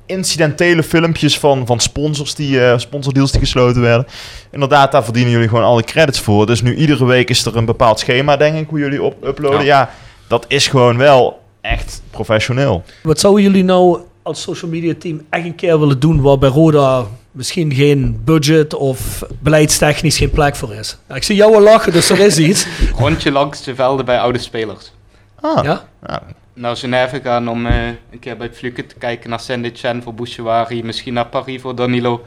[0.07, 4.07] incidentele filmpjes van, van sponsors die, eh sponsordeals die gesloten werden.
[4.51, 6.47] Inderdaad, daar verdienen jullie gewoon alle credits voor.
[6.47, 9.65] Dus nu iedere week is er een bepaald schema, denk ik, hoe jullie op uploaden.
[9.65, 9.79] Ja.
[9.79, 9.91] Ja,
[10.27, 12.83] dat is gewoon wel echt professioneel.
[13.03, 16.49] Wat zouden jullie nou als social media team echt een keer willen doen waar bij
[16.49, 20.99] Roda misschien geen budget of beleidstechnisch geen plek voor is?
[21.09, 22.67] Ja, ik zie jou al lachen, dus er is iets.
[22.99, 24.93] Rondje langs de velden bij oude spelers.
[25.41, 25.85] Ah, Ja?
[26.55, 30.85] Naar Genève gaan om eh, een keer bij Fluke te kijken naar Saint-Etienne voor Bouchouari,
[30.85, 32.25] misschien naar Paris voor Danilo.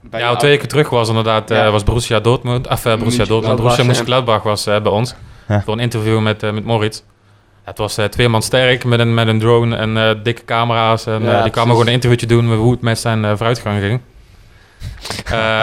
[0.00, 1.70] Bij ja, twee weken terug was inderdaad eh, Ja.
[1.70, 3.88] was Borussia Dortmund, of eh, Borussia Dortmund, Borussia ja.
[3.88, 5.14] Mönchengladbach was bij ons
[5.48, 5.62] Ja.
[5.62, 7.02] voor een interview met, met Moritz.
[7.68, 11.06] Het was eh, twee man sterk met een, met een drone en eh, dikke camera's
[11.06, 14.00] en eh, die kwamen gewoon een interviewtje doen met hoe het met zijn vooruitgang ging.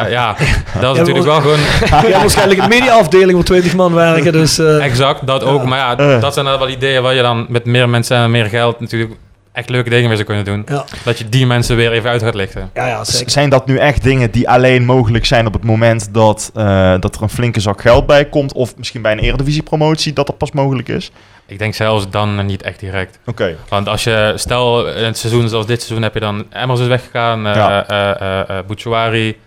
[0.09, 0.35] Ja,
[0.79, 1.59] dat is Ja, natuurlijk wel gewoon
[2.11, 4.59] Ja, waarschijnlijk een mediaafdeling waar 20 man werken, dus...
[4.59, 5.65] exact dat ook.
[5.65, 8.79] Maar ja, dat zijn wel ideeën waar je dan met meer mensen en meer geld
[8.79, 9.11] natuurlijk
[9.55, 10.63] echt leuke dingen mee zou kunnen doen.
[10.77, 10.85] Ja.
[11.03, 12.69] Dat je die mensen weer even uit gaat lichten.
[12.73, 13.29] ja, ja, zeker.
[13.31, 17.15] Zijn dat nu echt dingen die alleen mogelijk zijn op het moment dat, eh, dat
[17.15, 18.53] er een flinke zak geld bij komt?
[18.53, 21.11] Of misschien bij een eredivisie-promotie dat dat pas mogelijk is?
[21.47, 23.19] Ik denk zelfs dan niet echt direct.
[23.25, 23.55] Oké.
[23.69, 26.87] Want als je, stel in het seizoen zoals dit seizoen heb je dan Emmers is
[26.87, 27.87] weggegaan, eh Ja.
[27.87, 29.37] eh, eh, eh, Bouchouari,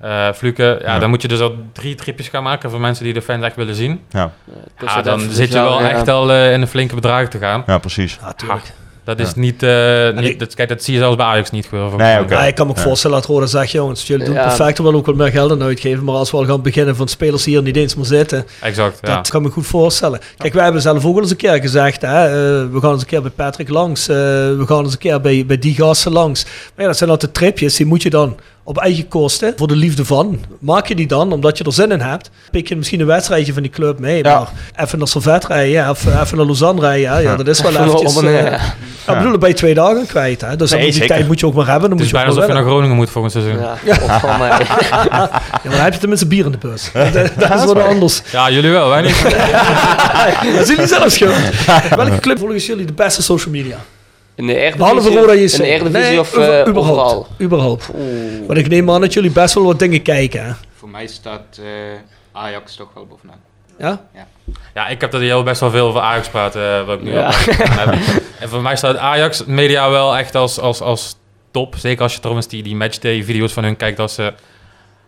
[0.00, 0.78] eh, Fluke.
[0.82, 0.98] Ja, Ja.
[0.98, 3.56] dan moet je dus al drie tripjes gaan maken voor mensen die de fans echt
[3.56, 4.00] willen zien.
[4.10, 4.30] Ja.
[4.78, 7.28] Dus Ja, dat dan even- zit je wel ja, echt al in een flinke bedrag
[7.28, 7.62] te gaan.
[7.66, 8.18] ja, precies.
[8.20, 8.72] Ja, tuurlijk.
[9.06, 9.40] Dat is Ja.
[9.40, 11.98] niet, eh, ik- niet dat, kijk, dat zie je zelfs bij Ajax niet gebeuren.
[11.98, 12.24] Nee.
[12.28, 12.84] Ja, ik kan me ook Ja.
[12.84, 14.42] voorstellen dat Roda zegt, jongens, jullie doen Ja.
[14.46, 16.96] perfect, we willen ook wel meer geld aan uitgeven, maar als we al gaan beginnen
[16.96, 19.14] van spelers die hier niet eens meer zitten, Exact, ja.
[19.16, 20.20] Dat kan me goed voorstellen.
[20.36, 23.00] Kijk, wij hebben zelf ook wel eens een keer gezegd, hè, eh, we gaan eens
[23.02, 26.12] een keer bij Patrick langs, eh, we gaan eens een keer bij, bij die gasten
[26.12, 26.44] langs.
[26.44, 28.36] Maar ja, dat zijn altijd tripjes, die moet je dan
[28.68, 31.90] op eigen kosten, voor de liefde van, maak je die dan, omdat je er zin
[31.90, 32.30] in hebt.
[32.50, 34.38] Pik je misschien een wedstrijdje van die club mee, Ja.
[34.38, 37.60] maar even naar Servet rijden, ja, of even naar Lausanne rijden, ja, ja, dat is
[37.60, 38.16] wel Even eventjes...
[38.16, 38.44] eh, neer.
[39.06, 40.56] ja, ik bedoel, je twee dagen kwijt, hè.
[40.56, 41.08] Dus Nee, die zeker.
[41.08, 42.62] tijd moet je ook maar hebben, dan Het moet is je ook bijna alsof je
[42.62, 43.58] naar Groningen moet volgend seizoen.
[43.58, 44.48] Ja, Ja, of van mij.
[44.90, 46.90] Ja, maar dan heb je tenminste bier in de bus.
[47.12, 48.22] dat, dat is wat anders.
[48.50, 49.22] jullie wel, wij niet.
[50.56, 51.34] Dat is jullie zelf schuld.
[51.96, 53.76] Welke club volgens jullie de beste social media?
[54.36, 55.52] In de Behalve Roda JC.
[55.52, 56.76] In de Eredivisie Nee, of eh, überhaupt.
[56.78, 57.26] overal?
[57.40, 57.90] Überhaupt.
[57.94, 58.46] Oeh.
[58.46, 60.44] Want ik neem aan dat jullie best wel wat dingen kijken.
[60.46, 60.52] Hè?
[60.76, 61.66] Voor mij staat eh,
[62.32, 63.40] Ajax toch wel bovenaan.
[63.78, 64.00] Ja?
[64.74, 67.12] Ja, ik heb er heel best wel veel over Ajax praten, eh, wat ik nu
[67.12, 67.26] Ja.
[67.26, 68.22] al gedaan heb.
[68.40, 71.16] En voor mij staat Ajax media wel echt als, als, als
[71.50, 71.74] top.
[71.78, 74.34] Zeker als je trouwens die, die matchday video's van hun kijkt, als ze ja, toch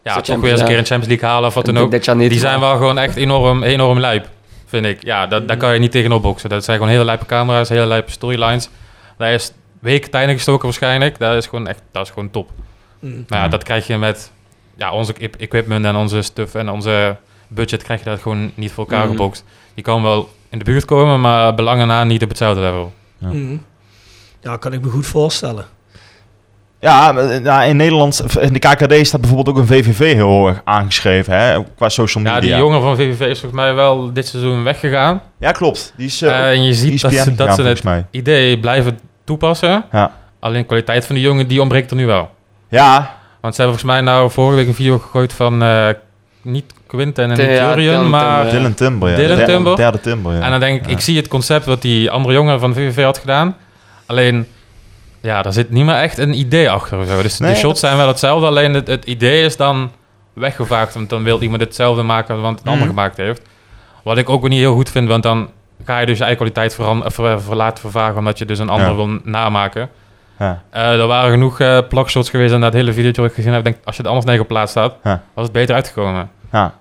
[0.04, 0.78] weer eens een Champions, keer ja.
[0.78, 2.18] een Champions League halen of wat dan ook.
[2.30, 4.28] die zijn wel gewoon echt enorm, enorm lijp,
[4.66, 5.04] vind ik.
[5.04, 6.48] Ja, dat, daar kan je niet tegenop boksen.
[6.48, 8.68] Dat zijn gewoon hele lijpe camera's, hele lijpe storylines.
[9.18, 11.18] Daar is weken tijd in gestoken waarschijnlijk.
[11.18, 12.50] Dat is gewoon echt, dat is gewoon top.
[12.98, 13.24] Mm.
[13.28, 14.30] Maar ja, dat krijg je met
[14.76, 17.16] ja, onze equi- equipment en onze stuff en onze
[17.48, 19.10] budget krijg je dat gewoon niet voor elkaar Mhm.
[19.10, 19.44] gebokst.
[19.74, 22.92] Je kan wel in de buurt komen, maar belangen na niet op hetzelfde level.
[23.18, 23.28] Ja.
[23.28, 23.64] Mm.
[24.40, 25.66] Ja, kan ik me goed voorstellen.
[26.80, 30.60] Ja, eh, nou, in Nederland, in de KKD staat bijvoorbeeld ook een VVV heel hoog
[30.64, 32.38] aangeschreven, hè, qua social media.
[32.40, 35.22] Ja, die jongen van VVV is volgens mij wel dit seizoen weggegaan.
[35.38, 35.92] Ja, klopt.
[35.96, 38.06] Die is, eh, Eh, en je ziet die dat is ze, dat het mij.
[38.10, 39.84] idee blijven toepassen.
[39.92, 40.12] Ja.
[40.40, 42.30] Alleen de kwaliteit van die jongen, die ontbreekt er nu wel.
[42.68, 45.88] Ja, Want ze hebben volgens mij nou vorige week een video gegooid van eh,
[46.42, 47.36] niet Quinten en
[47.76, 48.40] Dylan maar...
[48.40, 49.16] Timber, Dylan Timber, ja.
[49.16, 49.76] Dylan Derde- Timber?
[49.76, 50.40] Derde Timber, ja.
[50.40, 53.18] En dan denk ik, ik zie het concept wat die andere jongen van VVV had
[53.18, 53.56] gedaan.
[54.06, 54.46] Alleen,
[55.20, 57.06] ja, daar zit niet meer echt een idee achter.
[57.06, 57.22] zo.
[57.22, 59.90] Dus Nee, de shots zijn wel hetzelfde, alleen het, het idee is dan
[60.32, 60.94] weggevaagd.
[60.94, 62.88] Want dan wil iemand hetzelfde maken wat het ander Mhm.
[62.88, 63.42] gemaakt heeft.
[64.04, 65.48] Wat ik ook niet heel goed vind, want dan
[65.84, 68.18] ga je dus je eigen kwaliteit eh, ver, ver- laten vervagen...
[68.18, 68.94] omdat je dus een ander Ja.
[68.94, 69.88] wil namaken.
[70.38, 70.62] Ja.
[70.70, 73.64] Eh, er waren genoeg eh plakshots geweest en dat hele video dat ik gezien heb...
[73.64, 75.22] denk als je het anders neer geplaatst had, Ja.
[75.34, 76.30] was het beter uitgekomen.
[76.52, 76.74] Ja.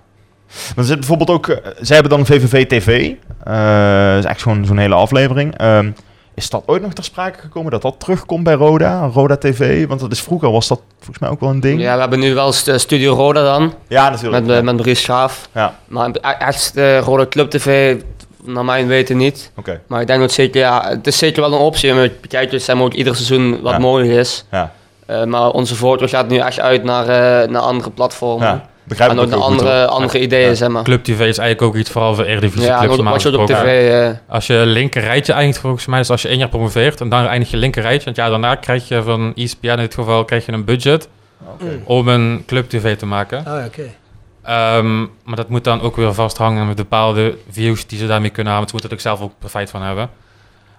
[0.49, 1.47] Maar er zit bijvoorbeeld ook...
[1.47, 3.11] eh, zij hebben dan VVV TV.
[3.43, 5.57] dat is echt zo'n zo'n hele aflevering.
[5.57, 5.91] Ehm,
[6.37, 9.05] is dat ooit nog ter sprake gekomen dat dat terugkomt bij Roda?
[9.13, 9.87] Roda TV?
[9.87, 11.81] Want dat is, vroeger was dat volgens mij ook wel een ding.
[11.81, 13.73] Ja, we hebben nu wel st- Studio Roda dan.
[13.87, 14.45] Ja, natuurlijk.
[14.45, 15.49] Met, eh, met Maurice Schaaf.
[15.51, 15.75] Ja.
[15.87, 17.95] Maar e- echt de Roda Club TV,
[18.43, 19.51] naar mijn weten niet.
[19.55, 19.81] Oké.
[19.87, 21.93] Maar ik denk dat zeker, ja, het is zeker wel een optie.
[21.93, 22.11] We
[22.59, 23.79] zeg maar, ook ieder seizoen wat Ja.
[23.79, 24.45] mogelijk is.
[24.51, 24.71] Ja.
[25.05, 28.47] Eh, maar onze voortdurend gaat nu echt uit naar, eh, naar andere platformen.
[28.47, 30.83] Ja, begrijp en ook naar ook goed, andere, andere ideeën, zeg maar.
[30.83, 33.91] Club TV is eigenlijk ook iets vooral voor Eredivisie Ja, clubs je ook op tv...
[34.09, 37.09] eh, Als je linker rijtje eindigt volgens mij, dus als je één jaar promoveert en
[37.09, 40.25] dan eindig je linker rijtje, want ja, daarna krijg je van ESPN in dit geval
[40.25, 41.07] krijg je een budget
[41.83, 43.45] om een club tv te maken.
[43.45, 43.81] Ah, oké.
[44.43, 48.53] Ehm, maar dat moet dan ook weer vasthangen met bepaalde views die ze daarmee kunnen
[48.53, 48.67] halen.
[48.67, 50.09] Want ze moeten er ook zelf ook profijt van hebben.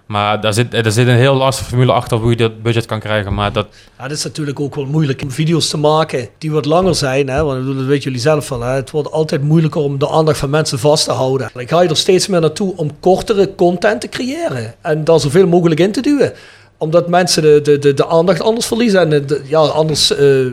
[0.09, 2.99] Maar daar zit, er zit een heel lastige formule achter hoe je dat budget kan
[2.99, 3.33] krijgen.
[3.33, 6.65] Maar dat, Ja, het is natuurlijk ook wel moeilijk om video's te maken die wat
[6.65, 7.27] langer zijn.
[7.29, 7.43] Hè?
[7.43, 8.61] Want dat weten jullie zelf wel.
[8.61, 8.71] Hè?
[8.73, 11.49] Het wordt altijd moeilijker om de aandacht van mensen vast te houden.
[11.55, 14.75] Ik ga je er steeds meer naartoe om kortere content te creëren.
[14.81, 16.33] En daar zoveel mogelijk in te duwen.
[16.77, 18.99] Omdat mensen de, de, de, de aandacht anders verliezen.
[18.99, 20.45] En de- de- ja, anders eh,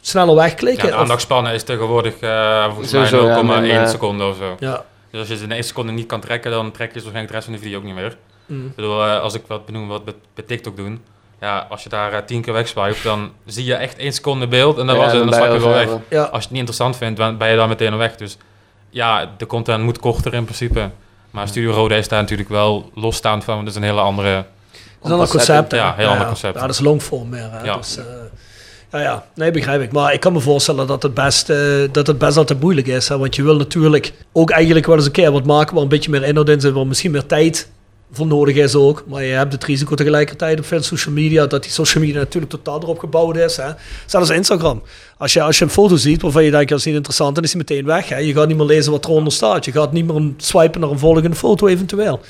[0.00, 0.86] sneller ja, wegklikken.
[0.86, 4.36] de Of- aandachtspannen is tegenwoordig eh volgens Sowieso, ja, mij 0,1 men, eh, seconde of
[4.36, 4.56] zo.
[4.58, 4.84] ja.
[5.10, 7.28] Dus als je ze in één seconde niet kan trekken, dan trek je ze waarschijnlijk
[7.28, 8.16] de rest van de video ook niet meer.
[8.46, 8.66] Mm.
[8.66, 11.02] Ik bedoel, eh, als ik wat benoem wat bij, bij TikTok doen.
[11.40, 14.78] Ja, als je daar eh, tien keer wegswipe, dan zie je echt één seconde beeld
[14.78, 15.88] en dan ja, was het en dan je wel weg.
[16.08, 16.22] Ja.
[16.22, 18.16] Als je het niet interessant vindt, dan ben je dan meteen al weg.
[18.16, 18.36] Dus
[18.90, 20.90] ja, de content moet korter in principe.
[21.30, 23.54] Maar Studio Roda is daar natuurlijk wel losstaand van.
[23.54, 24.34] want Dat is een hele andere...
[24.34, 25.72] Dat is een ander concept.
[25.72, 26.54] Ja, heel ander concept.
[26.54, 27.50] Ja, dat is longform meer.
[27.50, 27.64] Hè?
[27.64, 27.76] Ja.
[27.76, 28.04] Dus, eh,
[28.92, 29.92] ja, ja, nee, begrijp ik.
[29.92, 31.58] Maar ik kan me voorstellen dat het best, eh,
[31.92, 33.08] dat het best altijd moeilijk is.
[33.08, 33.18] Hè?
[33.18, 36.10] Want je wil natuurlijk ook eigenlijk wel eens een keer wat maken waar een beetje
[36.10, 37.68] meer inhoud in zit, waar misschien meer tijd
[38.12, 39.04] voor nodig is ook.
[39.06, 42.52] Maar je hebt het risico tegelijkertijd op veel social media, dat die social media natuurlijk
[42.52, 43.56] totaal erop gebouwd is.
[43.56, 43.70] Hè?
[44.06, 44.82] Zelfs Instagram.
[45.18, 47.44] Als je, als je een foto ziet waarvan je denkt, dat is niet interessant, dan
[47.44, 48.08] is die meteen weg.
[48.08, 48.16] Hè?
[48.16, 49.64] Je gaat niet meer lezen wat eronder staat.
[49.64, 52.20] Je gaat niet meer swipen naar een volgende foto eventueel.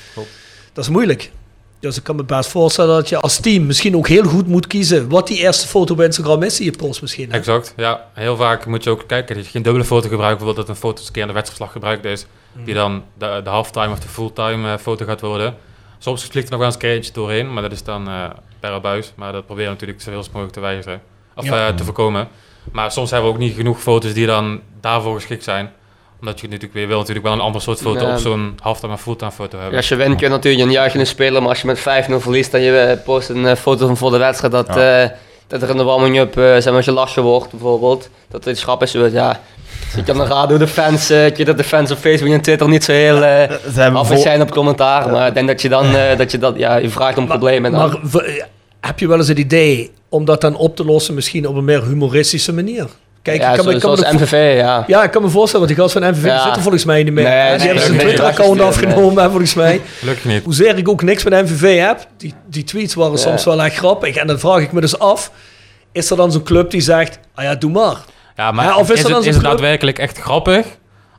[0.73, 1.31] Dat is moeilijk.
[1.79, 4.67] Dus ik kan me best voorstellen dat je als team misschien ook heel goed moet
[4.67, 7.31] kiezen wat die eerste foto bij Instagram is die je post misschien.
[7.31, 7.37] hè?
[7.37, 8.09] Exact, ja.
[8.13, 10.37] Heel vaak moet je ook kijken dat je geen dubbele foto gebruikt.
[10.37, 12.25] Bijvoorbeeld dat een foto een keer in de wedstrijdslag gebruikt is.
[12.51, 12.65] Mm.
[12.65, 15.55] Die dan de, de halftime of de fulltime eh, foto gaat worden.
[16.03, 17.53] Soms vliegt er nog wel eens een keer eentje doorheen.
[17.53, 18.23] Maar dat is dan eh
[18.59, 19.11] per abuis.
[19.15, 21.01] Maar dat proberen we natuurlijk zoveel mogelijk te wijzigen.
[21.35, 21.67] Of Ja.
[21.67, 22.27] eh, te voorkomen.
[22.71, 25.71] Maar soms hebben we ook niet genoeg foto's die dan daarvoor geschikt zijn.
[26.19, 28.11] Omdat je natuurlijk weer wil natuurlijk wel een ander soort foto Ja.
[28.13, 29.71] op zo'n halftime fulltime foto hebben.
[29.71, 32.19] Ja, als je wint kun je natuurlijk een juichende speler, maar als je met 5-0
[32.19, 35.05] verliest en je eh, post een foto van voor de wedstrijd dat, eh,
[35.47, 38.09] dat er in de warming-up eh, zeg maar, gelachen wordt bijvoorbeeld.
[38.29, 39.39] Dat het grap is, ja.
[39.95, 42.33] Zit je aan de radio de fans, eh, ik weet dat de fans op Facebook
[42.33, 45.33] en Twitter niet zo heel eh Ze hebben af vol- zijn op commentaar, maar ik
[45.33, 47.71] denk dat je dan, eh, dat je dat, ja, je vraagt om problemen.
[47.71, 47.99] dan.
[48.11, 48.47] Maar
[48.79, 51.65] heb je wel eens het idee om dat dan op te lossen misschien op een
[51.65, 52.87] meer humoristische manier?
[53.21, 54.83] Kijk, ja, ik kan, me- zo- ik kan zoals MVV, ja.
[54.87, 56.43] Ja, ik kan me voorstellen, want die gast van MVV Ja.
[56.43, 57.23] zitten volgens mij niet meer.
[57.23, 57.47] Nee, hè?
[57.49, 58.65] nee, die hebben zijn nee, Twitter-account nee.
[58.67, 59.81] afgenomen, hè, volgens mij.
[59.99, 60.43] Gelukkig niet.
[60.43, 63.17] Hoezeer ik ook niks met MVV heb, die, die tweets waren Ja.
[63.17, 64.15] soms wel echt grappig.
[64.15, 65.31] En dan vraag ik me dus af,
[65.91, 67.97] is er dan zo'n club die zegt, ah ja, doe maar.
[68.35, 70.65] Ja, maar Ja, of is het, is het daadwerkelijk echt grappig?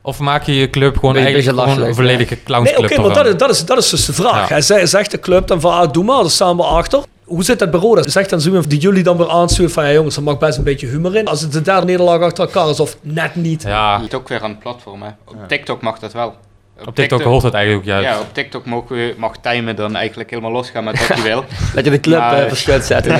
[0.01, 3.25] Of maak je je club gewoon eigenlijk gewoon een volledige Nee, oké, clownsclub maar dat
[3.25, 4.47] is, dat, is, dat is dus de vraag.
[4.47, 4.53] Ja.
[4.53, 7.03] Hij zegt, zegt de club dan van, ah, doe maar, daar staan we achter.
[7.23, 8.09] Hoe zit dat bij Roda?
[8.09, 10.63] Zegt dan Zoom die jullie dan weer aansturen van, ja jongens, er mag best een
[10.63, 11.27] beetje humor in.
[11.27, 13.63] Als het de derde nederlaag achter elkaar is of net niet.
[13.63, 15.09] Ja, Het is ook weer aan het platform, hè.
[15.25, 16.35] Op TikTok mag dat wel.
[16.85, 18.09] Op TikTok hoort het eigenlijk ook juist.
[18.09, 18.83] Ja, op TikTok mag,
[19.17, 21.45] mag Tijmen dan eigenlijk helemaal losgaan met wat hij wil.
[21.75, 23.11] Dat je de club Maar- eh, verschut zetten.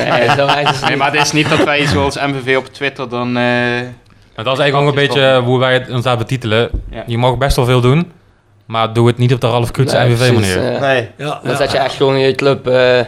[0.87, 3.27] Nee, maar het is niet dat wij zoals MVV op Twitter dan...
[3.27, 3.33] eh,
[4.35, 6.69] Maar dat is eigenlijk ook een beetje hoe wij het ons daar betitelen.
[6.91, 7.03] Ja.
[7.07, 8.11] Je mag best wel veel doen,
[8.65, 10.73] maar doe het niet op de Ralf Krutse Nee, MVV manier.
[10.73, 10.81] eh.
[10.81, 11.09] Nee.
[11.17, 12.67] Ja, Dan ja, zet je echt gewoon in je club.
[12.67, 12.99] eh,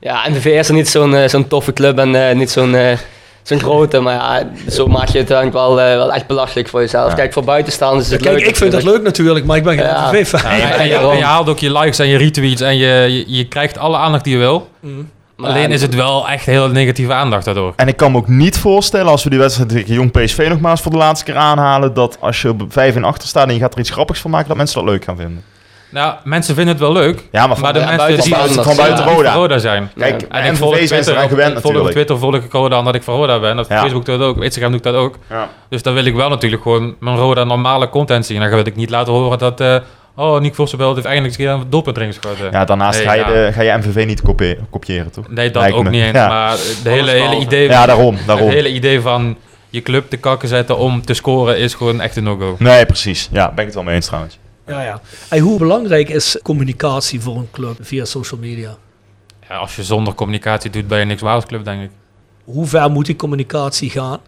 [0.00, 2.98] ja, NVV is er niet zo'n eh, zo'n toffe club en eh, niet zo'n eh,
[3.44, 4.00] zo'n grote.
[4.00, 7.08] Maar ja, zo maak je het uiteindelijk wel, eh, wel echt belachelijk voor jezelf.
[7.08, 7.14] Ja.
[7.14, 8.46] Kijk, voor buitenstaanders is het Kijk, leuk.
[8.48, 10.10] ik vind het leuk natuurlijk, maar ik ben geen Ja.
[10.10, 10.50] MVV-fan.
[10.50, 12.86] En, je- en je, en je haalt ook je likes en je retweets en je,
[12.86, 14.68] je, je krijgt alle aandacht die je wil.
[15.36, 17.72] Maar Alleen ja, is het wel echt heel negatieve aandacht daardoor.
[17.76, 20.80] En ik kan me ook niet voorstellen, als we die wedstrijd tegen Jong PSV nogmaals
[20.80, 23.60] voor de laatste keer aanhalen, dat als je op 5 en achter staat en je
[23.60, 25.44] gaat er iets grappigs van maken, dat mensen dat leuk gaan vinden.
[25.94, 27.22] Nou, mensen vinden het wel leuk.
[27.32, 29.58] Ja, maar van, Maar de ja, mensen buiten die dat gewoon ze- buiten die Roda.
[29.58, 29.90] zijn.
[29.96, 30.28] Kijk, Ja.
[30.28, 31.90] En ik volg zijn Twitter, gewend ik volg op natuurlijk.
[31.90, 33.58] Twitter volg ik Roda omdat ik van Roda ben.
[33.58, 33.78] Op Ja.
[33.80, 35.18] Facebook doe ik dat ook, op Instagram doe ik dat ook.
[35.30, 35.48] Ja.
[35.68, 38.40] Dus dan wil ik wel natuurlijk gewoon mijn Roda normale content zien.
[38.40, 39.60] Dan wil ik niet laten horen dat...
[39.60, 39.76] eh
[40.16, 42.48] oh, Nick Vossenbelt heeft eindelijk eens een keer een doelpunt erin geschoten.
[42.50, 43.26] Ja, daarnaast Nee, ga, je ja.
[43.46, 45.28] de, ga je MVV niet kopie- kopiëren, toch?
[45.30, 45.90] Nee, dat Lijkt ook me.
[45.90, 46.12] niet eens.
[46.16, 46.28] Ja.
[46.28, 48.16] Maar de hele, hele, idee, Ja, daarom.
[48.26, 48.46] daarom.
[48.46, 49.36] het hele idee van
[49.70, 52.56] je club te kakken zetten om te scoren is gewoon echt een no-go.
[52.58, 53.28] Nee, precies.
[53.32, 54.38] Ja, ben ik het wel mee eens trouwens.
[54.66, 55.00] Ja, ja.
[55.28, 58.76] Hey, hoe belangrijk is communicatie voor een club via social media?
[59.48, 61.90] Ja, als je zonder communicatie doet, ben je niks waard als club, denk ik.
[62.44, 64.20] Hoe ver moet die communicatie gaan?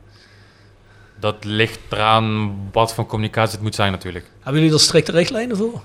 [1.21, 4.31] Dat ligt eraan wat voor communicatie het moet zijn natuurlijk.
[4.41, 5.81] Hebben jullie er strikte richtlijnen voor?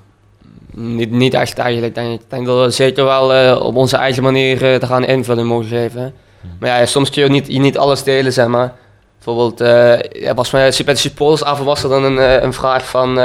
[0.72, 2.22] Niet, niet echt eigenlijk, denk ik.
[2.22, 5.48] Ik denk dat we zeker wel eh, op onze eigen manier eh er gaan invulling
[5.48, 6.14] mogen geven.
[6.60, 8.74] Maar ja, soms kun je ook niet, je niet alles delen, zeg maar.
[9.16, 12.88] Bijvoorbeeld, eh ja, was bij bij de supportersavond was er dan een, eh, een vraag
[12.90, 13.20] van...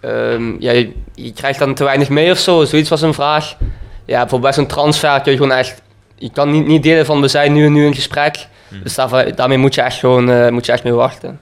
[0.00, 3.56] ehm, ja, je, je krijgt dan te weinig mee of zo, zoiets was een vraag.
[4.04, 5.82] Ja, bijvoorbeeld bij zo'n transfer kun je gewoon echt...
[6.14, 8.46] Je kan niet, niet delen van we zijn nu en nu in gesprek.
[8.82, 11.40] Dus daarvoor- daarmee moet je echt gewoon eh, moet je echt mee wachten.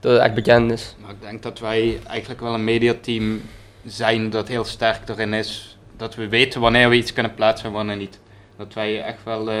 [0.00, 0.94] Dat het echt bekend is.
[1.00, 3.42] Maar ik denk dat wij eigenlijk wel een mediateam
[3.86, 5.76] zijn dat heel sterk erin is.
[5.96, 8.18] Dat we weten wanneer we iets kunnen plaatsen en wanneer niet.
[8.58, 9.56] Dat wij echt wel eh,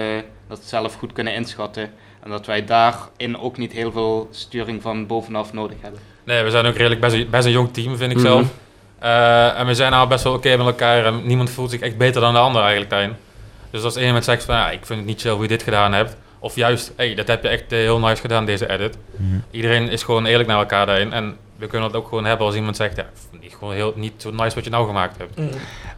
[0.48, 1.90] dat zelf goed kunnen inschatten.
[2.22, 6.00] En dat wij daarin ook niet heel veel sturing van bovenaf nodig hebben.
[6.24, 8.26] Nee, we zijn ook redelijk best een, best een jong team, vind ik Mhm.
[8.26, 8.46] zelf.
[8.98, 11.04] Eh, en we zijn al best wel oké met elkaar.
[11.04, 13.12] En niemand voelt zich echt beter dan de ander eigenlijk daarin.
[13.70, 15.62] Dus als één iemand zegt van, ja, ik vind het niet chill hoe je dit
[15.62, 16.16] gedaan hebt.
[16.38, 18.96] Of juist, hey, dat heb je echt eh, heel nice gedaan, deze edit.
[19.50, 21.12] Iedereen is gewoon eerlijk naar elkaar daarin.
[21.12, 23.04] En we kunnen het ook gewoon hebben als iemand zegt, ja,
[23.42, 25.54] het gewoon heel, niet zo nice wat je nou gemaakt hebt.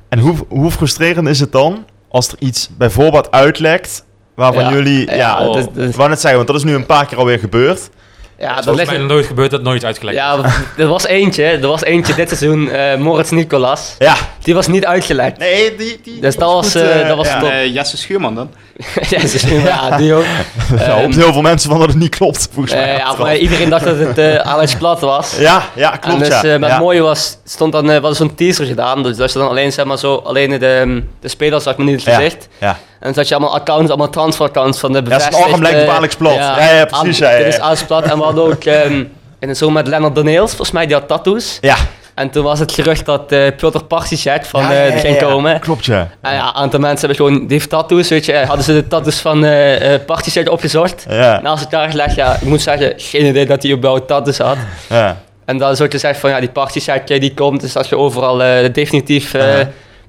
[0.08, 4.04] En hoe, hoe frustrerend is het dan als er iets bijvoorbeeld uitlekt
[4.34, 5.06] waarvan Ja, jullie...
[5.10, 7.90] ja, Ja, dat dat net zeggen, want dat is nu een paar keer alweer gebeurd.
[8.38, 10.22] Ja, dat Volgens mij nooit gebeurd dat nooit uitgelekt is.
[10.22, 10.40] Ja,
[10.76, 11.44] er was eentje.
[11.44, 13.94] Er was eentje dit seizoen, eh Moritz Nicolas.
[13.98, 14.16] Ja.
[14.42, 15.38] Die was niet uitgelekt.
[15.38, 16.00] Nee, die...
[16.02, 17.40] die Dus dat was, goed, eh, eh, dat was ja.
[17.40, 17.50] top.
[17.50, 18.50] Eh, Jesse Schuurman dan?
[19.10, 20.24] ja, is- ja, die ook.
[20.76, 22.82] Ja, Ehm, hoopt heel veel mensen van dat het niet klopt, volgens mij.
[22.82, 23.18] eh, ja, achteraf.
[23.18, 25.36] maar iedereen dacht dat het eh Alex Plat was.
[25.38, 26.42] ja, ja, klopt, en dus ja.
[26.42, 26.66] eh, ja.
[26.68, 29.02] het mooie was, stond dan, eh, was zo'n teaser gedaan.
[29.02, 31.94] Dus dat je dan alleen, zeg maar zo, alleen de, de spelers zag, maar niet
[31.94, 32.48] het Ja, gezicht.
[32.60, 32.68] ja.
[32.68, 35.36] En dan zat je allemaal accounts, allemaal transferaccounts van de Ja, bevestigd.
[35.36, 36.34] zijn arm lijkt op Alex Plat.
[36.34, 37.62] Ja, ja, precies, ja, ja, Dit is ja.
[37.62, 38.04] Alex Plat.
[38.04, 39.04] En we hadden ook ehm,
[39.38, 41.58] in een zomer met Lennart Daneels, volgens mij, die had tattoos.
[41.60, 41.76] Ja.
[42.16, 45.00] En toen was het gerucht dat eh Piotr Particek van Ja, eh ja, die ja,
[45.00, 45.26] ging ja.
[45.26, 45.60] komen.
[45.60, 46.08] Klopt, ja.
[46.20, 48.32] En ja, een aantal mensen hebben gewoon, die heeft tattoos, weet je.
[48.32, 51.06] eh, Hadden ze de tattoos van eh eh Particek opgezocht.
[51.08, 54.06] Ja, En als ik daar gelegd, ja, ik moet zeggen, geen idee dat hij überhaupt
[54.06, 54.56] tattoos had.
[54.88, 55.22] ja.
[55.44, 57.60] En dan zou je zeggen van, ja, die Particek eh, die komt.
[57.60, 59.34] Dus als je overal eh, definitief.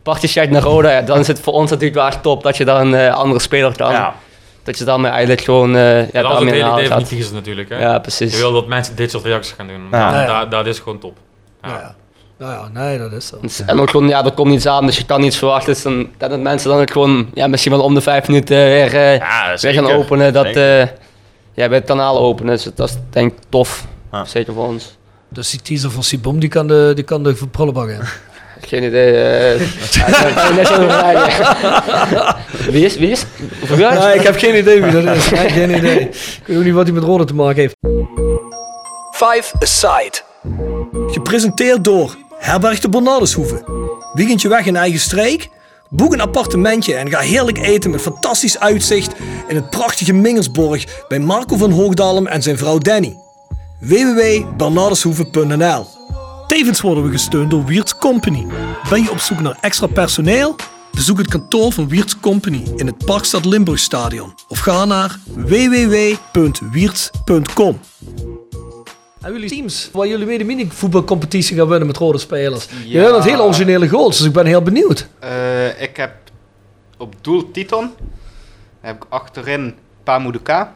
[0.04, 2.66] Particek naar Roda, ja, dan is het voor ons natuurlijk wel echt top dat je
[2.66, 3.92] dan een eh, andere speler kan.
[3.92, 4.14] ja.
[4.64, 7.26] Dat je dan eigenlijk gewoon, eh ja, dat is ook het hele idee van die
[7.34, 7.70] natuurlijk.
[7.70, 7.80] Hè?
[7.80, 8.32] Ja, precies.
[8.34, 9.88] Je wil dat mensen dit soort reacties gaan doen.
[9.92, 10.12] Ja.
[10.12, 10.40] Dat, Ja.
[10.40, 11.18] dat, dat is gewoon top.
[11.68, 11.74] Ja.
[11.74, 11.96] Nou ja.
[12.40, 13.38] Nou ja, nee, dat is zo.
[13.42, 15.74] Dus- En ook gewoon, ja, er komt niets aan, dus je kan niets verwachten.
[15.74, 18.58] Dus dan, dat het mensen dan ook gewoon, ja, misschien wel om de vijf minuten
[18.58, 19.84] weer, eh, Ja, weer zeker.
[19.84, 20.34] gaan openen.
[20.34, 20.80] Dat, Zeker.
[20.82, 20.88] eh
[21.54, 22.54] ja, bij het kanaal openen.
[22.56, 23.86] Dus dat is denk ik tof.
[24.12, 24.26] Ja.
[24.26, 24.98] Zeker voor ons.
[25.30, 28.00] Dus die teaser van Sibom, die kan de, die kan de prullenbak in.
[28.68, 29.14] Geen idee.
[29.92, 30.08] ja,
[30.88, 32.36] rijden.
[32.74, 33.26] Wie is, wie is?
[33.64, 34.00] Voor jou?
[34.00, 35.30] Nee, ik heb geen idee wie dat is.
[35.30, 36.00] Nee, geen idee.
[36.00, 37.76] Ik weet ook niet wat hij met Rode te maken heeft.
[39.12, 40.18] Five Aside.
[41.08, 43.64] Gepresenteerd door Herberg de Bernardeshoeve.
[44.14, 45.50] Weekendje weg in eigen streek?
[45.90, 49.16] Boek een appartementje en ga heerlijk eten met fantastisch uitzicht
[49.48, 53.18] in het prachtige Mingersborg bij Marco van Hoogdalem en zijn vrouw Danny.
[53.80, 55.88] www.bernardeshoeve.nl
[56.48, 58.46] Tevens worden we gesteund door Wiert's Company.
[58.90, 60.56] Ben je op zoek naar extra personeel?
[60.92, 67.80] Bezoek het kantoor van Wiert's Company in het Parkstad Limburgstadion of ga naar www.wierts.com.
[69.32, 72.68] Jullie teams waar jullie mee de mini-voetbalcompetitie gaan winnen met rode spelers?
[72.86, 75.08] Je hebt hele originele goals, dus ik ben heel benieuwd.
[75.20, 76.12] Eh, ik heb
[76.98, 77.80] op doel Titon.
[77.80, 77.96] Dan
[78.80, 80.74] heb ik achterin Pamuduka.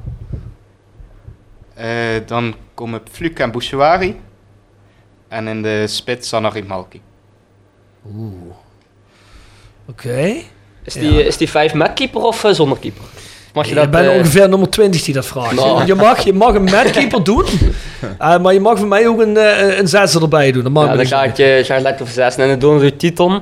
[1.74, 1.88] Eh
[2.26, 4.20] dan komen Fluk en Bouchouari.
[5.28, 7.02] En in de spits Sanari Malki.
[8.16, 8.56] Oeh.
[9.86, 10.36] Oké.
[10.84, 13.04] Is die, is die vijf met keeper of eh, zonder keeper?
[13.54, 13.92] Mag je dat...
[13.92, 15.56] bent eh, ongeveer nummer 20 die dat vraagt.
[15.56, 15.86] Nou.
[15.86, 17.46] Je, mag, je mag een matkeeper doen,
[18.20, 20.64] eh, maar je mag voor mij ook een, eh, een zesde erbij doen.
[20.64, 22.44] Dat mag ja, dan ga ik je ik lekker verzessen.
[22.44, 23.42] En dan doen we Titon.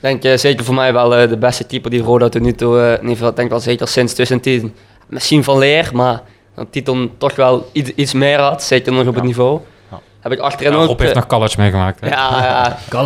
[0.00, 3.00] Denk je zeker voor mij wel de beste keeper die Roda tot nu toe, in
[3.00, 4.74] ieder geval denk ik wel zeker sinds 2010.
[5.08, 6.22] Misschien van leer, maar
[6.54, 9.60] dat Titon toch wel iets, iets meer had, zeker nog op het niveau.
[10.22, 10.86] Heb ik achterin Ja, ook...
[10.86, 12.00] Rob heeft eh, nog college meegemaakt.
[12.00, 12.08] Hè?
[12.08, 13.04] ja, ja.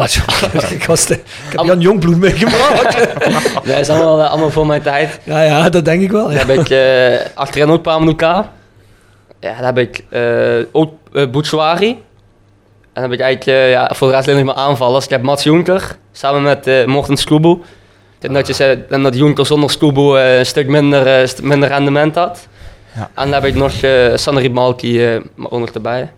[0.86, 1.22] Was de- ik
[1.56, 3.08] heb Jan Jongbloed meegemaakt.
[3.66, 5.20] Dat is allemaal, eh, allemaal voor mijn tijd.
[5.24, 6.24] ja, ja, dat denk ik wel.
[6.24, 6.38] Dan Ja.
[6.46, 8.52] heb ik eh, achterin ook Pamukka.
[9.40, 11.88] Ja, dan heb ik eh ook uh, Bouchouari.
[11.88, 11.98] En
[12.92, 15.04] dan heb ik eigenlijk ja, voor de rest alleen nog maar aanvallers.
[15.04, 17.50] Ik heb Mats Jonker samen met eh Morten Sklubu.
[17.50, 17.58] Ik
[18.22, 19.76] denk dat, je zei, en dat Jonker zonder
[20.18, 22.46] eh, een stuk minder, eh, st- minder rendement had.
[22.94, 23.00] Ja.
[23.14, 26.10] En dan heb ik nog uh, Sanri Malki eh, ook nog erbij.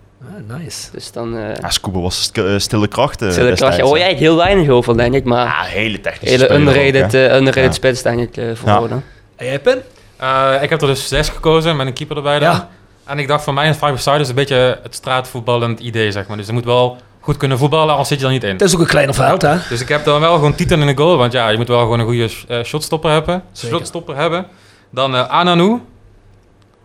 [0.47, 0.91] Nice.
[0.91, 1.37] Dus dan...
[1.37, 3.21] eh Ja, Scuba was st- eh, stille kracht.
[3.21, 3.65] eh, Stille je hè.
[3.65, 5.23] eigenlijk heel weinig over, denk ik.
[5.23, 7.25] Maar Ja, hele technische hele ook, underrated, hè.
[7.27, 7.71] eh, underrated Ja.
[7.71, 9.01] spits, denk ik, eh, voor Ja.
[9.35, 9.77] En jij, Pin?
[10.17, 12.51] Eh, ik heb er dus zes gekozen met een keeper erbij dan.
[12.51, 12.69] Ja.
[13.05, 16.27] En ik dacht voor mij een five side is een beetje het straatvoetballend idee, zeg
[16.27, 16.37] maar.
[16.37, 18.49] Dus je moet wel goed kunnen voetballen, anders zit je er niet in.
[18.51, 19.55] Het is ook een kleiner veld, hè?
[19.69, 21.79] Dus ik heb dan wel gewoon Titan in de goal, want ja, je moet wel
[21.79, 23.43] gewoon een goede eh, shotstopper hebben.
[23.51, 23.77] Zeker.
[23.77, 24.45] Shotstopper hebben.
[24.91, 25.81] Dan eh Ananu,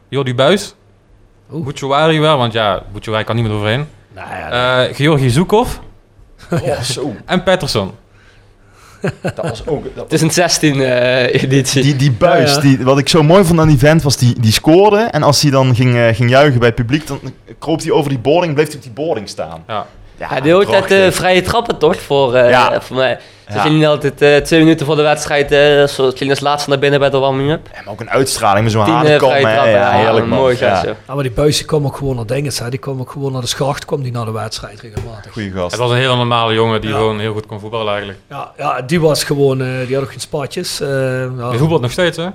[0.08, 0.74] Jordi Buis.
[1.48, 3.86] Bouchouari wel, want ja, Bouchouari kan niet meer overheen.
[4.14, 5.76] Nou ja, Eh Georgi Zukov
[6.50, 7.14] Oh, zo.
[7.26, 7.92] en Patterson.
[9.22, 9.84] Dat was ook...
[9.94, 11.82] dat- Het is een 16 eh, editie.
[11.82, 12.60] Die, die buis, Ja, ja.
[12.60, 14.96] Die, wat ik zo mooi vond aan die vent, was die, die scoorde.
[14.96, 17.20] En als hij dan ging, eh, ging juichen bij het publiek, dan
[17.58, 19.64] kroop hij over die boarding, bleef hij op die boarding staan.
[19.68, 19.86] Ja.
[20.18, 21.96] Ja, die had altijd eh, vrije trappen toch?
[22.00, 22.80] Voor, eh, Ja.
[22.80, 23.18] voor mij.
[23.48, 23.68] Ze Ja.
[23.68, 27.00] niet altijd eh, twee minuten voor de wedstrijd, eh zo ging als laatste naar binnen
[27.00, 27.68] bij de warming-up.
[27.74, 29.28] Ja, maar ook een uitstraling met zo'n Tien harde kom.
[29.30, 29.52] vrije hè.
[29.52, 30.38] trappen, Ja, heerlijk man.
[30.38, 32.70] Mooi gast, maar die buis die kwam ook gewoon naar dinges, hè?
[32.70, 35.32] Die kwam ook gewoon naar de schacht, kwam die naar de wedstrijd regelmatig.
[35.32, 35.70] Goeie gast.
[35.70, 36.96] Het was een hele normale jongen die Ja.
[36.96, 38.18] gewoon heel goed kon voetballen eigenlijk.
[38.28, 40.80] Ja, ja, die was gewoon, eh, die had ook geen spatjes.
[40.80, 40.88] eh
[41.38, 41.48] ja.
[41.48, 42.26] Hij voetbalt nog steeds, hè?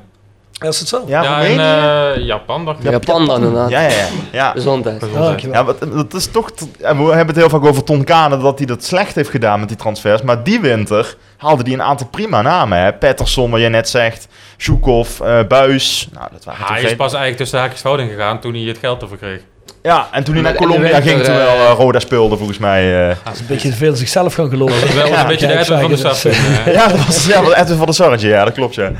[0.59, 1.03] Is het zo?
[1.07, 2.91] Ja, Ja, in eh, Japan, dacht ik.
[2.91, 3.69] Japan dan inderdaad.
[3.69, 4.05] Ja, ja, ja.
[4.31, 4.51] ja.
[4.51, 5.05] Gezondheid.
[5.51, 6.51] Ja, wat, dat is toch...
[6.79, 9.67] we hebben het heel vaak over Ton Kane, dat hij dat slecht heeft gedaan met
[9.67, 10.21] die transfers.
[10.21, 12.77] Maar die winter haalde hij een aantal prima namen.
[12.79, 12.93] Hè?
[12.93, 14.27] Patterson, wat jij net zegt.
[14.57, 16.07] Zhukov, eh Buis.
[16.13, 18.77] Nou, dat waren hij is geen- pas eigenlijk tussen haakjes fout ingegaan toen hij het
[18.77, 19.41] geld ervoor kreeg.
[19.83, 23.09] Ja, en toen hij naar de Colombia ging, eh, terwijl eh, Roda speelde, volgens mij.
[23.09, 23.15] eh.
[23.23, 24.79] Dat is een beetje te veel zichzelf gaan geloven.
[24.79, 26.31] Dat is wel Ja, een beetje de Edwin van de toen,
[26.65, 26.73] eh.
[26.73, 28.91] ja, dat was ja, Edwin van der Sarretje, ja, dat klopt, ja.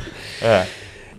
[0.41, 0.65] ja.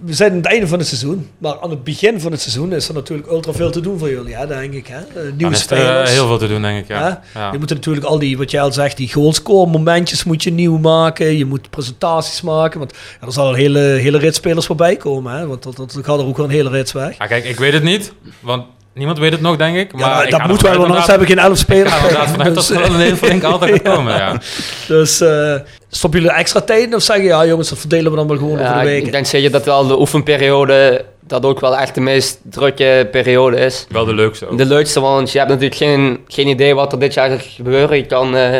[0.05, 2.73] We zijn aan het einde van het seizoen, maar aan het begin van het seizoen
[2.73, 4.87] is er natuurlijk ultra veel te doen voor jullie, hè, denk ik.
[4.87, 4.97] Hè?
[4.99, 6.09] Eh, nieuwe er spelers.
[6.09, 6.89] eh, heel veel te doen, denk ik.
[6.89, 7.23] Ja.
[7.35, 7.53] Ja.
[7.53, 10.79] Je moet natuurlijk al die, wat jij al zegt, die goalscore momentjes moet je nieuw
[10.79, 11.37] maken.
[11.39, 15.35] Je moet presentaties maken, want ja, er zal een hele, hele rit spelers voorbij komen.
[15.35, 15.47] Hè?
[15.47, 17.19] Want dat, dat gaat er ook wel een hele rits weg.
[17.19, 18.65] Ja, kijk, ik weet het niet, want
[19.01, 19.93] niemand weet het nog, denk ik.
[19.93, 21.93] Maar Ja, dat moet wel, want anders heb ik geen elf Ik spelers.
[21.95, 24.41] er vanuit dat Dus, er wel een heel flink aantal gaat komen, ja.
[24.89, 25.55] Dus eh
[25.93, 28.65] stoppen jullie extra tijd of zeggen ja jongens, dat verdelen we dan maar gewoon over
[28.65, 29.07] Ja, de ik- weken?
[29.07, 33.57] ik denk zeker dat wel de oefenperiode, dat ook wel echt de meest drukke periode
[33.57, 33.87] is.
[33.89, 34.59] Wel de leukste ook.
[34.59, 37.97] De leukste, want je hebt natuurlijk geen, geen idee wat er dit jaar gaat gebeuren.
[37.97, 38.53] Je kan, eh,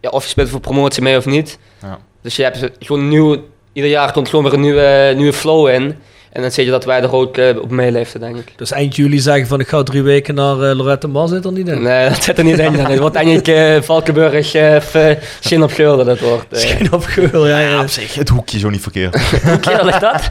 [0.00, 1.58] ja, of je speelt voor promotie mee of niet.
[1.82, 1.98] Ja.
[2.22, 3.36] Dus je hebt gewoon nieuw,
[3.72, 5.96] ieder jaar komt gewoon weer een nieuwe, nieuwe flow in.
[6.32, 8.52] En dan zie je dat wij er ook eh, op meeleefden, denk ik.
[8.56, 11.52] Dus eind juli zeggen van ik ga drie weken naar eh, Lorette Mar zit er
[11.52, 11.82] niet in.
[11.82, 12.74] Nee, dat zit er niet in.
[12.74, 15.10] Het wordt eigenlijk eh, Valkenburg, eh of uh,
[15.46, 16.42] Shin op Geurde, dat wordt.
[16.44, 16.50] eh.
[16.50, 17.58] Misschien op geul, ja.
[17.58, 17.80] ja.
[17.80, 19.20] op zich, het hoekje zo niet verkeerd.
[19.42, 20.22] Hoe keer ligt dat?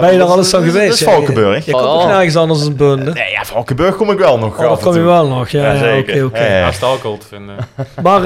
[0.00, 0.74] Ben je daar alles is- geweest?
[0.74, 1.64] Dat is Valkenburg.
[1.64, 1.94] Je komt Oh.
[2.02, 3.12] ook nergens anders dan Bunde.
[3.12, 4.58] Nee, ja, Valkenburg kom ik wel nog.
[4.58, 6.24] Oh, dat kom je wel nog, ja, Ja, zeker.
[6.24, 7.56] oké, het alcohol te vinden.
[8.02, 8.20] Maar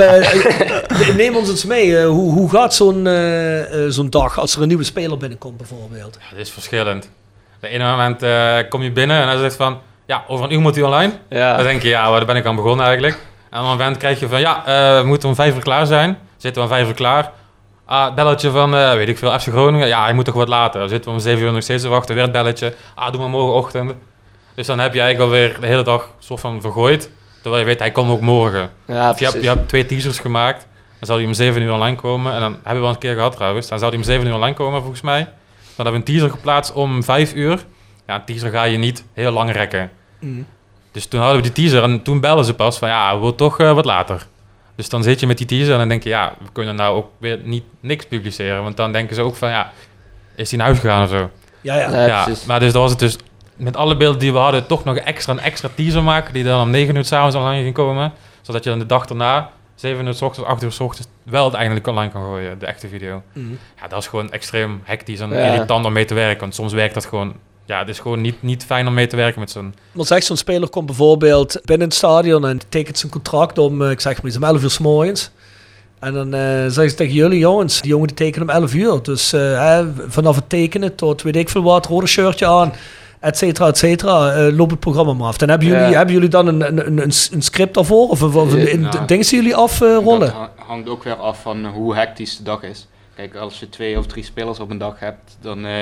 [1.17, 3.09] neem ons eens mee, hoe, hoe gaat zo'n
[3.89, 6.17] zo'n dag als er een nieuwe speler binnenkomt bijvoorbeeld?
[6.21, 6.91] Ja, het is verschillend.
[6.99, 9.81] Op een moment eh, kom je binnen en hij zegt van...
[10.07, 11.13] Ja, over een uur moet u online.
[11.29, 11.57] Ja.
[11.57, 13.15] Dan denk je, ja, waar ben ik aan begonnen eigenlijk?
[13.51, 14.41] En op een moment krijg je van...
[14.41, 16.19] Ja, eh, we moeten om vijf uur klaar zijn.
[16.37, 17.31] Zitten we om vijf uur klaar.
[17.85, 19.89] Ah, belletje van, eh, weet ik veel, FC Groningen.
[19.89, 20.81] Ja, hij moet toch wat later.
[20.81, 22.15] Dan zitten we om zeven uur nog steeds te wachten.
[22.15, 22.75] Weer het belletje.
[22.95, 23.93] Ah, doe maar morgenochtend.
[24.55, 27.11] Dus dan heb je eigenlijk alweer de hele dag soort van vergooid.
[27.43, 28.71] Terwijl je weet, hij komt ook morgen.
[28.87, 30.67] Ja, Of je, hebt, je hebt twee teasers gemaakt.
[30.99, 32.35] Dan zal hij om 7 uur online komen.
[32.35, 33.69] En dan hebben we wel een keer gehad trouwens.
[33.69, 35.29] Dan zou hij om 7 uur online komen volgens mij.
[35.77, 37.65] Dan hebben we een teaser geplaatst om 5 uur.
[38.07, 39.91] Ja, een teaser ga je niet heel lang rekken.
[40.21, 40.47] Mm.
[40.93, 43.37] Dus toen hadden we die teaser en toen belden ze pas van ja, we willen
[43.37, 44.27] toch eh, wat later.
[44.75, 46.97] Dus dan zit je met die teaser en dan denk je ja, we kunnen nou
[46.97, 48.63] ook weer niet niks publiceren.
[48.63, 49.73] Want dan denken ze ook van ja,
[50.35, 51.31] is hij naar huis gegaan of zo?
[51.61, 51.91] Ja, ja.
[51.91, 52.45] Ja, ja, precies.
[52.45, 53.17] maar dus dat was het dus
[53.57, 56.63] met alle beelden die we hadden toch nog extra een extra teaser maken die dan
[56.63, 58.13] om 9 uur s'avonds online ging komen.
[58.41, 59.51] Zodat je dan de dag daarna,
[59.83, 62.67] 7 uur s ochtends, 8 uur s ochtends, wel het eindelijk online kan gooien, de
[62.67, 63.23] echte video.
[63.33, 63.59] Mm.
[63.81, 65.53] Ja, dat is gewoon extreem hectisch en Ja.
[65.53, 66.41] irritant om mee te werken.
[66.41, 67.35] Want soms werkt dat gewoon,
[67.65, 69.75] ja, het is gewoon niet, niet fijn om mee te werken met zo'n...
[69.93, 73.91] Maar zeg, zo'n speler komt bijvoorbeeld binnen het stadion en tekent zijn contract om, eh,
[73.91, 75.31] ik zeg maar iets, om 11 uur s morgens.
[75.99, 79.03] En dan eh zeggen ze tegen jullie, jongens, die jongen die tekenen om 11 uur.
[79.03, 82.73] Dus eh, hè, vanaf het tekenen tot weet ik veel wat, rode shirtje aan,
[83.23, 85.37] et cetera, et cetera, eh, loopt het programma maar af.
[85.37, 85.97] Dan hebben jullie, Ja.
[85.97, 86.99] hebben jullie dan een, een, een,
[87.33, 88.09] een script daarvoor?
[88.09, 88.91] Of, of, of een, Ja.
[89.07, 90.21] dingen zien jullie afrollen?
[90.21, 92.87] Dat ha- hangt ook weer af van hoe hectisch de dag is.
[93.17, 95.75] Kijk, als je twee of drie spelers op een dag hebt, dan eh,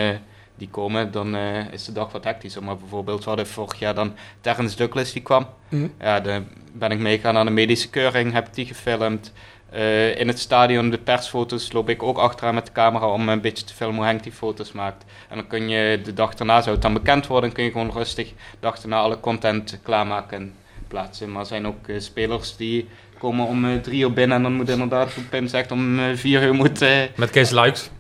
[0.59, 2.65] die komen, dan eh, is de dag wat hectischer.
[2.65, 5.47] Maar bijvoorbeeld, we hadden vorig jaar dan Terrence Douglas die kwam.
[5.69, 5.87] Mhm.
[6.01, 9.33] Ja, dan ben ik meegegaan aan de medische keuring, heb ik die gefilmd.
[9.73, 13.41] Eh, in het stadion, de persfoto's, loop ik ook achteraan met de camera om een
[13.41, 15.05] beetje te filmen hoe Henk die foto's maakt.
[15.29, 17.91] En dan kun je de dag daarna, zou het dan bekend worden, kun je gewoon
[17.93, 20.55] rustig de dag daarna alle content klaarmaken en
[20.89, 21.33] plaatsen.
[21.33, 22.89] Maar er zijn ook eh, spelers die
[23.19, 26.43] komen om eh, drie uur binnen en dan moet inderdaad, hoe Pim zegt, om vier
[26.43, 26.83] uur moet...
[26.83, 27.91] eh, Met Kees Luiks.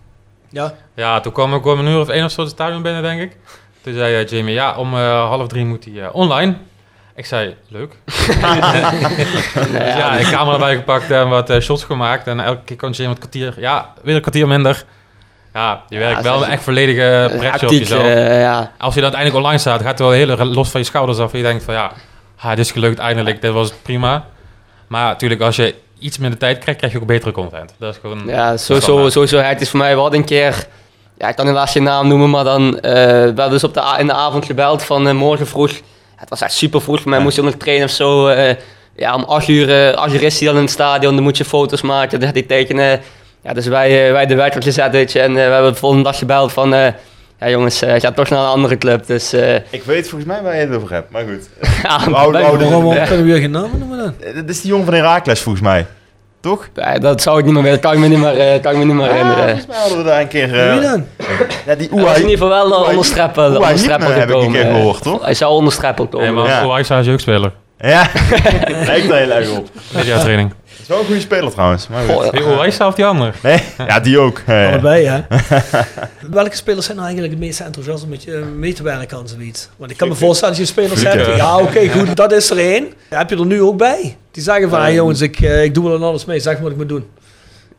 [0.48, 0.74] Ja.
[0.94, 3.20] Ja, toen kwam ik om een uur of één of zo het stadion binnen, denk
[3.20, 3.36] ik.
[3.80, 6.56] Toen zei Jamie, ja, om eh, half drie moet hij eh, online.
[7.20, 7.92] Ik zei, leuk.
[9.72, 12.26] ja, ik camera erbij gepakt en wat eh, shots gemaakt.
[12.26, 14.84] En elke keer kon Jamie het kwartier, ja, weer een kwartier minder.
[15.54, 18.02] Ja, je werkt wel is- echt volledige pressure op jezelf.
[18.40, 18.72] ja.
[18.78, 21.32] Als je dan uiteindelijk online staat, gaat het wel heel los van je schouders af.
[21.32, 21.92] En je denkt van, ja,
[22.36, 24.24] ha, dit is gelukt eindelijk, dit was prima.
[24.86, 27.74] Maar natuurlijk, als je iets minder tijd krijgt, krijg je ook betere content.
[27.78, 28.22] Dat is gewoon...
[28.26, 29.94] Ja, sowieso, sowieso hectisch voor mij.
[29.94, 30.66] We hadden een keer,
[31.18, 33.94] ja, ik kan helaas geen naam noemen, maar dan eh, we hebben dus op de,
[33.98, 35.70] in de avond gebeld van eh, morgen vroeg.
[36.20, 38.26] Ja, het was echt super vroeg, voor mij moest je nog trainen of zo.
[38.28, 38.54] eh,
[38.96, 41.36] ja, om 8 uur, eh, 8 uur is hij dan in het stadion, dan moet
[41.36, 43.00] je foto's maken, dan gaat hij tekenen.
[43.42, 45.78] Ja, dus wij, eh, wij de wekker gezet, weet je, en eh, we hebben de
[45.78, 46.86] volgende dag gebeld van, eh,
[47.40, 49.06] ja jongens, eh ga toch naar een andere club.
[49.06, 51.48] Dus eh, Ik weet volgens mij waar je het over hebt, maar goed.
[51.82, 52.74] ja, Hoe oud- bij- hoe oud is het?
[52.74, 53.04] Waarom Ja.
[53.06, 54.14] kunnen we weer geen namen noemen dan?
[54.20, 55.86] Eh, Dit is die jongen van Herakles volgens mij.
[56.40, 56.68] Toch?
[56.74, 58.78] Ja, dat zou ik niet meer weten, kan ik me niet meer, eh, kan ik
[58.78, 59.44] me niet meer Ja, herinneren.
[59.44, 60.60] volgens mij hadden we daar een keer...
[60.60, 61.06] eh, Wie dan?
[61.66, 64.66] ja, die Hij was in ieder geval wel uh, onder streppel heb ik een keer
[64.66, 64.74] eh.
[64.74, 65.24] gehoord, toch?
[65.24, 66.34] Hij zou onder streppel komen.
[66.34, 67.52] Nee, maar Ajax is jeugdspeler.
[67.78, 68.06] Ja,
[68.86, 69.68] lijkt er heel erg op.
[69.94, 70.52] Mediatraining.
[70.82, 71.88] Is wel een goede speler trouwens.
[71.88, 72.04] Maar.
[72.04, 72.30] Goh.
[72.30, 73.32] Die Oaisa of die andere?
[73.42, 74.42] Nee, ja, die ook.
[74.46, 75.20] Allebei, hè?
[76.30, 79.28] Welke spelers zijn nou eigenlijk het meest enthousiast om met je mee te werken aan
[79.28, 79.68] zoiets?
[79.76, 81.36] Want ik kan me voorstellen dat je spelers hebt.
[81.36, 82.92] Ja, oké, goed, dat is er één.
[83.08, 84.16] Heb je er nu ook bij?
[84.30, 86.40] Die zeggen van, hey, jongens, ik, eh, ik doe wel alles mee.
[86.40, 87.04] Zeg wat ik moet doen.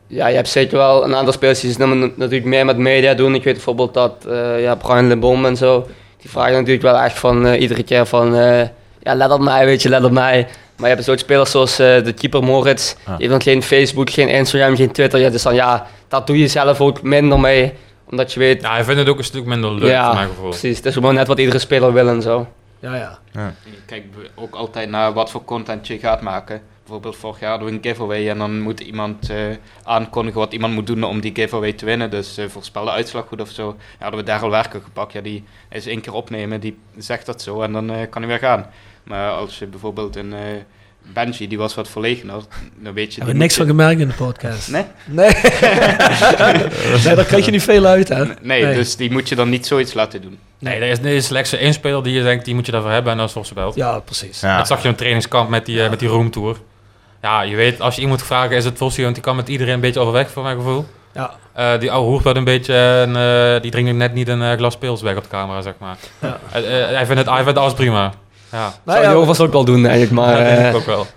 [0.08, 3.36] Ja, je hebt zeker wel een aantal spelers die natuurlijk meer met media doen.
[3.36, 5.88] Ik weet bijvoorbeeld dat eh ja, Brian Lebom en zo,
[6.22, 8.68] die vragen natuurlijk wel echt van eh, iedere keer van, eh,
[9.00, 10.48] ja, let op mij, weet je, let op mij.
[10.82, 13.06] Maar je hebt dus ook spelers zoals eh, de keeper Moritz, Ah.
[13.06, 15.20] die heeft dan geen Facebook, geen Instagram, geen Twitter.
[15.20, 17.74] Ja, dus dan ja, dat doe je zelf ook minder mee,
[18.10, 20.28] omdat je weet, Ja, hij vindt het ook een stuk minder leuk, Ja, voor mijn
[20.28, 20.50] gevoel.
[20.50, 22.48] precies, het is gewoon net wat iedere speler wil en zo.
[22.80, 23.20] Ja, ja.
[23.64, 24.06] Je kijkt
[24.36, 26.62] ook altijd naar wat voor content je gaat maken.
[26.84, 29.38] Bijvoorbeeld vorig jaar hadden we een giveaway en dan moet iemand eh,
[29.84, 32.10] aankondigen wat iemand moet doen om die giveaway te winnen.
[32.10, 33.76] Dus eh voorspel de uitslag goed of zo.
[33.78, 35.14] Ja, hadden we Daryl Werker gepakt.
[35.14, 38.40] Ja, die is één keer opnemen, die zegt dat zo en dan kan hij weer
[38.40, 38.66] gaan.
[39.04, 40.40] Maar als je bijvoorbeeld een eh
[41.14, 42.42] Benji, die was wat verlegener,
[42.80, 43.18] dan weet je...
[43.18, 44.70] Hebben we niks van gemerkt in de podcast.
[44.72, 44.84] Nee?
[45.06, 45.32] Nee.
[47.06, 48.26] nee, daar krijg je niet veel uit, hè?
[48.42, 50.40] nee, dus die moet je dan niet zoiets laten doen.
[50.60, 52.92] Nee, er is, er is slechts één speler die je denkt, die moet je daarvoor
[52.92, 53.76] hebben en dat is Vossenbelt.
[53.76, 54.40] Ja, precies.
[54.40, 54.58] Ja.
[54.58, 56.58] Dat zag je in een trainingskamp met die, eh, met die roomtour.
[57.22, 59.74] Ja, je weet, als je iemand vraagt, is het Vossie, want die kan met iedereen
[59.74, 60.86] een beetje overweg, voor mijn gevoel.
[61.14, 61.32] Ja.
[61.54, 62.74] Eh, die oude hoert dat een beetje
[63.08, 65.98] en eh, die drinkt net niet een glas pils weg op de camera, zeg maar.
[66.20, 66.40] Ja.
[66.50, 68.14] Hij, vindt het, hij vindt alles prima.
[68.52, 70.38] Ja, Nou Zou ja, je overigens ook wel doen eigenlijk, maar...
[70.38, 71.08] dat denk eh, ik ook wel.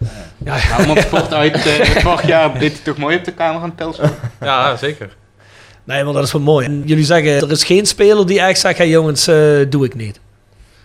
[0.44, 3.32] ja, Ja, om op sport uit, eh, vorig jaar deed hij toch mooi op de
[3.32, 4.10] kamer aan het pilsen.
[4.40, 5.16] Ja, zeker.
[5.84, 6.66] Nee, maar dat is wel mooi.
[6.66, 9.36] En jullie zeggen, er is geen speler die echt zegt, hey, jongens, eh,
[9.68, 10.20] doe ik niet.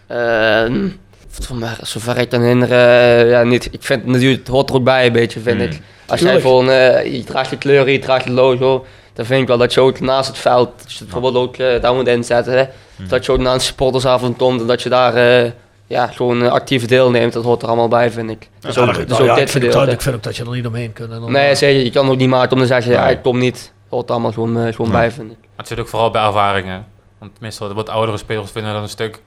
[0.08, 0.88] Ehm,
[1.30, 3.66] voor mij, zover ik kan herinneren, eh, ja, niet.
[3.72, 5.64] Ik vind het natuurlijk, het hoort er ook bij een beetje, vind Mm.
[5.64, 5.80] ik.
[6.06, 9.48] Als jij gewoon, eh, je draagt je kleuren, je draagt je logo, dan vind ik
[9.48, 12.08] wel dat je ook naast het veld, dat je het bijvoorbeeld ook eh, daar moet
[12.08, 12.64] inzetten, hè.
[12.96, 13.08] Mm.
[13.08, 15.52] dat je ook naar een supportersavond komt en dat je daar eh,
[15.90, 18.50] ja, gewoon eh, actief deelneemt, dat hoort er allemaal bij, vind ik.
[18.60, 19.86] Dus Ja, ook, dat- dus Nou ook ja, dit ik, vind ook gedeelte.
[19.86, 21.12] dat, ik vind ook dat je er niet omheen kunt.
[21.12, 23.22] En dan- Nee, zeg je, je kan ook niet maken om te zeggen, ja, ik
[23.22, 23.74] kom niet.
[23.90, 25.38] Hoort er allemaal gewoon, eh, gewoon bij, vind ik.
[25.40, 26.86] Maar het zit ook vooral bij ervaringen.
[27.20, 29.22] Want meestal wat oudere spelers vinden dat een stuk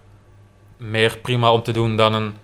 [0.79, 2.35] meer prima om te doen dan een,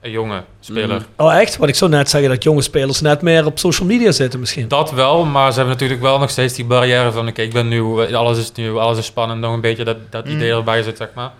[0.00, 0.98] een jonge speler.
[0.98, 1.26] Mm.
[1.26, 1.56] Oh, echt?
[1.56, 4.68] Wat ik zou net zeggen, dat jonge spelers net meer op social media zitten misschien.
[4.68, 7.28] Dat wel, maar ze hebben natuurlijk wel nog steeds die barrière van...
[7.28, 9.40] oké, ik ben nieuw, eh, alles is nieuw, alles is spannend.
[9.40, 10.30] Nog een beetje dat, dat Mm.
[10.30, 11.30] idee erbij zit, zeg maar.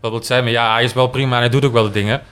[0.00, 0.42] Wat wil zijn?
[0.42, 2.22] Maar ja, hij is wel prima en hij doet ook wel de dingen.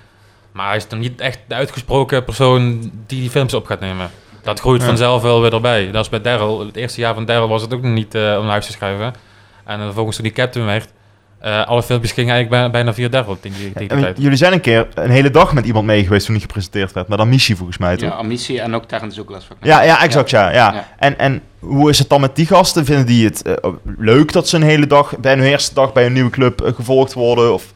[0.52, 4.10] Maar hij is dan niet echt de uitgesproken persoon die die films op gaat nemen.
[4.42, 4.86] Dat groeit Ja.
[4.86, 5.90] vanzelf wel weer erbij.
[5.90, 6.66] Dat is bij Daryl.
[6.66, 9.14] Het eerste jaar van Daryl was het ook nog niet eh, om huis te schrijven.
[9.64, 10.88] En uh, volgens toen die captain werd...
[11.46, 14.18] eh, alle filmpjes gingen eigenlijk bijna, bijna via tegen tegen En tijd.
[14.18, 17.08] jullie zijn een keer een hele dag met iemand mee geweest toen hij gepresenteerd werd.
[17.08, 18.08] Maar dan missie volgens mij, toch?
[18.08, 19.48] Ja, Amici en ook Terrence Douglas.
[19.60, 20.52] Ja, ja, exact, ja.
[20.52, 20.72] ja.
[20.72, 20.88] Ja.
[20.98, 22.84] En, en hoe is het dan met die gasten?
[22.84, 26.06] Vinden die het eh, leuk dat ze een hele dag bij hun eerste dag bij
[26.06, 27.52] een nieuwe club eh, gevolgd worden?
[27.52, 27.72] Of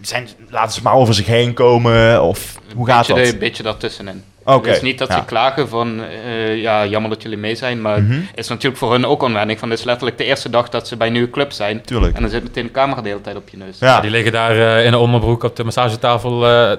[0.00, 2.22] zijn, laten ze maar over zich heen komen?
[2.22, 3.32] Of hoe gaat beetje, dat?
[3.32, 4.22] Een beetje daartussenin.
[4.54, 5.18] Oké, Het is niet dat ja.
[5.18, 8.92] ze klagen van, eh, ja, jammer dat jullie mee zijn, maar het is natuurlijk voor
[8.92, 9.58] hun ook onwennig.
[9.58, 11.82] Van, het is letterlijk de eerste dag dat ze bij een nieuwe club zijn.
[11.82, 12.16] Tuurlijk.
[12.16, 13.78] En dan zit meteen de camera de hele tijd op je neus.
[13.78, 14.00] Ja.
[14.00, 16.70] Die liggen daar eh, in een onderbroek op de massagetafel eh,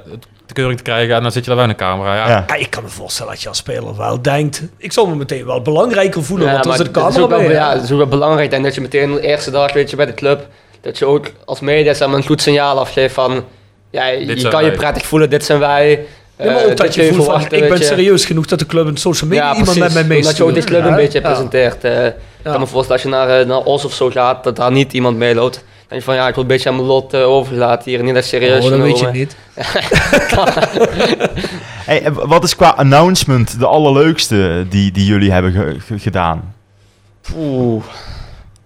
[0.45, 2.15] de keuring te krijgen en dan zit je daar wel in de camera.
[2.15, 2.27] Ja.
[2.27, 2.43] Ja.
[2.47, 4.63] Ja, ik kan me voorstellen dat je als speler wel denkt...
[4.77, 7.73] Ik zou me meteen wel belangrijker voelen, Ja, want de het camera ook wel, ja,
[7.73, 10.05] het is ook wel belangrijk denk, dat je meteen de eerste dag weet je, bij
[10.05, 10.47] de club,
[10.81, 13.43] dat je ook als media een goed signaal afgeeft van,
[13.89, 16.05] ja, je Dit kan je prettig voelen, dit zijn wij.
[16.39, 17.83] Ja, maar ook dit dat kun je voelt van, verwachten, ik ben je.
[17.85, 19.93] serieus genoeg dat de club in social media Ja, iemand precies.
[19.93, 20.65] met mij Dat je ook meestuurt.
[20.75, 21.27] club een Ja, beetje ja.
[21.29, 21.83] presenteert.
[21.83, 22.05] eh.
[22.05, 22.13] Ik
[22.43, 24.93] kan me voorstellen als je naar, eh, naar Os of zo gaat, dat daar niet
[24.93, 25.53] iemand meeloopt.
[25.55, 28.03] Dan denk je van, ja, ik word een beetje aan mijn lot eh, overgelaten hier,
[28.03, 29.19] niet echt serieus Oh, dat weet je genomen.
[29.19, 29.35] niet.
[31.85, 36.53] Hey, wat is qua announcement de allerleukste die, die jullie hebben ge- ge- gedaan?
[37.37, 37.83] Oeh.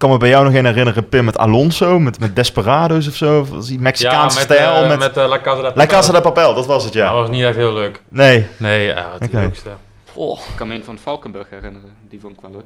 [0.03, 3.15] Ik kan me bij jou nog een herinneren, Pim, met Alonso, met, met Desperados of
[3.15, 3.39] zo.
[3.39, 4.73] Of was die Mexicaanse met, stijl.
[4.83, 7.05] eh, met met eh, La Casa de La Casa de Papel, dat was het, ja.
[7.05, 8.01] Dat was niet echt heel leuk.
[8.09, 8.47] Nee.
[8.57, 9.37] Nee, ja, het Oké.
[9.37, 9.69] leukste.
[10.13, 10.39] Oh.
[10.39, 12.65] Ik kan me een van Valkenburg herinneren, die vond ik wel leuk.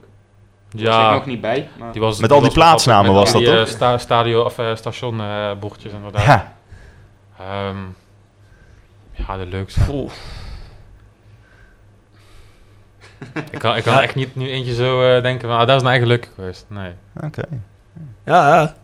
[0.71, 1.91] Was Ja, ik nog niet bij, maar...
[1.91, 3.67] die was, Met al die was plaatsnamen was dat, die, eh, toch?
[3.67, 6.25] sta, stadio of eh, station eh, bordjes inderdaad.
[6.25, 6.53] Ja.
[7.39, 7.77] Ehm,
[9.11, 9.79] ja, de leukste.
[9.91, 10.11] Oeh.
[13.51, 14.01] Ik kan, ik kan Ja.
[14.01, 16.65] echt niet nu eentje zo eh, denken van, ah, dat is nou eigen leuk geweest.
[16.67, 16.91] Nee.
[17.23, 17.41] Oké.
[18.25, 18.75] Ja, ja.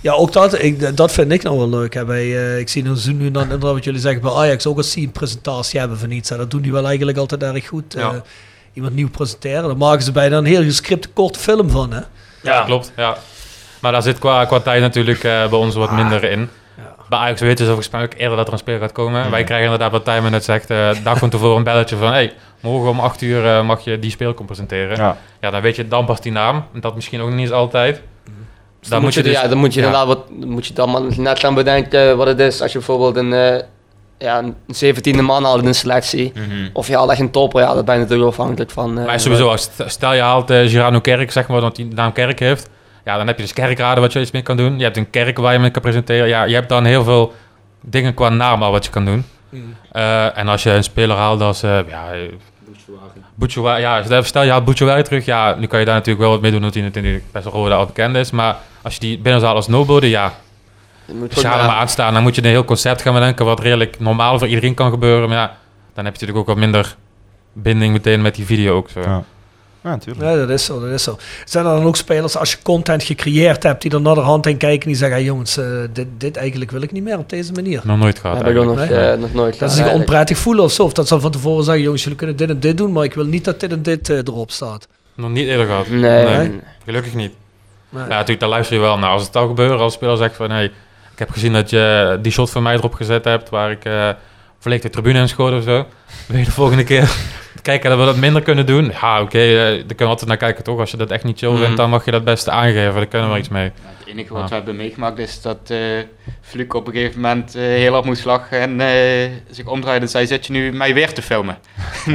[0.00, 1.94] Ja, ook dat, ik, dat vind ik nou wel leuk.
[1.94, 2.04] Hè.
[2.04, 4.78] Bij, eh, ik zie nu, zie nu dan inderdaad wat jullie zeggen bij Ajax ook
[4.78, 6.28] een scene-presentatie hebben van iets.
[6.28, 6.36] Hè.
[6.36, 7.92] Dat doen die wel eigenlijk altijd erg goed.
[7.92, 8.00] Ja.
[8.12, 8.20] Eh,
[8.72, 9.62] iemand nieuw presenteren.
[9.62, 11.92] Dan maken ze bijna een heel gescripte korte film van.
[11.92, 12.00] Hè.
[12.42, 12.92] Ja, klopt.
[12.96, 13.16] Ja.
[13.80, 16.48] Maar daar zit qua, qua tijd natuurlijk eh, bij ons wat minder in.
[17.10, 19.24] Bij Ajax weten ze ook eerder dat er een speler gaat komen.
[19.24, 19.30] Ja.
[19.30, 22.12] Wij krijgen inderdaad wat Tijmen net zegt, eh dag van tevoren een belletje van...
[22.12, 24.96] Hey, morgen om 8 uur eh, mag je die speel komen presenteren.
[24.96, 25.16] Ja.
[25.40, 25.50] Ja.
[25.50, 26.64] dan weet je dan pas die naam.
[26.74, 28.02] En dat misschien ook niet eens altijd.
[28.88, 29.86] Dan, moet je, dus- ja, dan moet je ja.
[29.86, 32.62] inderdaad wat, moet je dan net gaan bedenken wat het is.
[32.62, 33.62] Als je bijvoorbeeld een, eh,
[34.18, 36.32] ja, een 17e man haalt in een selectie.
[36.34, 36.68] Mhm.
[36.72, 38.98] Of je haalt echt een topper, ja, dat ben je natuurlijk afhankelijk van.
[38.98, 42.12] eh, Maar sowieso, als, stel je haalt eh Girano Kerk, zeg maar, want die naam
[42.12, 42.68] Kerk heeft.
[43.04, 44.78] Ja, dan heb je dus kerkraden wat je iets mee kan doen.
[44.78, 46.28] Je hebt een kerk waar je mee kan presenteren.
[46.28, 47.34] Ja, je hebt dan heel veel
[47.80, 49.24] dingen qua naam al wat je kan doen.
[49.92, 51.62] Eh, en als je een speler haalt als...
[51.62, 52.20] eh ja, eh,
[53.80, 55.24] ja, stel- je haalt Bouchouari terug.
[55.24, 57.52] Ja, nu kan je daar natuurlijk wel wat mee doen, omdat hij natuurlijk best wel
[57.52, 58.30] rode al bekend is.
[58.30, 60.32] Maar als je die binnenzaal als nobody, ja,
[61.04, 63.44] je moet als je haar maar aanstaan, dan moet je een heel concept gaan bedenken
[63.44, 65.28] wat redelijk normaal voor iedereen kan gebeuren.
[65.28, 65.56] Maar ja,
[65.94, 66.96] dan heb je natuurlijk ook wat minder
[67.52, 68.88] binding meteen met die video ook.
[68.90, 69.00] Zo.
[69.00, 69.22] Ja.
[69.82, 70.26] Ja, natuurlijk.
[70.26, 71.18] Ja, dat is zo, dat is zo.
[71.44, 74.46] Zijn er dan ook spelers, als je content gecreëerd hebt, die er naar de hand
[74.46, 77.18] in kijken en die zeggen, hey, jongens, eh, dit, dit eigenlijk wil ik niet meer
[77.18, 77.80] op deze manier.
[77.84, 79.06] Nog nooit gehad heb ik ook nog, eigenlijk.
[79.06, 79.14] Nee.
[79.14, 80.82] eh, nog nooit Dat ze zich onprettig voelen of zo.
[80.82, 83.14] Of dat ze van tevoren zeggen, jongens, jullie kunnen dit en dit doen, maar ik
[83.14, 84.88] wil niet dat dit en dit eh, erop staat.
[85.14, 85.88] Nog niet eerder gehad.
[85.88, 86.36] Nee, Nee.
[86.48, 86.60] nee.
[86.84, 87.32] Gelukkig niet.
[87.88, 88.02] Nee.
[88.02, 89.10] Ja, natuurlijk, daar luister je wel naar.
[89.10, 90.50] Als het al gebeurt, als speler zegt van...
[90.50, 90.64] Hey,
[91.12, 93.48] ik heb gezien dat je die shot van mij erop gezet hebt...
[93.48, 93.84] waar ik
[94.60, 95.86] volledig de tribune in schoot of zo.
[96.32, 97.10] Je de volgende keer
[97.62, 98.92] kijken dat we dat minder kunnen doen?
[99.00, 100.78] Ja, oké, eh, daar kunnen we altijd naar kijken, toch?
[100.78, 101.60] Als je dat echt niet chill Mhm.
[101.62, 102.94] vindt, dan mag je dat beste aangeven.
[102.94, 103.64] Daar kunnen we iets mee.
[103.64, 104.48] Ja, het enige wat Ja.
[104.48, 105.78] we hebben meegemaakt is dat eh
[106.40, 110.10] Fluke op een gegeven moment eh, heel hard moest lachen en eh, zich omdraaide en
[110.10, 111.58] zei, zit je nu mij weer te filmen?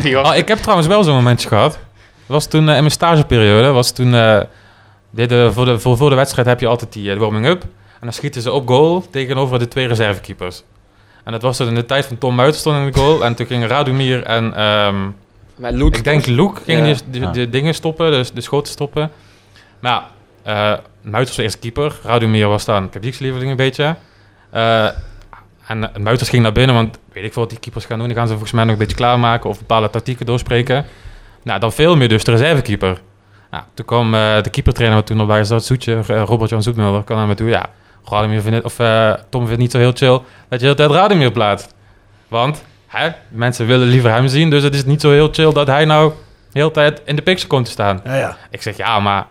[0.01, 1.71] Die was- Oh, ik heb trouwens wel zo'n momentje gehad.
[1.71, 1.79] Dat
[2.35, 3.71] was toen in mijn stageperiode.
[3.71, 4.41] Was toen, eh,
[5.09, 7.61] deden, voor, de, voor, voor de wedstrijd heb je altijd die warming-up.
[7.63, 10.63] En dan schieten ze op goal tegenover de twee reservekeepers.
[11.25, 13.25] En dat was toen in de tijd van Tom Muiter stond in de goal.
[13.25, 14.95] En toen gingen Radumir en ehm,
[15.55, 16.93] Maar Loek, ik denk Luke gingen Ja.
[16.93, 17.31] die, die, Ja.
[17.31, 19.11] de dingen stoppen, dus de schoten stoppen.
[19.79, 20.07] Maar ja,
[20.73, 21.95] eh Muiters was de eerste keeper.
[22.03, 23.95] Radumir was dan publiekslieveling een beetje.
[24.49, 24.85] Eh,
[25.67, 28.07] en uh, Muiters ging naar binnen, want weet ik veel wat die keepers gaan doen.
[28.07, 30.85] Die gaan ze volgens mij nog een beetje klaarmaken of bepaalde tactieken doorspreken.
[31.43, 33.01] Nou, dan veel meer dus de reservekeeper.
[33.51, 37.17] Nou, toen kwam eh, de keepertrainer wat toen erbij zat, Zoetje, eh, Robert-Jan Zoetmulder, kwam
[37.17, 37.49] naar me toe.
[37.49, 37.69] Ja,
[38.09, 40.75] Vindt het, of eh, Tom vindt het niet zo heel chill dat je de hele
[40.75, 41.73] tijd Radumir plaatst.
[42.27, 45.67] Want hè, mensen willen liever hem zien, dus het is niet zo heel chill dat
[45.67, 46.11] hij nou
[46.51, 48.01] de hele tijd in de picture komt te staan.
[48.05, 48.37] Ja, ja.
[48.49, 49.25] Ik zeg, ja, maar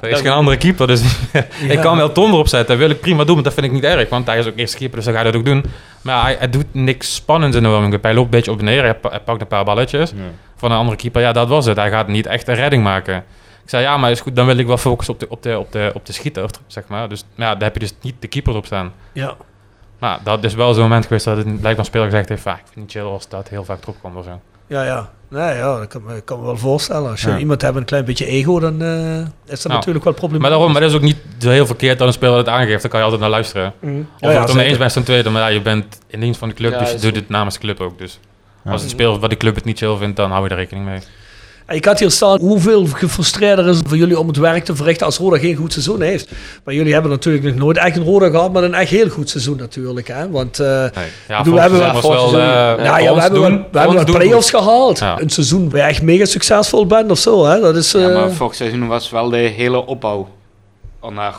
[0.00, 1.02] er is geen andere keeper, dus
[1.68, 2.68] ik kan wel Tom erop zetten.
[2.68, 4.56] Dat wil ik prima doen, maar dat vind ik niet erg, want hij is ook
[4.56, 5.64] eerste keeper, dus dan ga je dat ook doen.
[6.02, 8.02] Maar hij, hij doet niks spannends in de warming-up.
[8.02, 10.16] Hij loopt een beetje op en neer, hij, pa- hij pakt een paar balletjes Ja.
[10.56, 11.20] van een andere keeper.
[11.22, 11.76] Ja, dat was het.
[11.76, 13.24] Hij gaat niet echt een redding maken.
[13.62, 15.58] Ik zei, ja, maar is goed, dan wil ik wel focussen op de, op de,
[15.58, 17.08] op de, op de schieter, zeg maar.
[17.08, 18.92] Dus ja, daar heb je dus niet de keeper op staan.
[19.12, 19.36] ja.
[19.98, 22.52] Maar dat is wel zo'n moment geweest dat het blijkbaar een speler gezegd heeft, "Ah,
[22.52, 24.40] ik vind het niet chill als dat heel vaak erop komt of zo.
[24.66, 25.10] Ja, ja.
[25.28, 27.10] Nee, ja, dat kan, me- kan me wel voorstellen.
[27.10, 27.38] Als je Ja.
[27.38, 29.68] iemand hebt met een klein beetje ego, dan eh, is dat Ja.
[29.72, 30.38] natuurlijk wel problematisch.
[30.40, 32.80] Maar daarom, maar dat is ook niet zo heel verkeerd dat een speler het aangeeft.
[32.82, 33.72] Dan kan je altijd naar luisteren.
[33.80, 33.98] Mhm.
[33.98, 34.78] Of Ja, je ja, het oneens zeker.
[34.78, 36.94] bent ten tweede, maar ja, je bent in dienst van de club, Ja, dus je
[36.94, 37.14] doet goed.
[37.14, 37.98] het namens de club ook.
[37.98, 38.18] Dus
[38.64, 38.70] Ja.
[38.70, 40.86] als het speelt wat de club het niet chill vindt, dan hou je er rekening
[40.86, 41.00] mee.
[41.68, 45.06] Ik had hier staan hoeveel gefrustreerder is het voor jullie om het werk te verrichten
[45.06, 46.30] als Roda geen goed seizoen heeft.
[46.64, 49.28] Maar jullie hebben natuurlijk nog nooit echt een Roda gehad, maar een echt heel goed
[49.30, 50.08] seizoen natuurlijk.
[50.08, 50.30] Hè?
[50.30, 50.66] Want eh,
[51.28, 52.30] Ja, bedoel, we hebben wel...
[52.32, 54.98] nou ja, we hebben doen- wel- we hebben play-offs gehaald.
[54.98, 55.20] Ja.
[55.20, 57.44] Een seizoen waar je echt mega succesvol bent of zo.
[57.46, 57.60] Hè?
[57.60, 60.28] Dat is, Ja, eh, maar vorig seizoen was wel de hele opbouw
[61.02, 61.34] ernaar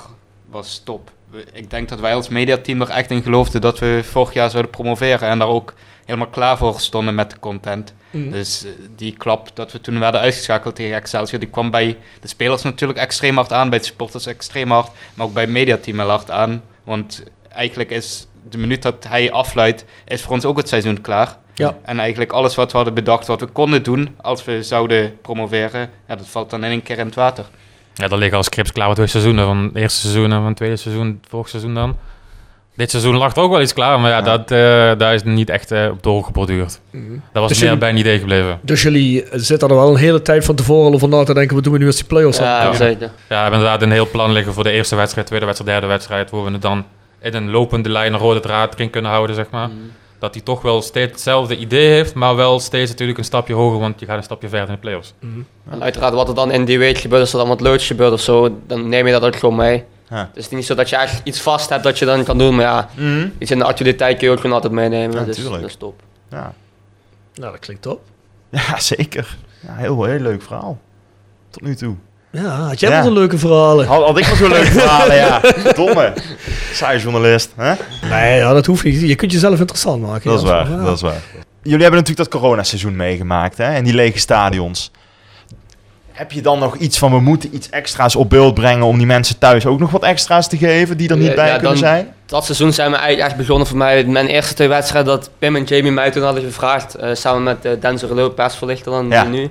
[0.51, 1.11] was top.
[1.53, 4.71] Ik denk dat wij als mediateam er echt in geloofden dat we vorig jaar zouden
[4.71, 5.73] promoveren en daar ook
[6.05, 7.93] helemaal klaar voor stonden met de content.
[8.11, 8.31] Mhm.
[8.31, 12.27] Dus eh, die klap dat we toen werden uitgeschakeld tegen Excelsior, die kwam bij de
[12.27, 15.99] spelers natuurlijk extreem hard aan, bij de supporters extreem hard, maar ook bij het mediateam
[15.99, 16.63] heel hard aan.
[16.83, 21.37] Want eigenlijk is de minuut dat hij afluit, is voor ons ook het seizoen klaar.
[21.53, 21.77] Ja.
[21.81, 25.89] En eigenlijk alles wat we hadden bedacht, wat we konden doen als we zouden promoveren,
[26.07, 27.45] ja, dat valt dan in één keer in het water.
[27.93, 29.45] Ja, er liggen al scripts klaar voor twee seizoenen.
[29.45, 31.97] Van het eerste seizoen en van het tweede seizoen, vorig seizoen dan.
[32.75, 34.57] Dit seizoen lag er ook wel iets klaar, maar ja, Dat, eh,
[34.97, 36.79] daar is niet echt eh, op doorgeborduurd.
[36.91, 38.59] Dat was Dus meer bij een idee gebleven.
[38.61, 41.55] Dus jullie zitten er wel een hele tijd van tevoren al over na te denken,
[41.55, 42.75] wat doen we nu als die play-offs Ja, aan?
[42.75, 43.01] zeker.
[43.07, 45.87] Ja, we hebben inderdaad een heel plan liggen voor de eerste wedstrijd, tweede wedstrijd, derde
[45.87, 46.29] wedstrijd.
[46.29, 46.85] Hoe we het dan
[47.21, 49.69] in een lopende lijn een rode draad erin kunnen houden, zeg maar.
[50.19, 53.79] Dat hij toch wel steeds hetzelfde idee heeft, maar wel steeds natuurlijk een stapje hoger,
[53.79, 55.13] want je gaat een stapje verder in de play-offs.
[55.71, 58.11] En uiteraard wat er dan in die week gebeurt, als er dan wat leuks gebeurt
[58.11, 59.83] of zo, dan neem je dat ook gewoon mee.
[60.13, 60.27] Ja.
[60.33, 62.55] Het is niet zo dat je echt iets vast hebt dat je dan kan doen,
[62.55, 63.27] maar ja, Mhm.
[63.37, 65.19] iets in de actualiteit kun je ook gewoon altijd meenemen.
[65.19, 65.61] Ja, dus tuurlijk.
[65.61, 66.01] dat is top.
[66.29, 66.53] Ja.
[67.35, 68.01] Nou, dat klinkt top.
[68.49, 69.37] ja, zeker.
[69.67, 70.77] Ja, heel, heel leuk verhaal.
[71.49, 71.95] Tot nu toe.
[72.31, 72.97] Ja, had jij Ja.
[72.97, 73.87] wel een leuke verhalen?
[73.87, 75.41] Had, had ik wel zo'n leuk verhalen, ja.
[75.75, 76.13] Domme.
[76.73, 77.73] Saai journalist, hè?
[78.09, 79.01] Nee, ja, dat hoeft niet.
[79.01, 80.29] Je kunt jezelf interessant maken.
[80.29, 80.83] Dat is waar, Ja.
[80.83, 81.21] dat is waar.
[81.61, 83.63] Jullie hebben natuurlijk dat coronaseizoen meegemaakt, hè?
[83.73, 84.91] En die lege stadions.
[86.13, 89.05] Heb je dan nog iets van, we moeten iets extra's op beeld brengen om die
[89.07, 91.69] mensen thuis ook nog wat extra's te geven die er niet Ja, bij ja, kunnen
[91.69, 92.13] dan- zijn?
[92.25, 94.03] Dat seizoen zijn we eigenlijk echt begonnen voor mij.
[94.03, 96.95] Mijn eerste twee wedstrijden dat Pim en Jamie mij toen hadden gevraagd.
[96.95, 99.23] eh, samen met uh, Denzel Lopez verlichter dan Ja.
[99.23, 99.49] nu.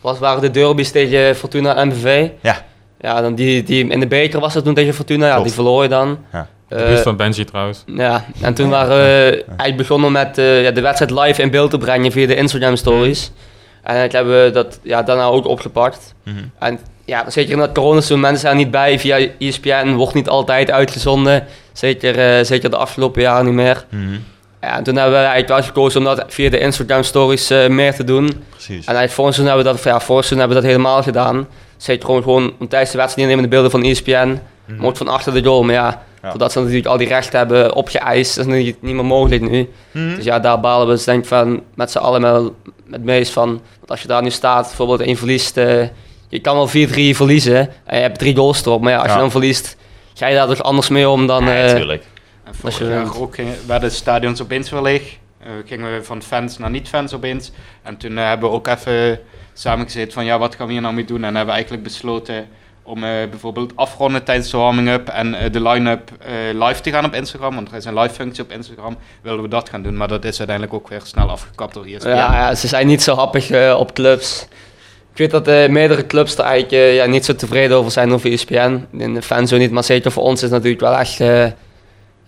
[0.00, 2.28] Was, waren de derbies tegen Fortuna en MVV.
[2.42, 2.64] Ja.
[3.00, 5.26] Ja, dan die, die in de beker was dat toen tegen Fortuna.
[5.26, 6.18] Ja, die verloor je dan.
[6.32, 6.48] Ja.
[6.68, 7.82] Eh, van Benji trouwens.
[7.86, 11.70] ja, en toen waren we eigenlijk begonnen met eh, ja, de wedstrijd live in beeld
[11.70, 13.30] te brengen via de Instagram stories.
[13.88, 16.14] En eigenlijk hebben we dat ja, daarna ook opgepakt.
[16.24, 16.36] Mhm.
[16.58, 20.28] En ja, zeker in dat coronaseizoen, mensen zijn er niet bij via ESPN, wordt niet
[20.28, 21.46] altijd uitgezonden.
[21.72, 23.84] Zeker, eh, zeker de afgelopen jaren niet meer.
[23.88, 24.02] Mhm.
[24.60, 27.68] Ja, en toen hebben we eigenlijk wel gekozen om dat via de Instagram stories eh,
[27.68, 28.26] meer te doen.
[28.50, 28.68] Precies.
[28.68, 31.48] En eigenlijk vorig seizoen hebben we dat, ja, vorig hebben we dat helemaal gedaan.
[31.76, 34.40] Zeker gewoon, gewoon om tijdens de wedstrijd nemen de beelden van ESPN.
[34.76, 35.62] Maar ook van achter de goal.
[35.62, 36.30] Maar ja, Ja.
[36.30, 39.68] voordat ze natuurlijk al die rechten hebben opgeëist, dat is natuurlijk niet meer mogelijk nu.
[39.90, 40.14] Mhm.
[40.14, 42.54] Dus ja, daar balen we dus denk ik van met z'n allen wel
[42.90, 43.48] het meest van.
[43.48, 45.86] Want als je daar nu staat, bijvoorbeeld één verliest, eh,
[46.28, 48.80] je kan wel 4-3 verliezen en je hebt drie goals erop.
[48.82, 49.14] Maar ja, als Ja.
[49.14, 49.76] je dan verliest,
[50.14, 51.44] ga je daar dus anders mee om dan...
[51.44, 52.02] Ja, eh, natuurlijk.
[52.02, 53.36] En Als vorig je jaar ook
[53.66, 55.16] werden stadions opeens weer leeg.
[55.42, 57.52] Eh, gingen we van fans naar niet-fans opeens.
[57.82, 59.20] En toen hebben we ook even
[59.52, 61.16] samengezeten van ja, wat gaan we hier nou mee doen?
[61.18, 62.48] En hebben we eigenlijk besloten
[62.88, 67.04] om eh, bijvoorbeeld afronden tijdens de warming-up en eh, de line-up eh, live te gaan
[67.04, 67.54] op Instagram.
[67.54, 68.96] Want er is een live functie op Instagram.
[69.22, 72.08] Wilden we dat gaan doen, maar dat is uiteindelijk ook weer snel afgekapt door ESPN.
[72.08, 74.46] Ja, ja, ze zijn niet zo happig op clubs.
[75.12, 78.86] Ik weet dat meerdere clubs er eigenlijk ja, niet zo tevreden over zijn over ESPN.
[78.90, 81.18] De fans zo niet, maar zeker voor ons is het natuurlijk wel echt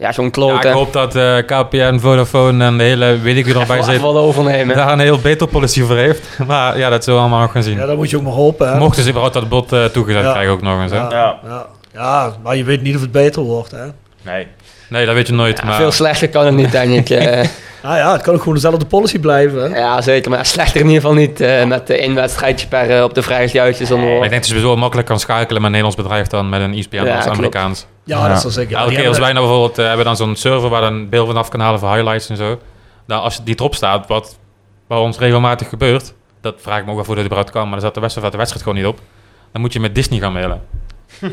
[0.01, 0.69] ja, zo'n Ja, klote.
[0.69, 3.83] ik hoop dat eh, KPN, Vodafone en de hele, weet ik wie er nog bij
[3.83, 4.77] zit, wel overnemen.
[4.77, 6.23] daar een heel beter policy voor heeft.
[6.47, 7.77] Maar ja, dat zullen we allemaal nog gaan zien.
[7.77, 8.73] Ja, dat moet je ook maar hopen.
[8.73, 8.79] Hè?
[8.79, 10.31] Mochten ze überhaupt dat bod eh, toegezet Ja.
[10.31, 10.91] krijgen ook nog eens.
[10.91, 10.97] Hè?
[10.97, 11.39] Ja, Ja.
[11.45, 11.67] ja.
[11.95, 13.71] ja, maar je weet niet of het beter wordt.
[13.71, 13.85] Hè?
[14.23, 14.47] Nee.
[14.89, 15.59] Nee, dat weet je nooit.
[15.59, 17.11] Ja, maar Veel slechter kan het niet, denk ik.
[17.19, 17.45] eh.
[17.83, 19.73] Nou ja, het kan ook gewoon dezelfde policy blijven.
[19.73, 19.79] Hè?
[19.79, 20.31] ja, zeker.
[20.31, 23.91] Maar slechter in ieder geval niet eh, met de één wedstrijdje per op de vrijdagsjuitjes
[23.91, 26.49] om Maar ik denk dat je sowieso makkelijk kan schakelen met een Nederlands bedrijf dan
[26.49, 27.87] met een E ESPN Ja, als klopt.
[28.19, 28.77] Ja, dat is wel zeker.
[28.77, 31.37] Elke keer als wij hebben- nou bijvoorbeeld eh, hebben dan zo'n server waar dan beelden
[31.37, 32.59] af kan halen voor highlights en zo.
[33.07, 34.39] Dan als die erop staat, wat
[34.89, 37.73] bij ons regelmatig gebeurt, dat vraag ik me ook af hoe dat überhaupt kan, maar
[37.73, 39.01] dan zat de wedstrijd, de wedstrijd gewoon niet op.
[39.53, 40.61] Dan moet je met Disney gaan mailen.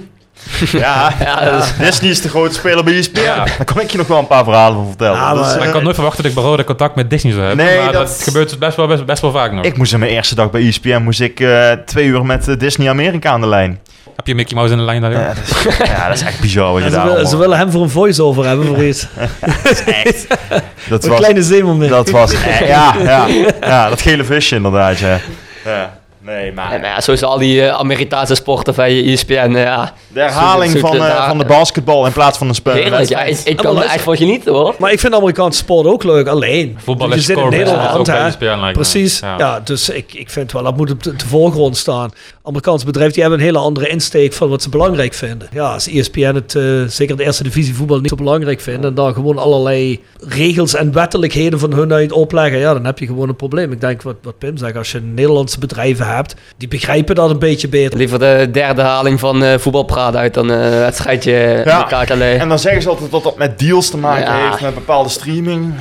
[0.72, 3.20] Ja, Ja, is- Disney is de grootste speler bij ESPN.
[3.20, 3.36] Ja.
[3.46, 5.16] Daar kan ik je nog wel een paar verhalen van vertellen.
[5.18, 7.66] Ja, Maar ik eh, had nooit verwacht dat ik bij contact met Disney zou hebben.
[7.66, 9.66] Nee, maar dat, dat- gebeurt dus best wel, best, best wel vaak nog.
[9.66, 12.58] ik moest in mijn eerste dag bij ESPN moest ik eh, twee uur met eh,
[12.58, 13.80] Disney Amerika aan de lijn.
[14.18, 15.12] Heb je Mickey Mouse in de lijn daar?
[15.12, 17.38] Ja, dat is, ja, dat is echt bizar wat je ze, daar willen, allemaal- ze
[17.38, 19.08] willen hem voor een voice-over hebben voor iets.
[20.04, 20.28] echt.
[20.90, 21.90] Dat Een was, kleine zeemermin.
[21.90, 23.28] dat was eh, ja, ja,
[23.62, 25.20] ja, dat gele visje inderdaad, ja.
[25.66, 25.97] ja.
[26.28, 29.52] Nee, maar Nee, maar ja, sowieso al die eh, Amerikaanse sporten van je ESPN, eh,
[29.64, 29.94] ja.
[30.08, 32.74] de herhaling van, eh, daar- van de basketbal in plaats van de spel.
[32.74, 34.76] Heerlijk, ja, ik, ik maar kan er echt van genieten hoor.
[34.80, 36.78] Maar ik vind Amerikaanse sport ook leuk, alleen.
[36.84, 38.28] Voetbal is in Nederland, bij hè.
[38.28, 38.72] ESPN lijkt me.
[38.72, 39.36] Precies, Ja.
[39.38, 39.60] ja.
[39.60, 42.12] dus ik, ik vind wel, dat moet op de, de voorgrond staan.
[42.44, 45.48] Amerikaanse bedrijven die hebben een hele andere insteek van wat ze belangrijk vinden.
[45.52, 48.86] Ja, als E ESPN het, eh, zeker de eerste divisie voetbal, niet zo belangrijk vindt
[48.86, 53.06] en daar gewoon allerlei regels en wettelijkheden van hun uit opleggen, ja, dan heb je
[53.06, 53.72] gewoon een probleem.
[53.72, 57.30] Ik denk wat, wat Pim zegt, als je Nederlandse bedrijven hebt hebt, die begrijpen dat
[57.30, 57.98] een beetje beter.
[57.98, 62.06] Liever de derde haling van eh voetbalpraat uit dan eh, een wedstrijdje Ja.
[62.18, 64.50] En dan zeggen ze altijd dat dat met deals te maken Ja.
[64.50, 65.74] heeft, met bepaalde streaming.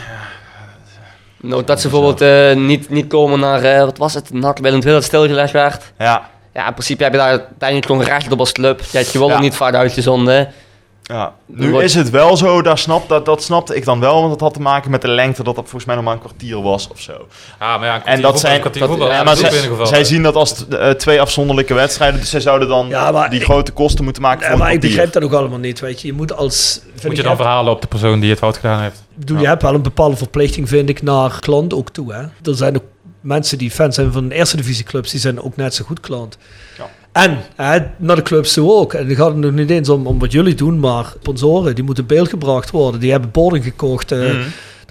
[1.41, 4.93] Nou, dat ze bijvoorbeeld eh, niet, niet komen naar, wat was het, NAC Willem II
[4.93, 5.83] dat stilgelegd werd.
[5.99, 8.81] Ja, Ja, in principe heb je daar uiteindelijk gewoon recht op als club.
[8.91, 9.41] Je hebt je wel Ja.
[9.41, 10.49] niet vaak uitgezonden.
[11.07, 11.35] Ja.
[11.47, 14.31] Nu wordt- is het wel zo, daar snap, dat, dat snapte ik dan wel, want
[14.31, 16.63] dat had te maken met de lengte, dat dat volgens mij nog maar een kwartier
[16.63, 17.27] was of zo.
[17.61, 19.39] Ja, maar ja, een En dat zijn, een kwartier dat- ja, Ja, Ja, maar is
[19.39, 19.87] zij, in ieder geval.
[19.87, 23.31] zij zien dat als t- eh, twee afzonderlijke wedstrijden, dus zij zouden dan Ja, maar
[23.31, 25.59] die ik- grote kosten moeten maken Ja, voor maar een ik begrijp dat ook allemaal
[25.59, 26.07] niet, weet je.
[26.07, 26.81] Je moet als...
[27.03, 29.03] Moet je dan heb- verhalen op de persoon die het fout gedaan heeft.
[29.27, 32.13] Je hebt wel een bepaalde verplichting, vind ik, naar klant ook toe.
[32.13, 32.21] Hè?
[32.21, 32.85] Er zijn ook
[33.21, 36.01] mensen die fans zijn van een eerste divisie clubs, die zijn ook net zo goed
[36.01, 36.39] klant.
[36.79, 36.85] Ja.
[37.25, 37.39] En
[37.97, 38.93] naar de clubs toe ook.
[38.95, 41.85] En dan gaat het nog niet eens om, om wat jullie doen, maar sponsoren, die
[41.85, 43.01] moeten beeld gebracht worden.
[43.01, 44.13] Die hebben borden gekocht.
[44.13, 44.41] eh, Mhm.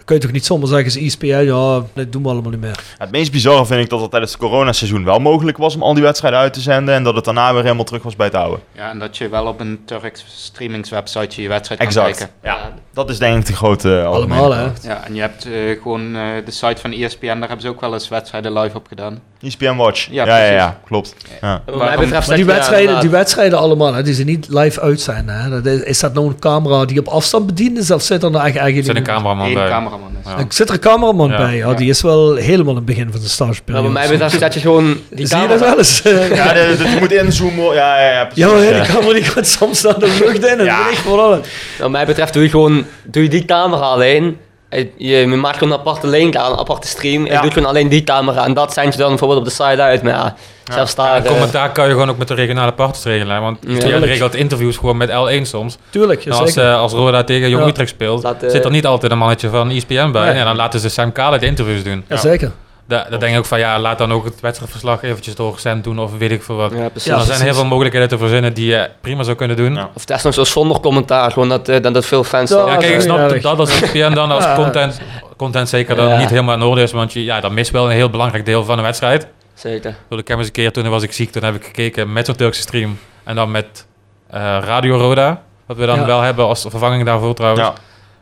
[0.05, 2.79] Kun je toch niet zomaar zeggen, ze ESPN, ja, dat doen we allemaal niet meer.
[2.97, 5.93] Het meest bizarre vind ik dat het tijdens het coronaseizoen wel mogelijk was om al
[5.93, 8.35] die wedstrijden uit te zenden en dat het daarna weer helemaal terug was bij het
[8.35, 8.61] oude.
[8.71, 12.17] Ja, en dat je wel op een Turks streamingswebsite je wedstrijd kan Exact.
[12.17, 12.35] kijken.
[12.43, 14.63] Ja, dat is denk ik de grote eh, Allemaal, hè.
[14.81, 17.81] Ja, en je hebt eh, gewoon eh, de site van ESPN, daar hebben ze ook
[17.81, 19.19] wel eens wedstrijden live op gedaan.
[19.41, 20.07] ESPN Watch.
[20.11, 21.15] Ja, Ja, ja, klopt.
[21.41, 21.61] Ja.
[21.65, 24.81] Wat mij betreft Maar zeg die wedstrijden, die wedstrijden allemaal, hè, die ze niet live
[24.81, 25.35] uitzenden.
[25.35, 25.49] Hè?
[25.49, 27.91] Dat is, dat nou een camera die op afstand bediend is?
[27.91, 29.69] Of zit er nou echt Er eigenlijk zit een cameraman bij.
[29.99, 30.29] Cameraman is.
[30.31, 30.37] Ja.
[30.37, 31.37] Er zit er een cameraman Ja.
[31.37, 31.73] bij, ja, Ja.
[31.75, 33.83] die is wel helemaal in het begin van de Maar stageperiode.
[33.83, 36.01] wat mij betreft zet je gewoon die Zie je dat wel eens?
[36.03, 37.73] Ja, de, de- je moet inzoomen.
[37.73, 38.43] Ja, ja, ja, precies.
[38.43, 38.83] Ja, maar Ja.
[38.83, 40.83] die camera die gaat soms naar de lucht in en Ja.
[40.93, 41.47] voor alles.
[41.79, 44.37] Wat mij betreft doe je gewoon doe je die camera alleen.
[44.75, 47.25] Eh, Je, je maakt gewoon een aparte link aan, een aparte stream.
[47.25, 47.33] Ja.
[47.33, 48.45] Je doet gewoon alleen die camera.
[48.45, 50.01] En dat zend je dan bijvoorbeeld op de site uit.
[50.03, 50.35] Maar ja,
[50.73, 51.15] zelfs daar...
[51.15, 53.41] En eh, commentaar kan je gewoon ook met de regionale partners regelen.
[53.41, 53.87] Want Ja.
[53.87, 55.77] je regelt interviews gewoon met L1 soms.
[55.89, 56.69] Tuurlijk, ja, Nou, als, zeker.
[56.71, 57.69] eh, als Roda tegen Jong Ja.
[57.69, 60.33] Utrecht speelt, Laat, eh, zit er niet altijd een mannetje van ESPN bij.
[60.33, 62.03] En dan laten ze Sam Kale de interviews doen.
[62.07, 62.51] ja, zeker.
[62.87, 65.81] Da daar denk ik ook van, ja, laat dan ook het wedstrijdverslag eventjes door Sam
[65.81, 66.71] doen of weet ik veel wat.
[66.71, 67.11] ja, precies.
[67.11, 69.73] Ja, er zijn heel veel mogelijkheden te verzinnen die je prima zou kunnen doen.
[69.73, 69.79] Ja.
[69.79, 71.31] Ja, Of desnoods zo zonder commentaar.
[71.31, 72.49] Gewoon dat, eh, dat, dat veel fans...
[72.49, 74.55] Ja, dan- kijk, ik snap ja, dat dat als ESPN dan als Ja.
[74.55, 75.01] content,
[75.37, 76.17] content zeker dan Ja.
[76.17, 76.91] niet helemaal in orde is.
[76.91, 79.27] Want je, ja, dat mist wel een heel belangrijk deel van een wedstrijd.
[79.53, 79.95] Zeker.
[80.09, 82.35] Ik heb eens een keer, toen was ik ziek, toen heb ik gekeken met zo'n
[82.35, 82.99] Turkse stream.
[83.23, 83.85] En dan met
[84.29, 86.05] eh, Radio Roda, wat we dan Ja.
[86.05, 87.67] wel hebben als vervanging daarvoor trouwens.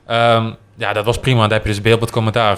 [0.07, 0.35] Ja.
[0.35, 1.41] Ehm, ja, dat was prima.
[1.41, 2.57] Dan heb je dus beeld met commentaar.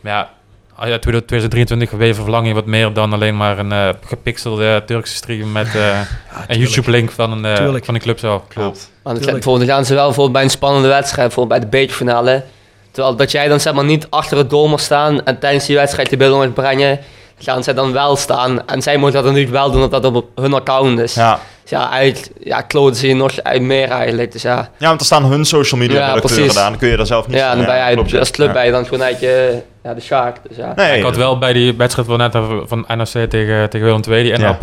[0.00, 0.30] Maar ja,
[0.76, 5.14] als je 2023 weer verlang je wat meer dan alleen maar een eh, gepixelde Turkse
[5.14, 6.00] stream met eh,
[6.48, 7.84] een YouTube-link van, een, eh, Tuurlijk.
[7.84, 8.42] van een club zelf.
[8.48, 8.90] Klopt.
[9.02, 9.36] Want Tuurlijk.
[9.36, 12.42] bijvoorbeeld gaan ze wel bijvoorbeeld bij een spannende wedstrijd, bijvoorbeeld bij de bekerfinale.
[12.90, 15.76] Terwijl dat jij dan zeg maar niet achter het doel mag staan en tijdens die
[15.76, 16.98] wedstrijd je beelden mag brengen,
[17.38, 18.66] gaan zij dan wel staan.
[18.66, 21.14] En zij moeten dat natuurlijk wel doen, omdat dat op hun account is.
[21.14, 21.40] Ja.
[21.62, 24.32] Dus ja, eigenlijk ja, kloten ze je nog uit meer eigenlijk.
[24.32, 26.70] Dus ja, ja, want er staan hun social media Ja, redacteuren daar.
[26.70, 28.84] Dan kun je daar zelf niet ja dan ben je klopt, als club je dan
[28.84, 30.36] gewoon uit je, ja, de schaak.
[30.48, 30.72] Dus ja.
[30.76, 32.36] Nee, ik had wel bij die wedstrijd van net
[32.66, 34.58] van tegen, tegen Willem II, die Ja.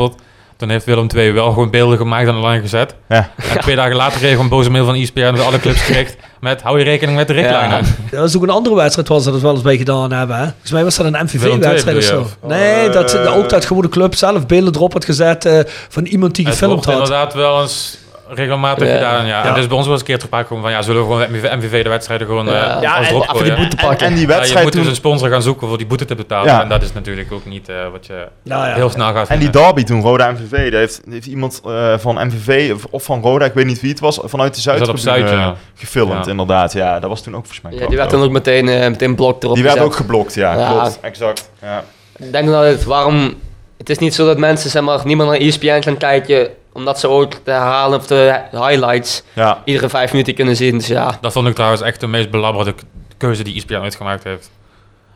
[0.60, 2.96] Toen heeft Willem II wel gewoon beelden gemaakt en online gezet.
[3.10, 3.32] Ja.
[3.54, 6.16] En twee dagen later kreeg ik een boze mail van ESPN voor alle clubs gericht
[6.40, 7.78] met hou je rekening met de richtlijnen.
[8.12, 10.38] Ja, dat is ook een andere wedstrijd waar ze dat wel eens bij gedaan hebben.
[10.38, 10.44] Hè?
[10.44, 12.28] Volgens mij was dat een MVV-wedstrijd of zo.
[12.48, 15.60] Nee, Oh, dat, ook dat gewoon de club zelf beelden erop had gezet eh,
[15.90, 17.08] van iemand die Het gefilmd wordt had.
[17.10, 17.98] inderdaad wel eens
[18.30, 18.94] regelmatig Ja.
[18.94, 19.44] gedaan, ja.
[19.44, 19.48] Ja.
[19.50, 21.56] En dus bij ons was een keer te gekomen van, ja, zullen we gewoon MVV,
[21.56, 22.76] MVV de wedstrijden gewoon Ja.
[22.76, 24.08] eh, Ja, als en die boete En, pakken.
[24.08, 26.16] en die Ja, je wedstrijd moet dus een sponsor gaan zoeken voor die boete te
[26.16, 26.52] betalen.
[26.54, 26.62] Ja.
[26.62, 28.74] En dat is natuurlijk ook niet eh, wat je Nou ja.
[28.74, 32.26] heel snel gaat En die derby toen, Roda MVV, daar heeft, heeft iemand eh, van
[32.28, 34.98] MVV of, of van Roda, ik weet niet wie het was, vanuit de zat op
[34.98, 35.56] Zuid, ja.
[35.76, 36.32] gefilmd Ja.
[36.32, 36.74] inderdaad.
[36.74, 37.74] Ja, dat was toen ook volgens mij.
[37.74, 40.58] Ja, die werd dan ook meteen, eh meteen blok erop Die werd ook geblokt, ja,
[40.58, 40.72] Ja.
[40.72, 41.50] klopt, exact.
[41.62, 41.84] Ja.
[42.18, 43.34] Ik denk dat het, waarom...
[43.78, 46.48] Het is niet zo dat mensen zeg maar, niet meer naar ESPN gaan kijken,
[46.80, 49.62] omdat ze ook de herhalen of de highlights ja.
[49.66, 50.78] iedere vijf minuten kunnen zien.
[50.78, 52.74] Dus ja, Dat vond ik trouwens echt de meest belabberde
[53.18, 54.52] keuze die ESPN uitgemaakt heeft.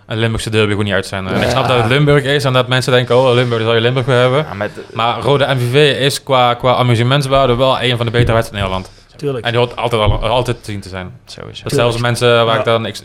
[0.06, 1.34] Een Limburgse derby gewoon niet uitzenden.
[1.34, 3.82] En ik snap dat het Limburg is en dat mensen denken, oh Limburg, zou je
[3.82, 4.46] Limburg willen hebben.
[4.50, 8.70] Ja, met, Maar Rode MVV is qua, qua amusementswaarde wel een van de betere wedstrijden
[8.70, 8.92] in Nederland.
[9.16, 9.46] Tuurlijk.
[9.46, 11.20] En die hoort altijd, al, altijd te zien te zijn.
[11.26, 11.64] sowieso.
[11.64, 12.98] Dat zelfs mensen waar ik dan, ik,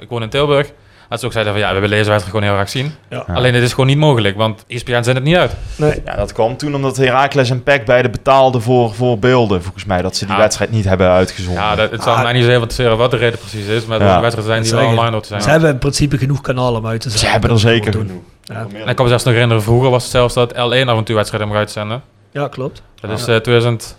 [0.00, 0.70] ik woon in Tilburg,
[1.10, 2.94] dat ze ook zeiden van ja, we willen deze wedstrijd gewoon heel graag zien.
[3.10, 3.24] Ja.
[3.34, 5.52] Alleen het is gewoon niet mogelijk, want ESPN zendt het niet uit.
[5.76, 6.02] Nee.
[6.04, 10.02] Ja, dat kwam toen omdat Heracles en PEC beide betaalden voor, voor beelden, volgens mij,
[10.02, 10.40] dat ze die Ja.
[10.40, 11.62] wedstrijd niet hebben uitgezonden.
[11.62, 12.22] Ja, dat, het zal Ah.
[12.22, 14.14] mij niet zo heel interesseren wat de reden precies is, maar Ja.
[14.14, 15.42] de wedstrijden zijn die wel online te zijn.
[15.42, 17.30] Ze hebben in principe genoeg kanalen om uit te Ze zetten.
[17.32, 18.22] hebben er zeker genoeg.
[18.42, 18.66] Ja.
[18.72, 21.04] En ik kan me zelfs nog herinneren, vroeger was het zelfs dat L1 af en
[21.04, 22.02] toe wedstrijden uitzenden.
[22.32, 22.82] Ja, klopt.
[23.00, 23.98] Dat is eh 2011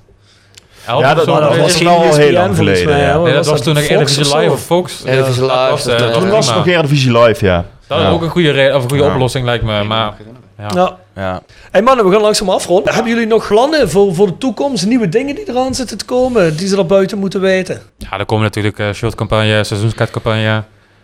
[0.88, 3.18] Ja, dat- was geen wel heel ESPN lang geleden, ja.
[3.18, 4.38] Nee, dat was toen nog Eredivisie?
[4.38, 5.04] Live of Fox.
[5.06, 7.66] Eredivisie Dat Live, eh, Toen was het nog Eredivisie Live, ja.
[7.88, 9.14] Dat is ook een goede, reden, of een goede Ja.
[9.14, 10.14] oplossing lijkt me, maar
[10.58, 10.70] ja.
[10.74, 10.98] Ja.
[11.16, 11.42] Ja.
[11.72, 12.94] Hey mannen, we gaan langzaam afronden.
[12.94, 14.86] Hebben jullie nog plannen voor, voor de toekomst?
[14.86, 17.82] Nieuwe dingen die eraan zitten te komen, die ze er buiten moeten weten?
[17.98, 20.64] Ja, er komen natuurlijk uh, shortcampagne, seizoenskaartcampagne,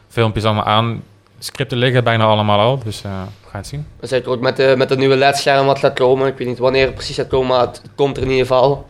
[0.10, 1.04] filmpjes allemaal aan.
[1.40, 3.86] Scripten liggen bijna allemaal al, dus eh, we gaan ga het zien.
[4.00, 6.28] We zeker ook met de, met de nieuwe ledscherm wat gaat komen.
[6.28, 8.86] Ik weet niet wanneer het precies gaat komen, maar het komt er in ieder geval.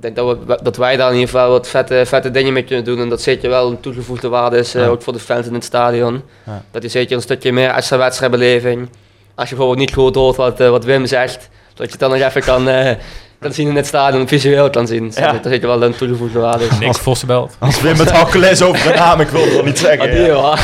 [0.00, 2.62] Ik denk dat, we, dat wij daar in ieder geval wat vette, vette dingen mee
[2.64, 2.98] kunnen doen.
[3.00, 4.88] En dat zeker wel een toegevoegde waarde is, eh, Ja.
[4.88, 6.22] ook voor de fans in het stadion.
[6.46, 6.62] Ja.
[6.70, 8.88] Dat je zeker een stukje meer extra wedstrijdbeleving.
[9.34, 12.10] Als je bijvoorbeeld niet goed hoort wat, eh, wat Wim zegt, dat je het dan
[12.10, 12.94] nog even kan, eh,
[13.40, 15.12] kan zien in het stadion, visueel kan zien.
[15.14, 15.32] Ja.
[15.32, 16.78] Dat zeker wel een toegevoegde waarde is.
[16.78, 17.54] Niks Vossenbelt.
[17.58, 20.26] Als Wim met hakkelen is over een naam, ik wil het wel niet zeggen.
[20.26, 20.54] Wel.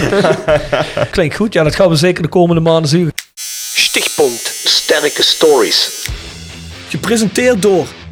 [1.10, 3.12] Klinkt goed, ja, dat gaan we zeker de komende maanden zien.
[3.74, 6.08] Stichtpunt Sterke Stories.
[6.88, 7.86] Gepresenteerd door,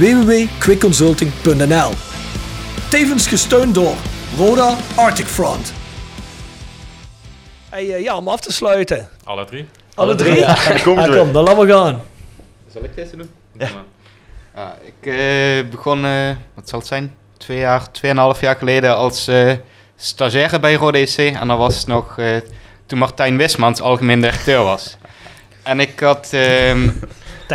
[0.00, 1.90] www.quickconsulting.nl
[2.90, 3.94] Tevens gesteund door
[4.36, 5.72] Roda Arctic Front.
[7.68, 9.08] Hey, eh, ja, om af te sluiten.
[9.24, 9.68] Alle drie.
[9.94, 10.34] Alle drie?
[10.38, 10.56] Ja.
[10.82, 12.00] Kom Ah, eens kom, dan laten we gaan.
[12.72, 13.30] Zal ik deze doen?
[13.58, 13.68] Ja.
[14.54, 19.28] Ja, ik eh, begon, eh, wat zal het zijn, twee jaar, tweeënhalf jaar geleden als
[19.28, 19.52] eh,
[19.96, 21.16] stagiaire bij Rode EC.
[21.34, 22.36] En dat was nog eh,
[22.86, 24.96] toen Martijn Wismans algemeen directeur was.
[25.62, 26.30] En ik had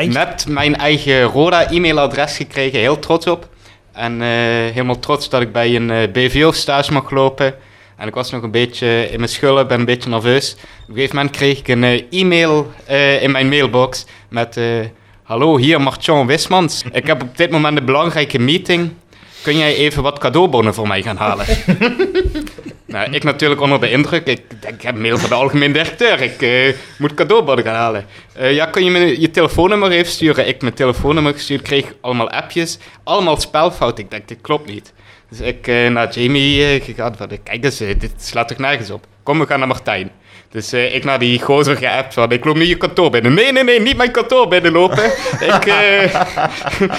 [0.04, 3.48] net mijn eigen Roda-e-mailadres gekregen, heel trots op.
[3.94, 4.28] En eh,
[4.74, 7.56] helemaal trots dat ik bij een eh, BVO-stage mag lopen.
[7.98, 10.52] En ik was nog een beetje in mijn schullen, ben een beetje nerveus.
[10.54, 10.60] Op
[10.90, 14.58] een gegeven moment kreeg ik een eh, e-mail eh, in mijn mailbox met...
[14.58, 14.64] eh,
[15.24, 16.84] Hallo, hier Martjan Wismans.
[16.92, 18.92] Ik heb op dit moment een belangrijke meeting.
[19.42, 21.46] Kun jij even wat cadeaubonnen voor mij gaan halen?
[22.86, 24.28] nou, ik natuurlijk onder de indruk.
[24.28, 26.22] Ik ik heb mail van de algemeen directeur.
[26.22, 28.06] Ik eh, moet cadeaubonnen gaan halen.
[28.34, 30.48] Eh, ja, kun je me je telefoonnummer even sturen?
[30.48, 32.78] Ik mijn telefoonnummer gestuurd, kreeg allemaal appjes.
[33.04, 34.00] Allemaal spelfout.
[34.00, 34.94] Ik denk, dit klopt niet.
[35.30, 39.06] Dus ik eh, naar Jamie gegaan kijk eens, dit slaat toch nergens op.
[39.24, 40.12] Kom, we gaan naar Martijn.
[40.50, 43.34] Dus eh, ik naar die gozer geappt van, ik loop nu je kantoor binnen.
[43.34, 45.06] Nee, nee, nee, niet mijn kantoor binnenlopen.
[45.56, 46.04] ik, eh,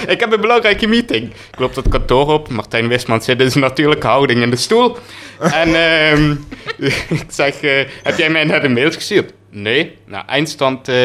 [0.13, 1.29] ik heb een belangrijke meeting.
[1.51, 2.49] Ik loop dat kantoor op.
[2.49, 4.97] Martijn Wisman zit in zijn natuurlijke houding in de stoel.
[5.39, 6.31] En ehm,
[7.21, 9.33] ik zeg, eh, heb jij mij net een mail gestuurd?
[9.49, 9.97] Nee.
[10.05, 10.95] Nou, eindstand eh,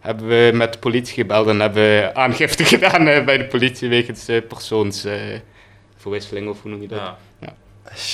[0.00, 4.28] hebben we met de politie gebeld en hebben we aangifte gedaan bij de politie wegens
[4.28, 6.98] eh, persoonsverwisseling, of hoe noem je dat?
[6.98, 7.18] Ja.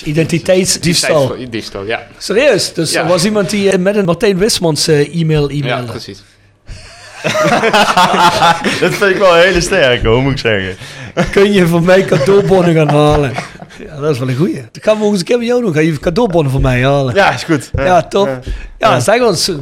[0.04, 1.34] Identiteitsdiefstal.
[1.50, 2.06] Diefstal, ja.
[2.18, 2.72] Serieus?
[2.72, 3.02] Dus Ja.
[3.02, 5.90] er was iemand die eh, met een Martijn Wismans eh, e-mail Ja, e-mailde.
[5.90, 6.22] precies.
[8.80, 10.76] Dat vind ik wel een hele sterke, hoor, moet ik zeggen.
[11.32, 13.32] Kun je voor mij cadeaubonnen gaan halen?
[13.86, 14.54] Ja, dat is wel een goeie.
[14.54, 15.72] Dan gaan we nog eens een keer met jou doen.
[15.74, 17.14] Ga je cadeaubonnen voor mij halen?
[17.14, 17.70] Ja, is goed.
[17.74, 18.38] Ja, top.
[18.78, 19.48] Ja, zeg ons.
[19.48, 19.54] eh,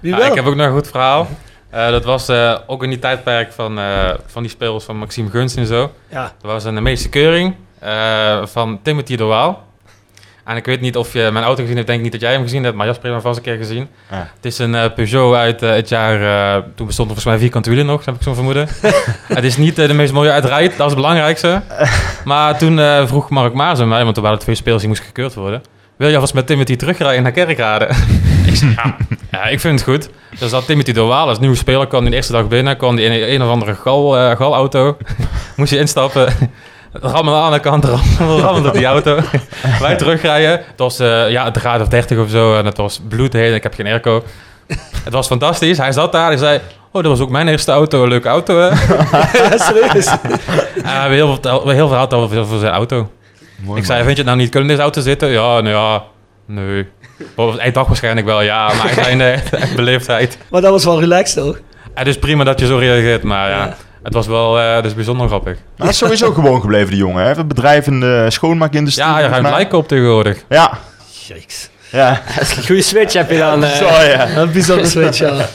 [0.00, 0.26] Wie Ja, wil?
[0.26, 1.28] ik heb ook nog een goed verhaal.
[1.70, 5.30] Eh, dat was eh, ook in die tijdperk van, eh, van die spelers van Maxime
[5.30, 5.92] Gunst en zo.
[6.10, 6.22] Ja.
[6.42, 9.68] Er was een medische keuring eh, van Timothy de Waal.
[10.44, 12.32] En ik weet niet of je mijn auto gezien hebt, denk ik niet dat jij
[12.32, 13.88] hem gezien hebt, maar Jasper heeft hem vast een keer gezien.
[14.10, 14.30] Ja.
[14.36, 16.18] Het is een eh, Peugeot uit eh, het jaar,
[16.74, 18.68] toen bestond er volgens mij vierkante wielen nog, heb ik zo'n vermoeden.
[19.38, 21.62] het is niet de meest mooie uitrijd, dat is het belangrijkste.
[22.24, 25.34] Maar toen vroeg Mark Maas aan mij, want er waren twee spelers die moesten gekeurd
[25.34, 25.62] worden.
[25.96, 27.84] Wil je alvast met Timothy terugrijden naar Kerkrade?
[28.46, 28.96] ik zei, ja,
[29.30, 30.08] ja, ik vind het goed.
[30.38, 32.96] Dus dat Timothy de Waal als nieuwe speler kwam die de eerste dag binnen, kwam
[32.96, 34.96] die in een, een of andere gal, galauto.
[35.56, 36.32] Moest je instappen.
[36.92, 39.18] Rammelde aan de kant, rammelde rammelde op die auto.
[39.80, 40.50] Wij terugrijden.
[40.50, 43.54] Het was eh, ja, een graad of 30 of zo en het was bloedheet.
[43.54, 44.24] Ik heb geen airco.
[45.04, 45.78] Het was fantastisch.
[45.78, 46.60] Hij zat daar en zei...
[46.92, 48.02] Oh, dat was ook mijn eerste auto.
[48.02, 48.68] Een leuke auto, hè?
[49.38, 50.06] Ja, serieus.
[50.74, 53.10] En we hebben heel veel, heel veel verhaal over voor zijn auto.
[53.74, 55.28] ik zei, vind je het nou niet kunnen in deze auto zitten?
[55.28, 56.02] Ja, nou ja,
[56.46, 56.88] nee.
[57.36, 60.38] Hij dacht waarschijnlijk wel ja, maar hij zei nee, echt beleefdheid.
[60.50, 61.58] Maar dat was wel relaxed, toch?
[61.94, 63.76] Het is prima dat je zo reageert, maar ja, Ja.
[64.02, 65.54] Het was wel eh dus bijzonder grappig.
[65.54, 67.26] Maar hij is sowieso gewoon gebleven, die jongen.
[67.26, 69.06] Heeft een bedrijf in de schoonmaakindustrie.
[69.06, 69.50] Ja, je ruimt mij.
[69.52, 70.38] lijken op tegenwoordig.
[70.48, 70.78] Ja,
[71.26, 71.68] Jeeks.
[71.90, 72.22] ja.
[72.40, 73.64] Een goede switch heb je dan.
[73.64, 73.70] eh.
[73.70, 74.28] Zo, ja.
[74.36, 75.46] Een bijzonder switch, ja.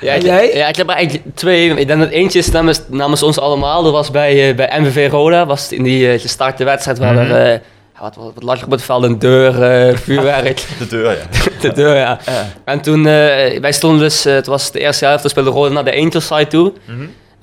[0.00, 0.54] Ja, ik, jij?
[0.54, 1.68] ja, ik heb er eigenlijk twee.
[1.74, 3.82] Ik denk dat eentje is namens, namens ons allemaal.
[3.82, 5.46] Dat was bij, eh, bij MVV Roda.
[5.46, 7.34] Was het in die eh, gestarte wedstrijd waar er...
[7.46, 7.52] eh,
[7.94, 9.02] ja, wat, wat, wat lag er op het veld?
[9.04, 9.52] Een deur,
[9.98, 10.64] vuurwerk.
[10.78, 11.16] De deur, ja.
[11.60, 12.18] de deur, ja.
[12.64, 14.24] En toen, eh, wij stonden dus...
[14.24, 16.72] het was de eerste helft, we speelden Roda naar de Angels side toe.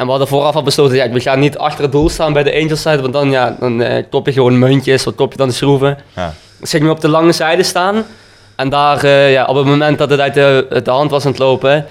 [0.03, 2.43] En we hadden vooraf al besloten, ja, we gaan niet achter het doel staan bij
[2.43, 3.01] de Angels side.
[3.01, 5.97] Want dan, ja, dan eh, kop je gewoon muntjes, wat kop je dan de schroeven.
[6.15, 6.33] Ja.
[6.59, 8.05] Dus op de lange zijde staan.
[8.55, 11.25] En daar, eh, ja, op het moment dat het uit de, uit de hand was
[11.25, 11.85] aan het lopen,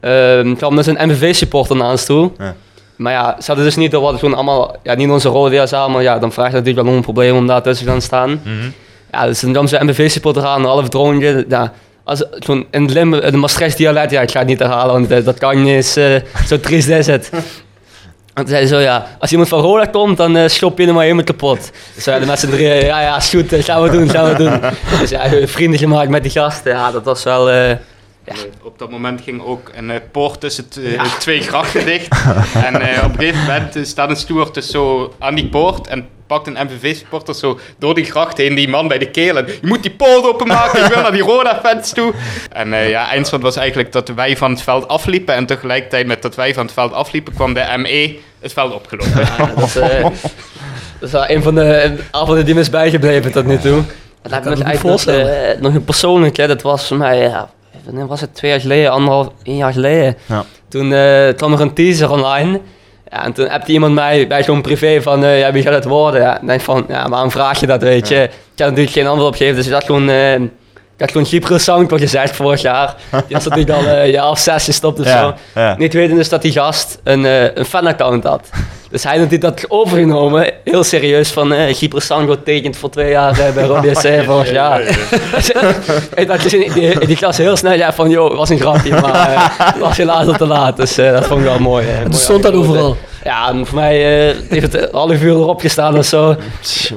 [0.00, 2.30] ehm, kwam dus een MVV-supporter naar ons toe.
[2.38, 2.54] Ja.
[2.96, 5.90] Maar ja, ze hadden dus niet door wat gewoon allemaal, ja, niet onze rode weer
[5.90, 8.02] maar ja, dan vraagt het natuurlijk wel om een probleem om daar tussen te gaan
[8.02, 8.30] staan.
[8.30, 8.70] Mhm.
[9.12, 11.44] Ja, dus dan kwam zo'n MVV-supporter aan, een half dronken.
[11.48, 11.72] Ja,
[12.06, 15.24] als, zo'n in Limburg, de Maastricht dialect, ja, ik ga het niet herhalen, want eh,
[15.24, 16.14] dat kan niet eens, eh,
[16.46, 17.30] zo triest is het.
[18.34, 20.94] En toen zei zo, ja, als iemand van Roda komt, dan uh, schop je hem
[20.94, 21.70] maar helemaal kapot.
[21.94, 24.30] Dus wij de met z'n drieën, ja, ja, is goed, eh, gaan we doen, gaan
[24.32, 24.60] we doen.
[25.00, 27.50] Dus ja, vrienden gemaakt met die gasten, ja, dat was wel...
[27.50, 27.68] eh,
[28.24, 28.34] Ja.
[28.62, 32.08] Op dat moment ging ook een eh, poort tussen eh, twee grachten dicht.
[32.66, 35.86] en eh, op een gegeven moment eh, staat een steward dus zo aan die poort
[35.86, 39.46] en pakt een MVV-supporter zo door die gracht heen, die man bij de kelen.
[39.46, 42.12] Je moet die poort openmaken, ik wil naar die Roda-fans toe.
[42.52, 46.22] En eh, ja, eindstand was eigenlijk dat wij van het veld afliepen en tegelijkertijd met
[46.22, 49.20] dat wij van het veld afliepen kwam de ME het veld opgelopen.
[49.20, 50.12] Ja, dat, is, eh, dat
[51.00, 53.82] is wel een van de avonden die me is bijgebleven tot nu toe.
[54.22, 55.54] Dat lijkt me eigenlijk nog, voorstellen.
[55.54, 56.46] eh, nog een persoonlijke.
[56.46, 57.50] Dat was voor mij, ja,
[58.06, 60.16] was het twee jaar geleden, anderhalf, één jaar geleden.
[60.26, 60.44] Ja.
[60.68, 62.60] Toen eh, kwam er een teaser online.
[63.10, 65.84] Ja, en toen appte iemand mij bij zo'n privé van, eh, ja, wie gaat het
[65.84, 66.20] worden?
[66.20, 68.22] Ja, ik denk van, ja, waarom vraag je dat, weet je?
[68.22, 70.08] Ik kan natuurlijk geen antwoord op geven, dus had gewoon...
[70.08, 70.40] eh,
[70.96, 72.94] ik had gewoon Cyprus Sanctor gezegd vorig jaar.
[73.10, 75.34] Die was natuurlijk al eh, een jaar of zes gestopt of Ja, zo.
[75.60, 75.74] ja.
[75.78, 78.48] Niet weten dus dat die gast een, eh, een fanaccount had.
[78.90, 83.38] Dus hij had dat overgenomen, heel serieus, van eh Cyprus Sango tekent voor twee jaar
[83.38, 84.80] eh, bij Rode SC vorig jaar.
[86.14, 89.32] ik dacht die, die klas heel snel, ja, van joh, het was een grapje, maar
[89.32, 90.76] eh, het was helaas al te laat.
[90.76, 91.86] Dus eh, dat vond ik wel mooi.
[91.86, 92.96] mooi stond dat overal.
[93.24, 96.36] Ja, en voor mij eh, heeft het een half uur erop gestaan of zo.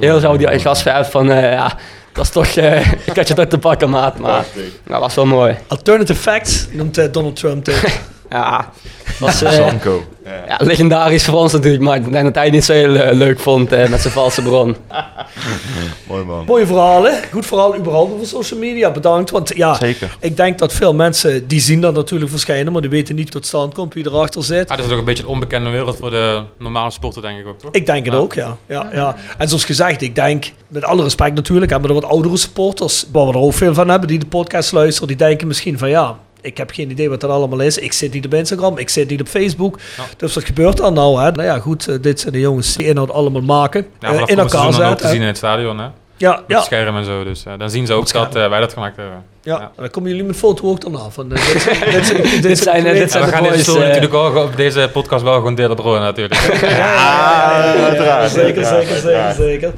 [0.00, 1.72] Heel zo die gast van, eh, ja,
[2.12, 4.18] dat is toch, eh, ik had je toch te pakken, maat.
[4.18, 4.44] Maar
[4.84, 5.56] dat was wel mooi.
[5.66, 7.68] Alternative facts noemt eh, Donald Trump.
[8.30, 8.70] Ja,
[9.18, 10.02] was eh, Sanko.
[10.24, 13.16] ja, legendarisch voor ons natuurlijk, maar ik denk dat hij het niet zo heel eh,
[13.16, 14.76] leuk vond eh, met zijn valse bron.
[16.08, 16.44] Mooi man.
[16.44, 17.12] Mooie verhalen.
[17.32, 18.90] Goed verhaal überhaupt over social media.
[18.90, 19.30] Bedankt.
[19.30, 20.16] Want ja, Zeker.
[20.20, 23.46] ik denk dat veel mensen die zien dat natuurlijk verschijnen, maar die weten niet tot
[23.46, 24.68] stand komt wie erachter zit.
[24.68, 27.46] Ah, dat is ook een beetje een onbekende wereld voor de normale sporten, denk ik
[27.46, 27.72] ook, toch?
[27.72, 28.20] Ik denk het Ja.
[28.20, 28.56] ook, ja.
[28.68, 29.16] ja, ja.
[29.38, 33.26] En zoals gezegd, ik denk, met alle respect natuurlijk, hebben er wat oudere supporters, waar
[33.26, 36.18] we er ook veel van hebben, die de podcast luisteren, die denken misschien van ja,
[36.42, 37.78] ik heb geen idee wat dat allemaal is.
[37.78, 39.78] Ik zit niet op Instagram, ik zit niet op Facebook.
[40.16, 41.20] Dus wat gebeurt dan nou?
[41.22, 41.30] Hè?
[41.30, 44.38] Nou ja, goed, eh, dit zijn de jongens die inhoud allemaal maken, Ja, vanaf in
[44.38, 44.96] elkaar dan zetten.
[44.96, 45.86] te zien in het stadion, hè?
[46.16, 46.60] Ja, Met ja.
[46.60, 49.24] scherm en zo, dus eh, dan zien ze ook dat wij dat gemaakt hebben.
[49.42, 51.10] Ja, dan komen jullie met foto ook daarna.
[51.10, 53.62] Van, eh, dit, zijn- dit, zijn- dit, Dit zijn, dit zijn we gaan boys.
[53.62, 56.40] story natuurlijk ook op deze podcast wel gewoon delen bro natuurlijk.
[56.60, 58.30] Ja, uiteraard.
[58.30, 59.72] Zeker, zeker, zeker, zeker.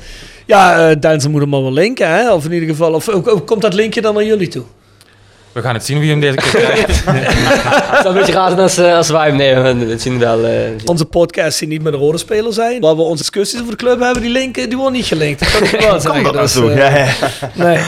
[0.46, 2.32] Ja, eh Denzel moet hem maar wel linken, hè?
[2.32, 4.64] Of in ieder geval, of, of- of komt dat linkje dan naar jullie toe?
[5.52, 7.04] We gaan het zien wie hem deze keer krijgt.
[7.04, 9.88] Het zou een beetje raar zijn als, eh, als wij hem nemen.
[9.88, 10.44] Dat zien we wel.
[10.46, 10.52] eh,
[10.84, 13.76] Onze podcasts die niet met een rode speler zijn, waar we onze discussies over de
[13.84, 15.40] club hebben, die linken, die worden niet gelinkt.
[15.40, 16.22] Dat kan ik wel zeggen.
[16.24, 17.12] Dat Dus, eh, ja, ja.
[17.54, 17.78] nee.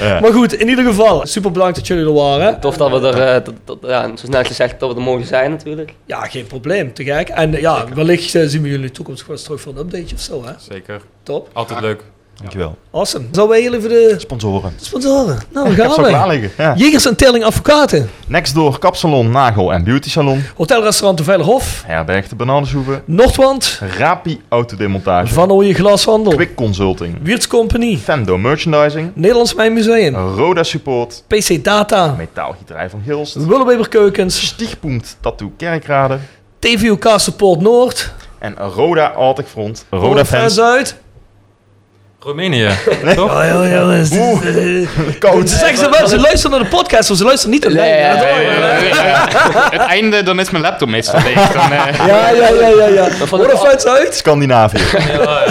[0.08, 0.20] Ja.
[0.20, 2.60] Maar goed, in ieder geval, super bedankt dat jullie er waren.
[2.60, 5.26] Tof dat we er, eh, tot- tot- ja, zo snel gezegd, dat we er mogen
[5.26, 5.92] zijn natuurlijk.
[6.06, 7.28] Ja, geen probleem, te gek.
[7.28, 10.20] En ja, wellicht zien we jullie in de toekomst gewoon terug voor een update of
[10.20, 10.52] zo, hè?
[10.70, 11.00] Zeker.
[11.22, 11.48] Top.
[11.52, 12.02] Altijd leuk.
[12.40, 12.76] Dankjewel.
[12.92, 13.24] Awesome.
[13.32, 14.72] Zouden wij heel even de Sponsoren.
[14.80, 15.38] sponsoren?
[15.52, 16.32] Nou, we gaan we.
[16.32, 16.50] liggen.
[16.56, 16.74] Ja.
[16.76, 18.10] Jegers en Telling Advocaten.
[18.26, 20.42] Nextdoor Kapsalon, Nagel en Beauty Salon.
[20.56, 21.82] Hotelrestaurant De Veilerhof.
[21.86, 23.02] Herberg de Bananenshoeven.
[23.04, 23.80] Noordwand.
[23.98, 25.32] Rapi Autodemontage.
[25.34, 26.34] Van Ooyen Glashandel.
[26.34, 27.18] Quick Consulting.
[27.22, 27.96] Wiertz Company.
[27.96, 29.12] Fendo Merchandising.
[29.14, 30.14] Nederlands Mijnmuseum.
[30.14, 31.24] Roda Support.
[31.26, 32.14] PC Data.
[32.18, 33.34] Metaalgieterij van Gilst.
[33.34, 34.46] Willeweber Keukens.
[34.46, 36.18] Stichtpunt Tattoo Kerkrade.
[36.58, 38.12] TVUK Support Noord.
[38.38, 39.84] En Roda Altic Front.
[39.90, 40.54] Roda Roda fans.
[40.54, 40.96] Zuid.
[42.22, 42.68] Roemenië,
[43.14, 43.30] toch?
[43.36, 44.10] Oh, ja, jongens.
[44.12, 44.86] Oeh, Ze
[45.18, 45.48] koud.
[45.50, 47.76] zeggen ze wel, ze luisteren naar de podcast, maar ze luisteren niet alleen.
[47.80, 48.24] Nee, Dat
[48.96, 49.28] ja?
[49.70, 51.34] Het einde, dan is mijn laptop meestal leeg.
[51.52, 52.86] Dan, eh, Ja, ja, ja, ja.
[52.86, 53.26] ja.
[53.56, 54.14] Fans uit.
[54.14, 54.78] Scandinavië.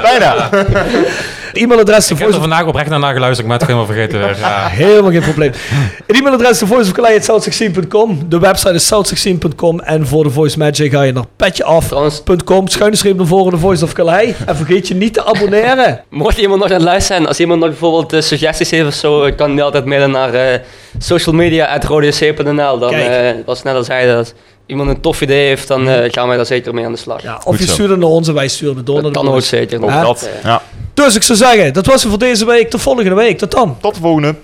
[0.01, 0.49] Bijna.
[1.53, 4.37] E-mailadres de Ik heb er vandaag oprecht naar geluisterd, maar het helemaal vergeten weer.
[4.39, 4.67] Ja.
[4.83, 5.51] Helemaal geen probleem.
[6.07, 8.29] Het e-mailadres is voiceofkalei.south16.com.
[8.29, 9.79] De website is south16.com.
[9.79, 12.67] En voor de Voice Magic ga je naar petjeaf.com.
[12.67, 14.33] Schuine streep naar voren de Voice of Calais.
[14.45, 16.01] En vergeet je niet te abonneren.
[16.09, 18.93] Mocht iemand nog aan het luisteren zijn, als iemand nog bijvoorbeeld eh, suggesties heeft of
[18.93, 20.59] zo, eh, kan die altijd mailen naar eh
[20.97, 22.79] socialmedia.rodec.nl.
[22.79, 23.35] Dan, Kijk.
[23.37, 24.33] eh wat sneller zei als
[24.69, 27.21] iemand een tof idee heeft, dan eh, gaan wij daar zeker mee aan de slag.
[27.21, 29.13] Ja, of Goed je stuurt het naar ons en wij sturen het door naar dat
[29.13, 29.83] de kan ook zeker.
[29.83, 30.29] Ook dat.
[30.43, 30.61] Ja.
[30.93, 32.69] Dus ik zou zeggen, dat was het voor deze week.
[32.69, 33.37] Tot volgende week.
[33.37, 33.77] Tot dan.
[33.81, 34.35] Tot de volgende.